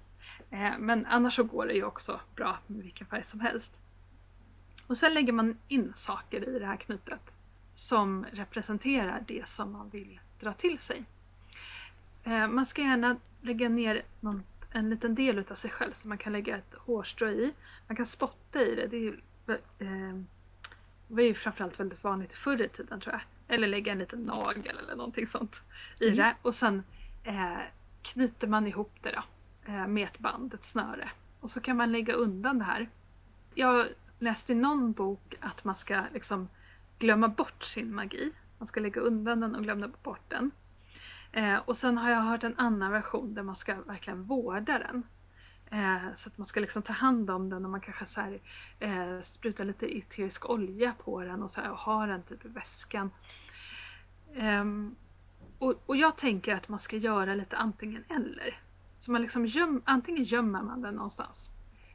Eh, 0.50 0.78
men 0.78 1.06
annars 1.06 1.34
så 1.34 1.44
går 1.44 1.66
det 1.66 1.72
ju 1.72 1.84
också 1.84 2.20
bra 2.34 2.58
med 2.66 2.82
vilken 2.82 3.06
färg 3.06 3.24
som 3.24 3.40
helst. 3.40 3.80
Och 4.86 4.96
sen 4.96 5.14
lägger 5.14 5.32
man 5.32 5.58
in 5.68 5.92
saker 5.96 6.48
i 6.48 6.58
det 6.58 6.66
här 6.66 6.76
knutet 6.76 7.30
som 7.74 8.26
representerar 8.32 9.24
det 9.26 9.48
som 9.48 9.72
man 9.72 9.88
vill 9.90 10.20
dra 10.40 10.52
till 10.52 10.78
sig. 10.78 11.04
Eh, 12.24 12.48
man 12.48 12.66
ska 12.66 12.82
gärna 12.82 13.16
lägga 13.40 13.68
ner 13.68 14.02
någon, 14.20 14.42
en 14.72 14.90
liten 14.90 15.14
del 15.14 15.38
utav 15.38 15.54
sig 15.54 15.70
själv 15.70 15.92
som 15.92 16.08
man 16.08 16.18
kan 16.18 16.32
lägga 16.32 16.56
ett 16.56 16.74
hårstrå 16.74 17.28
i. 17.28 17.52
Man 17.86 17.96
kan 17.96 18.06
spotta 18.06 18.62
i 18.62 18.74
det. 18.74 18.86
Det, 18.86 18.96
är 18.96 19.00
ju, 19.00 19.18
eh, 19.78 20.22
eh, 21.10 21.14
var 21.16 21.22
ju 21.22 21.34
framförallt 21.34 21.80
väldigt 21.80 22.04
vanligt 22.04 22.32
förr 22.32 22.62
i 22.62 22.68
tiden 22.68 23.00
tror 23.00 23.14
jag. 23.14 23.22
Eller 23.54 23.68
lägga 23.68 23.92
en 23.92 23.98
liten 23.98 24.22
nagel 24.22 24.78
eller 24.78 24.96
någonting 24.96 25.26
sånt 25.26 25.56
i 25.98 26.06
mm. 26.06 26.16
det. 26.16 26.34
Och 26.42 26.54
sen 26.54 26.82
eh, 27.24 27.58
knyter 28.02 28.46
man 28.46 28.66
ihop 28.66 28.92
det 29.02 29.10
då 29.10 29.22
eh, 29.72 29.86
med 29.86 30.08
ett 30.08 30.18
band, 30.18 30.54
ett 30.54 30.64
snöre. 30.64 31.10
Och 31.40 31.50
så 31.50 31.60
kan 31.60 31.76
man 31.76 31.92
lägga 31.92 32.12
undan 32.12 32.58
det 32.58 32.64
här. 32.64 32.88
Jag 33.54 33.86
läste 34.18 34.52
i 34.52 34.56
någon 34.56 34.92
bok 34.92 35.34
att 35.40 35.64
man 35.64 35.76
ska 35.76 36.02
liksom 36.12 36.48
glömma 36.98 37.28
bort 37.28 37.64
sin 37.64 37.94
magi. 37.94 38.32
Man 38.58 38.66
ska 38.66 38.80
lägga 38.80 39.00
undan 39.00 39.40
den 39.40 39.54
och 39.54 39.62
glömma 39.62 39.90
bort 40.02 40.24
den. 40.28 40.50
Eh, 41.32 41.56
och 41.56 41.76
sen 41.76 41.98
har 41.98 42.10
jag 42.10 42.20
hört 42.20 42.44
en 42.44 42.58
annan 42.58 42.92
version 42.92 43.34
där 43.34 43.42
man 43.42 43.56
ska 43.56 43.74
verkligen 43.74 44.24
vårda 44.24 44.78
den. 44.78 45.02
Eh, 45.70 46.14
så 46.14 46.28
att 46.28 46.38
man 46.38 46.46
ska 46.46 46.60
liksom 46.60 46.82
ta 46.82 46.92
hand 46.92 47.30
om 47.30 47.50
den 47.50 47.64
och 47.64 47.70
man 47.70 47.80
kanske 47.80 48.06
så 48.06 48.20
här, 48.20 48.40
eh, 48.78 49.20
sprutar 49.22 49.64
lite 49.64 49.86
eterisk 49.86 50.50
olja 50.50 50.94
på 51.04 51.20
den 51.20 51.42
och, 51.42 51.50
så 51.50 51.60
här, 51.60 51.70
och 51.70 51.78
ha 51.78 52.06
den 52.06 52.22
typ 52.22 52.44
i 52.44 52.48
väskan. 52.48 53.10
Um, 54.34 54.96
och, 55.58 55.82
och, 55.86 55.96
jag 55.96 56.16
tänker 56.16 56.54
att 56.54 56.68
man 56.68 56.78
ska 56.78 56.96
göra 56.96 57.34
lite 57.34 57.56
antingen 57.56 58.04
eller. 58.08 58.60
Så 59.00 59.12
man 59.12 59.22
liksom 59.22 59.46
göm, 59.46 59.82
antingen 59.84 60.24
gömmer 60.24 60.62
man 60.62 60.82
den 60.82 60.94
någonstans. 60.94 61.50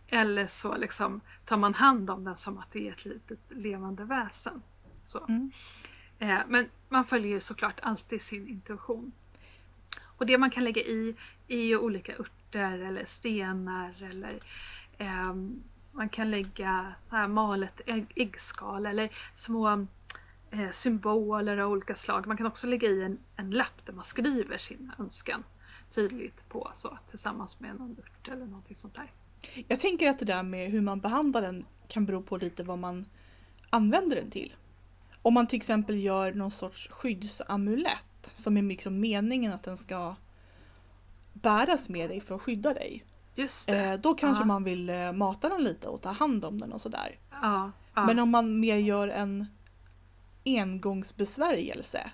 Eller 0.07 0.47
så 0.47 0.77
liksom 0.77 1.21
tar 1.45 1.57
man 1.57 1.73
hand 1.73 2.09
om 2.09 2.23
den 2.23 2.37
som 2.37 2.57
att 2.57 2.71
det 2.71 2.87
är 2.87 2.91
ett 2.91 3.05
litet 3.05 3.39
levande 3.49 4.03
väsen. 4.03 4.61
Så. 5.05 5.25
Mm. 5.25 5.51
Eh, 6.19 6.39
men 6.47 6.69
man 6.89 7.05
följer 7.05 7.39
såklart 7.39 7.79
alltid 7.81 8.21
sin 8.21 8.47
intuition. 8.47 9.11
Och 10.01 10.25
det 10.25 10.37
man 10.37 10.51
kan 10.51 10.63
lägga 10.63 10.81
i 10.81 11.15
är 11.47 11.61
ju 11.61 11.77
olika 11.77 12.11
örter 12.13 12.44
eller 12.59 13.05
stenar 13.05 13.93
eller 14.11 14.39
eh, 14.97 15.33
man 15.91 16.09
kan 16.09 16.31
lägga 16.31 16.93
här 17.09 17.27
malet 17.27 17.81
ägg, 17.85 18.05
äggskal 18.15 18.85
eller 18.85 19.09
små 19.35 19.87
eh, 20.51 20.69
symboler 20.71 21.57
av 21.57 21.71
olika 21.71 21.95
slag. 21.95 22.27
Man 22.27 22.37
kan 22.37 22.45
också 22.45 22.67
lägga 22.67 22.87
i 22.87 23.03
en, 23.03 23.19
en 23.35 23.51
lapp 23.51 23.85
där 23.85 23.93
man 23.93 24.03
skriver 24.03 24.57
sin 24.57 24.91
önskan 24.99 25.43
tydligt 25.95 26.49
på 26.49 26.71
så 26.75 26.97
tillsammans 27.09 27.59
med 27.59 27.75
någon 27.75 27.97
ört 27.99 28.27
eller 28.27 28.45
någonting 28.45 28.75
sånt 28.75 28.95
där. 28.95 29.11
Jag 29.67 29.79
tänker 29.79 30.09
att 30.09 30.19
det 30.19 30.25
där 30.25 30.43
med 30.43 30.71
hur 30.71 30.81
man 30.81 30.99
behandlar 30.99 31.41
den 31.41 31.65
kan 31.87 32.05
bero 32.05 32.21
på 32.21 32.37
lite 32.37 32.63
vad 32.63 32.79
man 32.79 33.05
använder 33.69 34.15
den 34.15 34.31
till. 34.31 34.53
Om 35.21 35.33
man 35.33 35.47
till 35.47 35.57
exempel 35.57 35.97
gör 35.97 36.33
någon 36.33 36.51
sorts 36.51 36.89
skyddsamulett 36.89 38.05
som 38.21 38.57
är 38.57 38.61
liksom 38.61 38.99
meningen 38.99 39.53
att 39.53 39.63
den 39.63 39.77
ska 39.77 40.15
bäras 41.41 41.89
med 41.89 42.09
dig 42.09 42.21
för 42.21 42.35
att 42.35 42.41
skydda 42.41 42.73
dig. 42.73 43.05
Just 43.35 43.67
det. 43.67 43.77
Eh, 43.77 43.99
då 43.99 44.15
kanske 44.15 44.41
ja. 44.41 44.45
man 44.45 44.63
vill 44.63 44.89
eh, 44.89 45.11
mata 45.11 45.49
den 45.49 45.63
lite 45.63 45.87
och 45.89 46.01
ta 46.01 46.11
hand 46.11 46.45
om 46.45 46.59
den 46.59 46.73
och 46.73 46.81
sådär. 46.81 47.17
Ja, 47.31 47.71
ja. 47.93 48.05
Men 48.05 48.19
om 48.19 48.29
man 48.29 48.59
mer 48.59 48.75
gör 48.75 49.07
en 49.07 49.47
engångsbesvärjelse. 50.45 52.11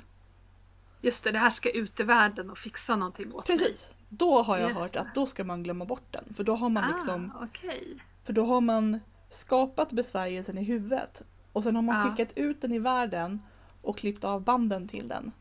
Just 1.01 1.23
det, 1.23 1.31
det 1.31 1.39
här 1.39 1.49
ska 1.49 1.71
ut 1.71 1.99
i 1.99 2.03
världen 2.03 2.49
och 2.49 2.57
fixa 2.57 2.95
någonting 2.95 3.33
åt 3.33 3.45
Precis. 3.45 3.89
Mig. 3.89 4.05
Då 4.09 4.41
har 4.41 4.57
jag 4.57 4.69
Just 4.69 4.79
hört 4.79 4.93
det. 4.93 4.99
att 4.99 5.15
då 5.15 5.25
ska 5.25 5.43
man 5.43 5.63
glömma 5.63 5.85
bort 5.85 6.11
den. 6.11 6.33
För 6.33 6.43
då 6.43 6.55
har 6.55 6.69
man 6.69 6.91
liksom 6.91 7.31
ah, 7.39 7.43
okay. 7.43 7.97
För 8.23 8.33
då 8.33 8.45
har 8.45 8.61
man 8.61 8.99
skapat 9.29 9.91
besvärjelsen 9.91 10.57
i 10.57 10.63
huvudet. 10.63 11.21
Och 11.53 11.63
sen 11.63 11.75
har 11.75 11.81
man 11.81 11.99
ja. 11.99 12.09
skickat 12.15 12.37
ut 12.37 12.61
den 12.61 12.71
i 12.71 12.79
världen 12.79 13.41
och 13.81 13.97
klippt 13.97 14.23
av 14.23 14.41
banden 14.41 14.87
till 14.87 15.07
den. 15.07 15.31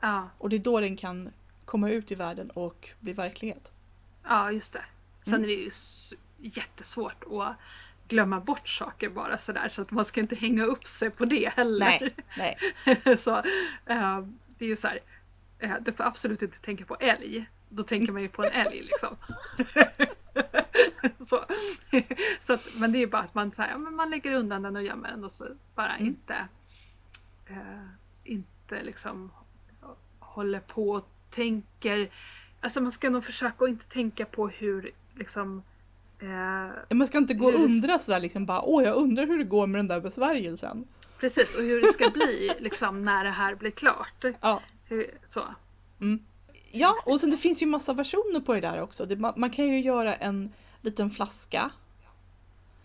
Ja. 0.00 0.28
Och 0.38 0.48
det 0.48 0.56
är 0.56 0.60
då 0.60 0.80
den 0.80 0.96
kan 0.96 1.30
komma 1.66 1.90
ut 1.90 2.12
i 2.12 2.14
världen 2.14 2.50
och 2.50 2.88
bli 3.00 3.12
verklighet. 3.12 3.72
Ja, 4.22 4.52
just 4.52 4.72
det. 4.72 4.84
Sen 5.24 5.34
mm. 5.34 5.44
är 5.44 5.46
det 5.46 5.62
ju 5.62 5.70
jättesvårt 6.38 7.24
att 7.30 7.56
glömma 8.08 8.40
bort 8.40 8.68
saker 8.68 9.08
bara 9.08 9.38
sådär 9.38 9.68
så 9.68 9.82
att 9.82 9.90
man 9.90 10.04
ska 10.04 10.20
inte 10.20 10.36
hänga 10.36 10.64
upp 10.64 10.86
sig 10.86 11.10
på 11.10 11.24
det 11.24 11.48
heller. 11.48 12.12
Nej, 12.36 12.58
nej. 12.86 13.18
så, 13.18 13.36
äh, 13.86 14.20
det 14.58 14.64
är 14.64 14.68
ju 14.68 14.76
så 14.76 14.88
här, 14.88 14.98
äh, 15.58 15.74
du 15.80 15.92
får 15.92 16.04
absolut 16.04 16.42
inte 16.42 16.58
tänka 16.58 16.84
på 16.84 16.96
älg. 16.96 17.48
Då 17.68 17.82
tänker 17.82 18.12
man 18.12 18.22
ju 18.22 18.28
på 18.28 18.44
en 18.44 18.52
älg 18.52 18.82
liksom. 18.82 19.16
så, 21.26 21.44
så 22.46 22.52
att, 22.52 22.66
men 22.76 22.92
det 22.92 23.02
är 23.02 23.06
bara 23.06 23.22
att 23.22 23.34
man, 23.34 23.52
så 23.52 23.62
här, 23.62 23.76
man 23.78 24.10
lägger 24.10 24.32
undan 24.32 24.62
den 24.62 24.76
och 24.76 24.82
gömmer 24.82 25.08
den 25.08 25.24
och 25.24 25.32
så 25.32 25.48
bara 25.74 25.96
mm. 25.96 26.06
inte, 26.06 26.48
äh, 27.46 27.86
inte 28.24 28.82
liksom 28.82 29.30
håller 30.18 30.60
på 30.60 30.90
och 30.90 31.08
tänker. 31.36 32.10
Alltså 32.60 32.80
man 32.80 32.92
ska 32.92 33.10
nog 33.10 33.24
försöka 33.24 33.64
att 33.64 33.70
inte 33.70 33.84
tänka 33.84 34.26
på 34.26 34.48
hur 34.48 34.90
liksom 35.14 35.62
Eh, 36.18 36.96
man 36.96 37.06
ska 37.06 37.18
inte 37.18 37.34
gå 37.34 37.46
och 37.46 37.54
undra 37.54 37.98
sådär 37.98 38.20
liksom 38.20 38.46
bara 38.46 38.62
åh 38.62 38.84
jag 38.84 38.96
undrar 38.96 39.26
hur 39.26 39.38
det 39.38 39.44
går 39.44 39.66
med 39.66 39.78
den 39.78 39.88
där 39.88 40.00
besvärjelsen. 40.00 40.86
Precis 41.20 41.54
och 41.54 41.62
hur 41.62 41.82
det 41.82 41.92
ska 41.92 42.10
bli 42.10 42.52
liksom 42.58 43.02
när 43.02 43.24
det 43.24 43.30
här 43.30 43.54
blir 43.54 43.70
klart. 43.70 44.24
Ja. 44.40 44.62
Hur, 44.84 45.10
så. 45.28 45.42
Mm. 46.00 46.24
Ja 46.72 46.96
och 47.04 47.20
sen 47.20 47.30
det 47.30 47.36
finns 47.36 47.62
ju 47.62 47.66
massa 47.66 47.92
versioner 47.92 48.40
på 48.40 48.54
det 48.54 48.60
där 48.60 48.82
också. 48.82 49.06
Det, 49.06 49.16
man, 49.16 49.32
man, 49.36 49.50
kan 49.50 49.68
ju 49.68 49.80
göra 49.80 50.14
en 50.14 50.52
liten 50.80 51.10
flaska. 51.10 51.70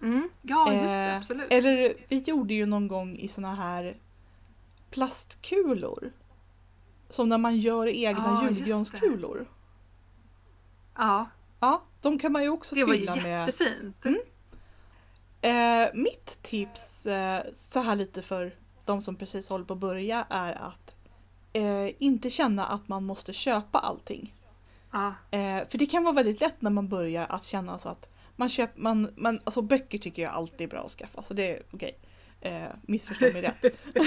Mm. 0.01 0.29
Ja 0.41 0.73
just 0.73 0.87
det, 0.87 0.95
eh, 0.95 1.17
absolut. 1.17 1.53
Eller 1.53 1.93
vi 2.07 2.19
gjorde 2.19 2.53
ju 2.53 2.65
någon 2.65 2.87
gång 2.87 3.17
i 3.17 3.27
såna 3.27 3.55
här 3.55 3.95
plastkulor. 4.89 6.11
Som 7.11 7.29
när 7.29 7.37
man 7.37 7.57
gör 7.57 7.87
egna 7.87 8.39
ja, 8.41 8.49
julgranskulor. 8.49 9.45
Ja. 10.97 11.29
Ja, 11.59 11.83
de 12.01 12.19
kan 12.19 12.31
man 12.31 12.43
ju 12.43 12.49
också 12.49 12.75
det 12.75 12.85
fylla 12.85 13.15
med. 13.15 13.23
Det 13.23 13.29
var 13.29 13.45
jättefint. 13.45 14.05
Mm. 14.05 14.21
Eh, 15.41 15.89
mitt 15.93 16.43
tips 16.43 17.05
eh, 17.05 17.43
så 17.53 17.79
här 17.79 17.95
lite 17.95 18.21
för 18.21 18.55
de 18.85 19.01
som 19.01 19.15
precis 19.15 19.49
håller 19.49 19.65
på 19.65 19.73
att 19.73 19.79
börja 19.79 20.25
är 20.29 20.53
att 20.53 20.95
eh, 21.53 22.03
inte 22.03 22.29
känna 22.29 22.65
att 22.65 22.87
man 22.87 23.03
måste 23.03 23.33
köpa 23.33 23.79
allting. 23.79 24.35
Ja. 24.91 25.13
Eh, 25.31 25.67
för 25.69 25.77
det 25.77 25.85
kan 25.85 26.03
vara 26.03 26.13
väldigt 26.13 26.41
lätt 26.41 26.61
när 26.61 26.69
man 26.69 26.87
börjar 26.87 27.25
att 27.29 27.43
känna 27.43 27.79
så 27.79 27.89
att 27.89 28.09
man 28.35 28.49
köper, 28.49 28.81
man, 28.81 29.13
man, 29.15 29.39
alltså 29.43 29.61
böcker 29.61 29.97
tycker 29.97 30.21
jag 30.21 30.33
alltid 30.33 30.61
är 30.61 30.67
bra 30.67 30.79
att 30.79 30.91
skaffa 30.91 31.21
så 31.21 31.33
det 31.33 31.57
är 31.57 31.63
okej. 31.71 31.97
Eh, 32.41 32.67
missförstå 32.81 33.25
mig 33.25 33.41
rätt. 33.41 33.65
eh, 33.95 34.01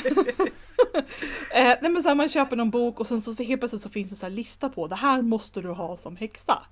nej 1.53 1.91
men 1.91 2.03
så 2.03 2.09
här, 2.09 2.15
man 2.15 2.29
köper 2.29 2.57
någon 2.57 2.71
bok 2.71 3.01
och 3.01 3.07
sen 3.07 3.21
så 3.21 3.43
helt 3.43 3.61
plötsligt 3.61 3.83
så 3.83 3.91
finns 3.91 4.11
det 4.11 4.17
så 4.17 4.29
lista 4.29 4.69
på 4.69 4.87
det 4.87 4.97
här 4.97 5.23
måste 5.23 5.61
du 5.61 5.69
ha 5.69 5.97
som 5.97 6.17
häxa. 6.17 6.63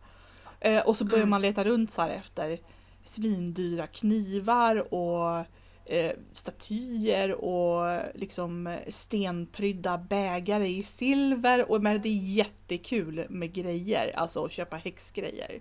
Eh, 0.61 0.81
och 0.81 0.97
så 0.97 1.05
börjar 1.05 1.19
mm. 1.19 1.31
man 1.31 1.43
leta 1.43 1.65
runt 1.65 1.91
så 1.91 2.03
efter 2.03 2.59
svindyra 3.05 3.87
knivar 3.87 4.95
och 4.95 5.45
eh, 5.85 6.13
statyer 6.33 7.33
och 7.33 8.01
liksom 8.15 8.77
stenprydda 8.89 9.99
bägare 9.99 10.67
i 10.67 10.83
silver. 10.83 11.71
Och 11.71 11.83
men 11.83 12.03
det 12.03 12.09
är 12.09 12.35
jättekul 12.35 13.27
med 13.29 13.53
grejer, 13.53 14.13
alltså 14.17 14.45
att 14.45 14.53
köpa 14.53 14.77
häxgrejer. 14.77 15.61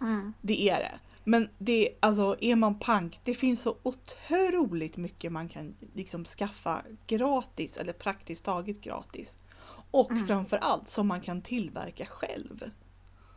Mm. 0.00 0.32
Det 0.40 0.68
är 0.68 0.78
det. 0.78 0.98
Men 1.28 1.48
det, 1.58 1.90
alltså 2.00 2.36
är 2.40 2.56
man 2.56 2.78
pank, 2.78 3.20
det 3.24 3.34
finns 3.34 3.62
så 3.62 3.76
otroligt 3.82 4.96
mycket 4.96 5.32
man 5.32 5.48
kan 5.48 5.74
liksom 5.94 6.24
skaffa 6.24 6.82
gratis 7.06 7.76
eller 7.76 7.92
praktiskt 7.92 8.44
taget 8.44 8.80
gratis. 8.80 9.38
Och 9.90 10.10
mm. 10.10 10.26
framförallt 10.26 10.88
som 10.88 11.06
man 11.06 11.20
kan 11.20 11.42
tillverka 11.42 12.06
själv. 12.06 12.70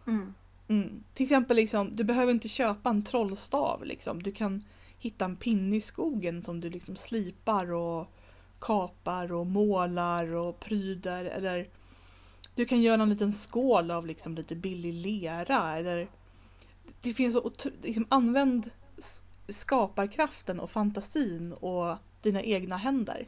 Mm. 0.07 0.33
Mm. 0.67 1.03
Till 1.13 1.23
exempel 1.23 1.55
liksom, 1.55 1.95
du 1.95 2.03
behöver 2.03 2.31
inte 2.31 2.47
köpa 2.47 2.89
en 2.89 3.03
trollstav 3.03 3.85
liksom. 3.85 4.23
Du 4.23 4.31
kan 4.31 4.63
hitta 4.99 5.25
en 5.25 5.35
pinne 5.35 5.75
i 5.75 5.81
skogen 5.81 6.43
som 6.43 6.61
du 6.61 6.69
liksom 6.69 6.95
slipar 6.95 7.71
och 7.71 8.13
kapar 8.59 9.31
och 9.31 9.47
målar 9.47 10.33
och 10.33 10.59
pryder 10.59 11.25
eller 11.25 11.69
du 12.55 12.65
kan 12.65 12.81
göra 12.81 13.01
en 13.03 13.09
liten 13.09 13.31
skål 13.31 13.91
av 13.91 14.07
liksom 14.07 14.35
lite 14.35 14.55
billig 14.55 14.93
lera 14.93 15.77
eller 15.77 16.07
det 17.01 17.13
finns 17.13 17.33
så 17.33 17.51
liksom, 17.81 18.05
använd 18.09 18.71
skaparkraften 19.49 20.59
och 20.59 20.71
fantasin 20.71 21.53
och 21.53 21.97
dina 22.21 22.41
egna 22.41 22.77
händer. 22.77 23.27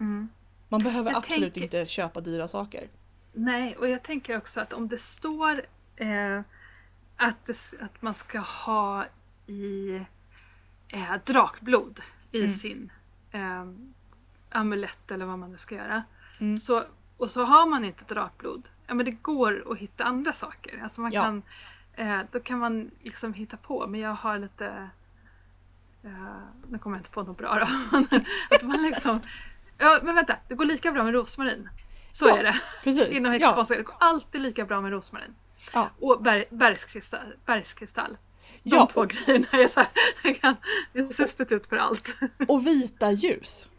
Mm. 0.00 0.28
Man 0.68 0.82
behöver 0.82 1.10
jag 1.10 1.18
absolut 1.18 1.54
tänker... 1.54 1.78
inte 1.78 1.86
köpa 1.86 2.20
dyra 2.20 2.48
saker. 2.48 2.88
Nej, 3.32 3.76
och 3.76 3.88
jag 3.88 4.02
tänker 4.02 4.36
också 4.36 4.60
att 4.60 4.72
om 4.72 4.88
det 4.88 4.98
står 4.98 5.62
eh, 5.96 6.40
att, 7.16 7.46
det, 7.46 7.58
att 7.80 8.02
man 8.02 8.14
ska 8.14 8.38
ha 8.38 9.04
i 9.46 10.00
eh, 10.88 11.14
drakblod 11.24 12.00
i 12.32 12.38
mm. 12.38 12.52
sin 12.52 12.92
eh, 13.30 13.64
amulett 14.50 15.10
eller 15.10 15.24
vad 15.24 15.38
man 15.38 15.52
nu 15.52 15.58
ska 15.58 15.74
göra. 15.74 16.02
Mm. 16.38 16.58
Så, 16.58 16.84
och 17.16 17.30
så 17.30 17.44
har 17.44 17.66
man 17.66 17.84
inte 17.84 18.14
drakblod, 18.14 18.68
ja 18.86 18.94
men 18.94 19.06
det 19.06 19.12
går 19.12 19.72
att 19.72 19.78
hitta 19.78 20.04
andra 20.04 20.32
saker. 20.32 20.80
Alltså 20.84 21.00
man 21.00 21.12
Ja. 21.12 21.22
kan, 21.22 21.42
eh, 21.96 22.20
då 22.32 22.40
kan 22.40 22.58
man 22.58 22.90
liksom 23.02 23.34
hitta 23.34 23.56
på, 23.56 23.86
men 23.86 24.00
jag 24.00 24.14
har 24.14 24.38
lite, 24.38 24.88
eh, 26.04 26.10
nu 26.68 26.78
kommer 26.78 26.96
jag 26.96 27.00
inte 27.00 27.10
på 27.10 27.22
något 27.22 27.38
bra 27.38 27.58
då. 27.58 27.96
att 28.56 28.62
man 28.62 28.82
liksom, 28.82 29.20
ja 29.78 30.00
men 30.02 30.14
vänta, 30.14 30.36
det 30.48 30.54
går 30.54 30.64
lika 30.64 30.92
bra 30.92 31.04
med 31.04 31.12
rosmarin. 31.14 31.68
Så 32.12 32.28
Ja, 32.28 32.38
är 32.38 32.42
det. 32.42 32.60
Precis. 32.82 33.08
Inom 33.08 33.32
ja. 33.34 33.46
häxkonsten, 33.46 33.76
det 33.76 33.82
går 33.82 33.96
alltid 34.00 34.40
lika 34.40 34.64
bra 34.64 34.80
med 34.80 34.90
rosmarin. 34.92 35.34
Ja. 35.72 35.90
Och 36.00 36.22
berg, 36.22 36.44
bergskristall. 36.50 37.34
bergskristall. 37.46 38.16
De 38.62 38.70
Ja, 38.76 38.86
två 38.92 39.04
grejerna 39.04 39.46
är, 39.52 39.68
så 39.68 39.80
här, 39.80 39.90
det 40.92 40.98
är 41.00 41.12
substitut 41.12 41.66
för 41.66 41.76
allt. 41.76 42.08
och 42.48 42.66
vita 42.66 43.10
ljus. 43.12 43.70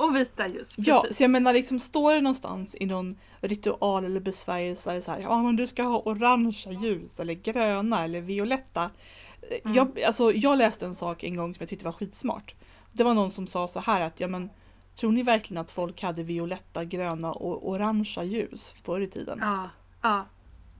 Och 0.00 0.16
vita 0.16 0.48
ljus. 0.48 0.74
Ja, 0.76 1.00
precis. 1.00 1.16
så 1.16 1.22
jag 1.24 1.30
menar 1.30 1.52
liksom 1.52 1.78
står 1.80 2.14
det 2.14 2.20
någonstans 2.20 2.76
i 2.80 2.86
någon 2.86 3.18
ritual 3.40 4.04
eller 4.04 4.20
besvärjelse 4.20 5.02
så 5.02 5.10
här, 5.10 5.20
ja 5.20 5.42
men 5.42 5.56
du 5.56 5.66
ska 5.66 5.82
ha 5.82 6.02
orangea 6.04 6.72
ljus 6.72 7.20
eller 7.20 7.34
gröna 7.34 8.04
eller 8.04 8.20
violetta. 8.20 8.82
Eh, 8.82 9.58
Mm. 9.64 9.76
Jag, 9.76 10.02
alltså, 10.02 10.32
jag 10.32 10.58
läste 10.58 10.86
en 10.86 10.94
sak 10.94 11.24
en 11.24 11.36
gång 11.36 11.54
som 11.54 11.62
jag 11.62 11.68
tyckte 11.68 11.84
var 11.84 11.92
skitsmart. 11.92 12.54
Det 12.92 13.04
var 13.04 13.14
någon 13.14 13.30
som 13.30 13.46
sa 13.46 13.68
så 13.68 13.80
här 13.80 14.00
att 14.00 14.20
ja 14.20 14.28
men 14.28 14.50
tror 14.94 15.12
ni 15.12 15.22
verkligen 15.22 15.60
att 15.60 15.70
folk 15.70 16.02
hade 16.02 16.22
violetta, 16.22 16.84
gröna 16.84 17.32
och 17.32 17.68
orangea 17.68 18.24
ljus 18.24 18.74
förr 18.84 19.00
i 19.00 19.06
tiden? 19.06 19.38
Ja, 19.42 19.70
ja. 20.02 20.26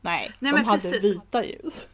Nej, 0.01 0.31
Nej, 0.39 0.53
de 0.53 0.65
hade 0.65 0.91
precis. 0.91 1.05
vita 1.05 1.45
ljus. 1.45 1.89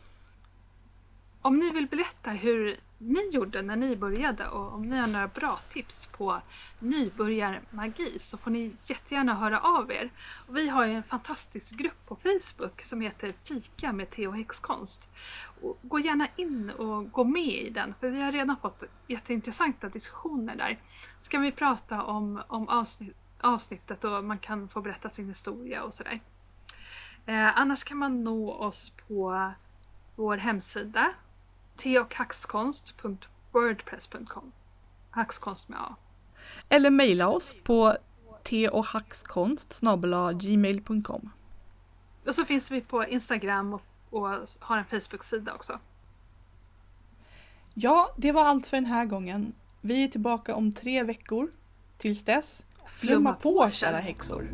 Om 1.47 1.59
ni 1.59 1.71
vill 1.71 1.87
berätta 1.87 2.31
hur 2.31 2.81
ni 2.99 3.31
gjorde 3.33 3.63
när 3.63 3.77
ni 3.77 3.97
började 3.97 4.49
och 4.49 4.75
om 4.75 4.83
ni 4.83 4.97
har 4.97 5.07
några 5.07 5.29
bra 5.29 5.59
tips 5.73 6.07
på 6.07 6.41
nybörjarmagi 6.79 8.19
så 8.21 8.39
får 8.39 8.51
ni 8.51 8.73
jättegärna 8.87 9.35
höra 9.35 9.61
av 9.61 9.93
er. 9.93 10.11
Och 10.47 10.57
vi 10.57 10.69
har 10.69 10.87
ju 10.87 10.93
en 10.93 11.03
fantastisk 11.03 11.77
grupp 11.77 12.07
på 12.07 12.17
Facebook 12.17 12.83
som 12.83 13.01
heter 13.01 13.35
Fika 13.45 13.93
med 13.93 14.11
te 14.11 14.27
och 14.27 14.37
häxkonst. 14.37 15.09
Och 15.63 15.79
gå 15.83 15.99
gärna 15.99 16.29
in 16.37 16.71
och 16.71 17.13
gå 17.13 17.25
med 17.25 17.67
i 17.67 17.71
den 17.71 17.95
för 18.01 18.11
vi 18.11 18.23
har 18.23 18.33
redan 18.33 18.57
fått 18.57 18.83
jätteintressanta 19.07 19.89
diskussioner 19.89 20.57
där. 20.57 20.79
Så 21.21 21.31
kan 21.31 21.43
vi 21.43 21.53
prata 21.53 22.03
om, 22.03 22.43
om 22.49 22.69
avsnitt, 22.69 23.17
avsnittet 23.41 24.05
och 24.05 24.25
man 24.25 24.39
kan 24.39 24.69
få 24.69 24.81
berätta 24.81 25.11
sin 25.11 25.29
historia 25.29 25.83
och 25.83 25.95
sådär. 25.95 26.21
Eh, 27.27 27.59
annars 27.59 27.85
kan 27.85 27.99
man 27.99 28.25
nå 28.25 28.53
oss 28.53 28.93
på 29.09 29.53
vår 30.17 30.37
hemsida 30.37 31.15
teochhackskonst.wordpress.com 31.77 34.53
Hackskonst 35.11 35.69
med 35.69 35.81
A. 35.81 35.97
Eller 36.69 36.91
mejla 36.91 37.29
oss 37.29 37.55
på 37.65 37.97
teohackskonst 38.43 39.81
gmail.com. 40.35 41.31
Och 42.27 42.35
så 42.35 42.45
finns 42.45 42.71
vi 42.71 42.81
på 42.81 43.07
Instagram 43.07 43.73
och, 43.73 43.83
och 44.11 44.29
har 44.59 44.79
en 44.79 44.85
Facebook-sida 44.85 45.55
också. 45.55 45.79
Ja, 47.75 48.15
det 48.17 48.33
var 48.33 48.45
allt 48.45 48.67
för 48.67 48.77
den 48.77 48.87
här 48.87 49.05
gången. 49.05 49.55
Vi 49.81 50.05
är 50.05 50.09
tillbaka 50.09 50.55
om 50.55 50.73
tre 50.73 51.03
veckor. 51.03 51.51
Tills 51.99 52.25
dess, 52.25 52.65
flumma 52.87 53.33
på 53.33 53.71
kära 53.71 53.97
häxor. 53.97 54.49